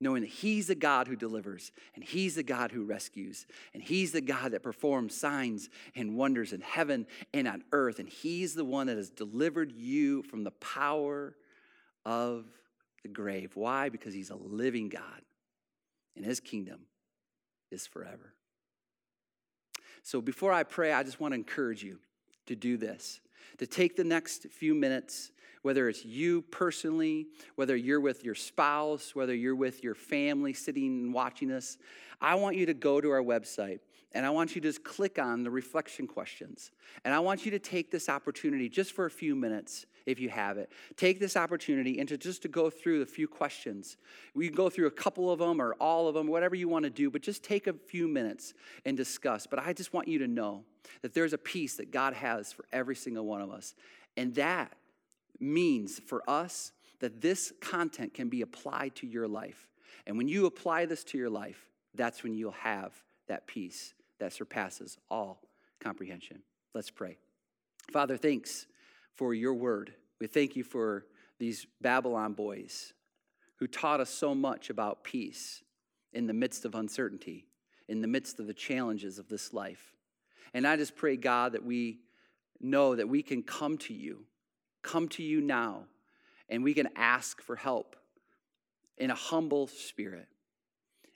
knowing 0.00 0.22
that 0.22 0.30
He's 0.30 0.68
the 0.68 0.74
God 0.74 1.08
who 1.08 1.16
delivers 1.16 1.72
and 1.94 2.04
He's 2.04 2.36
the 2.36 2.42
God 2.42 2.70
who 2.70 2.84
rescues 2.84 3.46
and 3.72 3.82
He's 3.82 4.12
the 4.12 4.20
God 4.20 4.52
that 4.52 4.62
performs 4.62 5.16
signs 5.16 5.68
and 5.96 6.16
wonders 6.16 6.52
in 6.52 6.60
heaven 6.60 7.06
and 7.32 7.48
on 7.48 7.64
earth. 7.72 7.98
And 7.98 8.08
He's 8.08 8.54
the 8.54 8.64
one 8.64 8.86
that 8.86 8.96
has 8.96 9.10
delivered 9.10 9.72
you 9.72 10.22
from 10.22 10.44
the 10.44 10.52
power 10.52 11.34
of 12.04 12.44
the 13.02 13.08
grave. 13.08 13.52
Why? 13.54 13.88
Because 13.88 14.14
He's 14.14 14.30
a 14.30 14.36
living 14.36 14.88
God 14.88 15.22
and 16.16 16.24
his 16.24 16.40
kingdom 16.40 16.80
is 17.70 17.86
forever. 17.86 18.34
So 20.02 20.20
before 20.20 20.52
I 20.52 20.62
pray, 20.62 20.92
I 20.92 21.02
just 21.02 21.20
want 21.20 21.32
to 21.32 21.36
encourage 21.36 21.82
you 21.82 21.98
to 22.46 22.54
do 22.54 22.76
this, 22.76 23.20
to 23.58 23.66
take 23.66 23.96
the 23.96 24.04
next 24.04 24.46
few 24.48 24.74
minutes, 24.74 25.32
whether 25.62 25.88
it's 25.88 26.04
you 26.04 26.42
personally, 26.42 27.26
whether 27.54 27.74
you're 27.74 28.00
with 28.00 28.22
your 28.22 28.34
spouse, 28.34 29.14
whether 29.14 29.34
you're 29.34 29.56
with 29.56 29.82
your 29.82 29.94
family 29.94 30.52
sitting 30.52 31.04
and 31.04 31.14
watching 31.14 31.50
us. 31.50 31.78
I 32.20 32.34
want 32.34 32.56
you 32.56 32.66
to 32.66 32.74
go 32.74 33.00
to 33.00 33.10
our 33.10 33.22
website 33.22 33.80
and 34.12 34.24
I 34.24 34.30
want 34.30 34.54
you 34.54 34.60
to 34.60 34.68
just 34.68 34.84
click 34.84 35.18
on 35.18 35.42
the 35.42 35.50
reflection 35.50 36.06
questions. 36.06 36.70
And 37.04 37.12
I 37.12 37.18
want 37.18 37.44
you 37.44 37.50
to 37.52 37.58
take 37.58 37.90
this 37.90 38.08
opportunity 38.08 38.68
just 38.68 38.92
for 38.92 39.06
a 39.06 39.10
few 39.10 39.34
minutes, 39.34 39.86
if 40.06 40.20
you 40.20 40.28
have 40.28 40.58
it. 40.58 40.70
Take 40.96 41.18
this 41.18 41.36
opportunity 41.36 41.98
and 41.98 42.08
to 42.08 42.18
just 42.18 42.42
to 42.42 42.48
go 42.48 42.70
through 42.70 43.02
a 43.02 43.06
few 43.06 43.26
questions. 43.26 43.96
We 44.34 44.48
can 44.48 44.56
go 44.56 44.68
through 44.68 44.86
a 44.86 44.92
couple 44.92 45.30
of 45.30 45.38
them 45.38 45.60
or 45.60 45.74
all 45.74 46.08
of 46.08 46.14
them, 46.14 46.26
whatever 46.26 46.54
you 46.54 46.68
want 46.68 46.84
to 46.84 46.90
do, 46.90 47.10
but 47.10 47.22
just 47.22 47.42
take 47.42 47.66
a 47.66 47.72
few 47.72 48.06
minutes 48.06 48.54
and 48.84 48.96
discuss. 48.96 49.46
But 49.46 49.58
I 49.58 49.72
just 49.72 49.92
want 49.92 50.08
you 50.08 50.18
to 50.18 50.28
know 50.28 50.64
that 51.02 51.14
there's 51.14 51.32
a 51.32 51.38
peace 51.38 51.76
that 51.76 51.90
God 51.90 52.14
has 52.14 52.52
for 52.52 52.64
every 52.72 52.96
single 52.96 53.24
one 53.24 53.40
of 53.40 53.50
us. 53.50 53.74
And 54.16 54.34
that 54.34 54.72
means 55.40 55.98
for 55.98 56.22
us 56.28 56.72
that 57.00 57.20
this 57.20 57.52
content 57.60 58.14
can 58.14 58.28
be 58.28 58.42
applied 58.42 58.94
to 58.96 59.06
your 59.06 59.26
life. 59.26 59.68
And 60.06 60.16
when 60.16 60.28
you 60.28 60.46
apply 60.46 60.86
this 60.86 61.04
to 61.04 61.18
your 61.18 61.30
life, 61.30 61.68
that's 61.94 62.22
when 62.22 62.34
you'll 62.34 62.52
have 62.52 62.92
that 63.28 63.46
peace 63.46 63.94
that 64.20 64.32
surpasses 64.32 64.98
all 65.10 65.40
comprehension. 65.80 66.42
Let's 66.74 66.90
pray. 66.90 67.16
Father, 67.92 68.16
thanks 68.16 68.66
for 69.16 69.34
your 69.34 69.54
word. 69.54 69.94
We 70.20 70.26
thank 70.26 70.56
you 70.56 70.64
for 70.64 71.06
these 71.38 71.66
Babylon 71.80 72.32
boys 72.32 72.92
who 73.56 73.66
taught 73.66 74.00
us 74.00 74.10
so 74.10 74.34
much 74.34 74.70
about 74.70 75.04
peace 75.04 75.62
in 76.12 76.26
the 76.26 76.32
midst 76.32 76.64
of 76.64 76.74
uncertainty, 76.74 77.46
in 77.88 78.00
the 78.00 78.08
midst 78.08 78.40
of 78.40 78.46
the 78.46 78.54
challenges 78.54 79.18
of 79.18 79.28
this 79.28 79.52
life. 79.52 79.94
And 80.52 80.66
I 80.66 80.76
just 80.76 80.96
pray, 80.96 81.16
God, 81.16 81.52
that 81.52 81.64
we 81.64 82.00
know 82.60 82.94
that 82.94 83.08
we 83.08 83.22
can 83.22 83.42
come 83.42 83.78
to 83.78 83.92
you, 83.92 84.24
come 84.82 85.08
to 85.10 85.22
you 85.22 85.40
now, 85.40 85.84
and 86.48 86.62
we 86.62 86.74
can 86.74 86.88
ask 86.96 87.42
for 87.42 87.56
help 87.56 87.96
in 88.96 89.10
a 89.10 89.14
humble 89.14 89.66
spirit. 89.66 90.28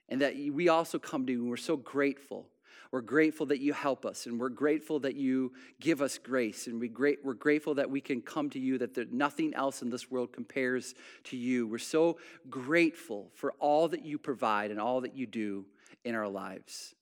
And 0.09 0.23
that 0.23 0.35
we 0.35 0.69
also 0.69 0.99
come 0.99 1.27
to 1.27 1.33
you, 1.33 1.43
and 1.43 1.51
we're 1.51 1.57
so 1.57 1.77
grateful 1.77 2.47
we're 2.91 3.01
grateful 3.01 3.47
that 3.47 3.61
you 3.61 3.73
help 3.73 4.07
us, 4.07 4.27
and 4.27 4.39
we're 4.39 4.49
grateful 4.49 5.01
that 5.01 5.15
you 5.15 5.53
give 5.81 6.01
us 6.03 6.19
grace, 6.19 6.67
and 6.67 6.81
we 6.81 6.89
great, 6.89 7.19
we're 7.25 7.35
grateful 7.35 7.75
that 7.75 7.91
we 7.91 8.01
can 8.01 8.21
come 8.21 8.51
to 8.51 8.59
you, 8.59 8.79
that 8.79 8.95
there, 8.95 9.05
nothing 9.11 9.55
else 9.55 9.83
in 9.83 9.91
this 9.91 10.11
world 10.11 10.33
compares 10.33 10.95
to 11.25 11.37
you. 11.37 11.67
We're 11.67 11.79
so 11.79 12.19
grateful 12.49 13.31
for 13.35 13.53
all 13.59 13.89
that 13.89 14.05
you 14.05 14.19
provide 14.19 14.71
and 14.71 14.81
all 14.81 15.01
that 15.03 15.15
you 15.15 15.27
do 15.27 15.67
in 16.05 16.15
our 16.15 16.29
lives. 16.29 16.95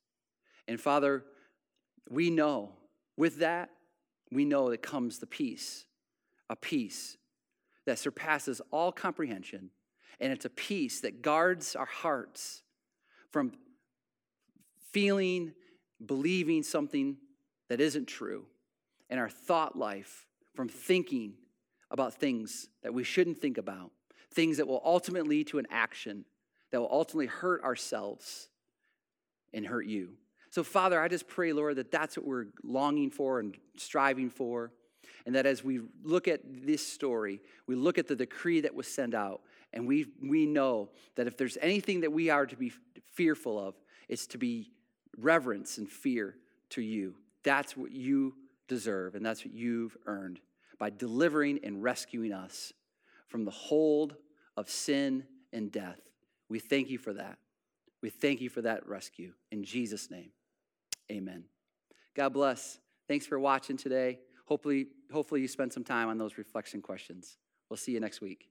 And 0.68 0.80
Father, 0.80 1.24
we 2.10 2.30
know 2.30 2.72
with 3.16 3.38
that, 3.38 3.70
we 4.32 4.44
know 4.44 4.70
that 4.70 4.82
comes 4.82 5.18
the 5.18 5.26
peace, 5.26 5.86
a 6.50 6.56
peace 6.56 7.16
that 7.86 7.98
surpasses 7.98 8.60
all 8.72 8.90
comprehension. 8.90 9.70
And 10.18 10.32
it's 10.32 10.44
a 10.44 10.50
peace 10.50 11.00
that 11.02 11.22
guards 11.22 11.76
our 11.76 11.86
hearts 11.86 12.62
from 13.30 13.52
feeling 14.92 15.52
believing 16.04 16.62
something 16.62 17.16
that 17.68 17.80
isn't 17.80 18.06
true, 18.06 18.46
and 19.08 19.18
our 19.18 19.28
thought 19.28 19.76
life 19.76 20.26
from 20.54 20.68
thinking 20.68 21.34
about 21.90 22.14
things 22.14 22.68
that 22.82 22.92
we 22.92 23.04
shouldn't 23.04 23.38
think 23.38 23.58
about, 23.58 23.90
things 24.32 24.56
that 24.56 24.66
will 24.66 24.82
ultimately 24.84 25.38
lead 25.38 25.46
to 25.48 25.58
an 25.58 25.66
action 25.70 26.24
that 26.70 26.80
will 26.80 26.90
ultimately 26.90 27.26
hurt 27.26 27.62
ourselves 27.62 28.48
and 29.54 29.66
hurt 29.66 29.86
you. 29.86 30.10
So, 30.50 30.64
Father, 30.64 31.00
I 31.00 31.08
just 31.08 31.28
pray, 31.28 31.52
Lord, 31.52 31.76
that 31.76 31.90
that's 31.90 32.16
what 32.16 32.26
we're 32.26 32.46
longing 32.62 33.10
for 33.10 33.40
and 33.40 33.56
striving 33.76 34.30
for. 34.30 34.72
And 35.24 35.34
that 35.34 35.46
as 35.46 35.64
we 35.64 35.80
look 36.04 36.28
at 36.28 36.40
this 36.44 36.86
story, 36.86 37.40
we 37.66 37.74
look 37.74 37.98
at 37.98 38.06
the 38.06 38.16
decree 38.16 38.60
that 38.60 38.74
was 38.74 38.86
sent 38.86 39.14
out, 39.14 39.40
and 39.72 39.86
we, 39.86 40.06
we 40.22 40.46
know 40.46 40.90
that 41.16 41.26
if 41.26 41.36
there's 41.36 41.58
anything 41.60 42.00
that 42.02 42.12
we 42.12 42.30
are 42.30 42.46
to 42.46 42.56
be 42.56 42.72
fearful 43.12 43.58
of, 43.58 43.74
it's 44.08 44.26
to 44.28 44.38
be 44.38 44.70
reverence 45.18 45.78
and 45.78 45.88
fear 45.88 46.36
to 46.70 46.82
you. 46.82 47.14
That's 47.42 47.76
what 47.76 47.92
you 47.92 48.34
deserve, 48.68 49.14
and 49.14 49.24
that's 49.24 49.44
what 49.44 49.54
you've 49.54 49.96
earned 50.06 50.40
by 50.78 50.90
delivering 50.90 51.60
and 51.64 51.82
rescuing 51.82 52.32
us 52.32 52.72
from 53.28 53.44
the 53.44 53.50
hold 53.50 54.16
of 54.56 54.68
sin 54.68 55.24
and 55.52 55.70
death. 55.70 56.00
We 56.48 56.58
thank 56.58 56.90
you 56.90 56.98
for 56.98 57.12
that. 57.14 57.38
We 58.02 58.10
thank 58.10 58.40
you 58.40 58.48
for 58.48 58.62
that 58.62 58.86
rescue. 58.86 59.32
In 59.50 59.64
Jesus' 59.64 60.10
name, 60.10 60.30
amen. 61.10 61.44
God 62.14 62.32
bless. 62.32 62.78
Thanks 63.08 63.26
for 63.26 63.38
watching 63.38 63.76
today. 63.76 64.18
Hopefully, 64.46 64.86
hopefully 65.12 65.40
you 65.40 65.48
spent 65.48 65.72
some 65.72 65.84
time 65.84 66.08
on 66.08 66.18
those 66.18 66.38
reflection 66.38 66.80
questions. 66.82 67.36
We'll 67.68 67.76
see 67.76 67.92
you 67.92 68.00
next 68.00 68.20
week. 68.20 68.48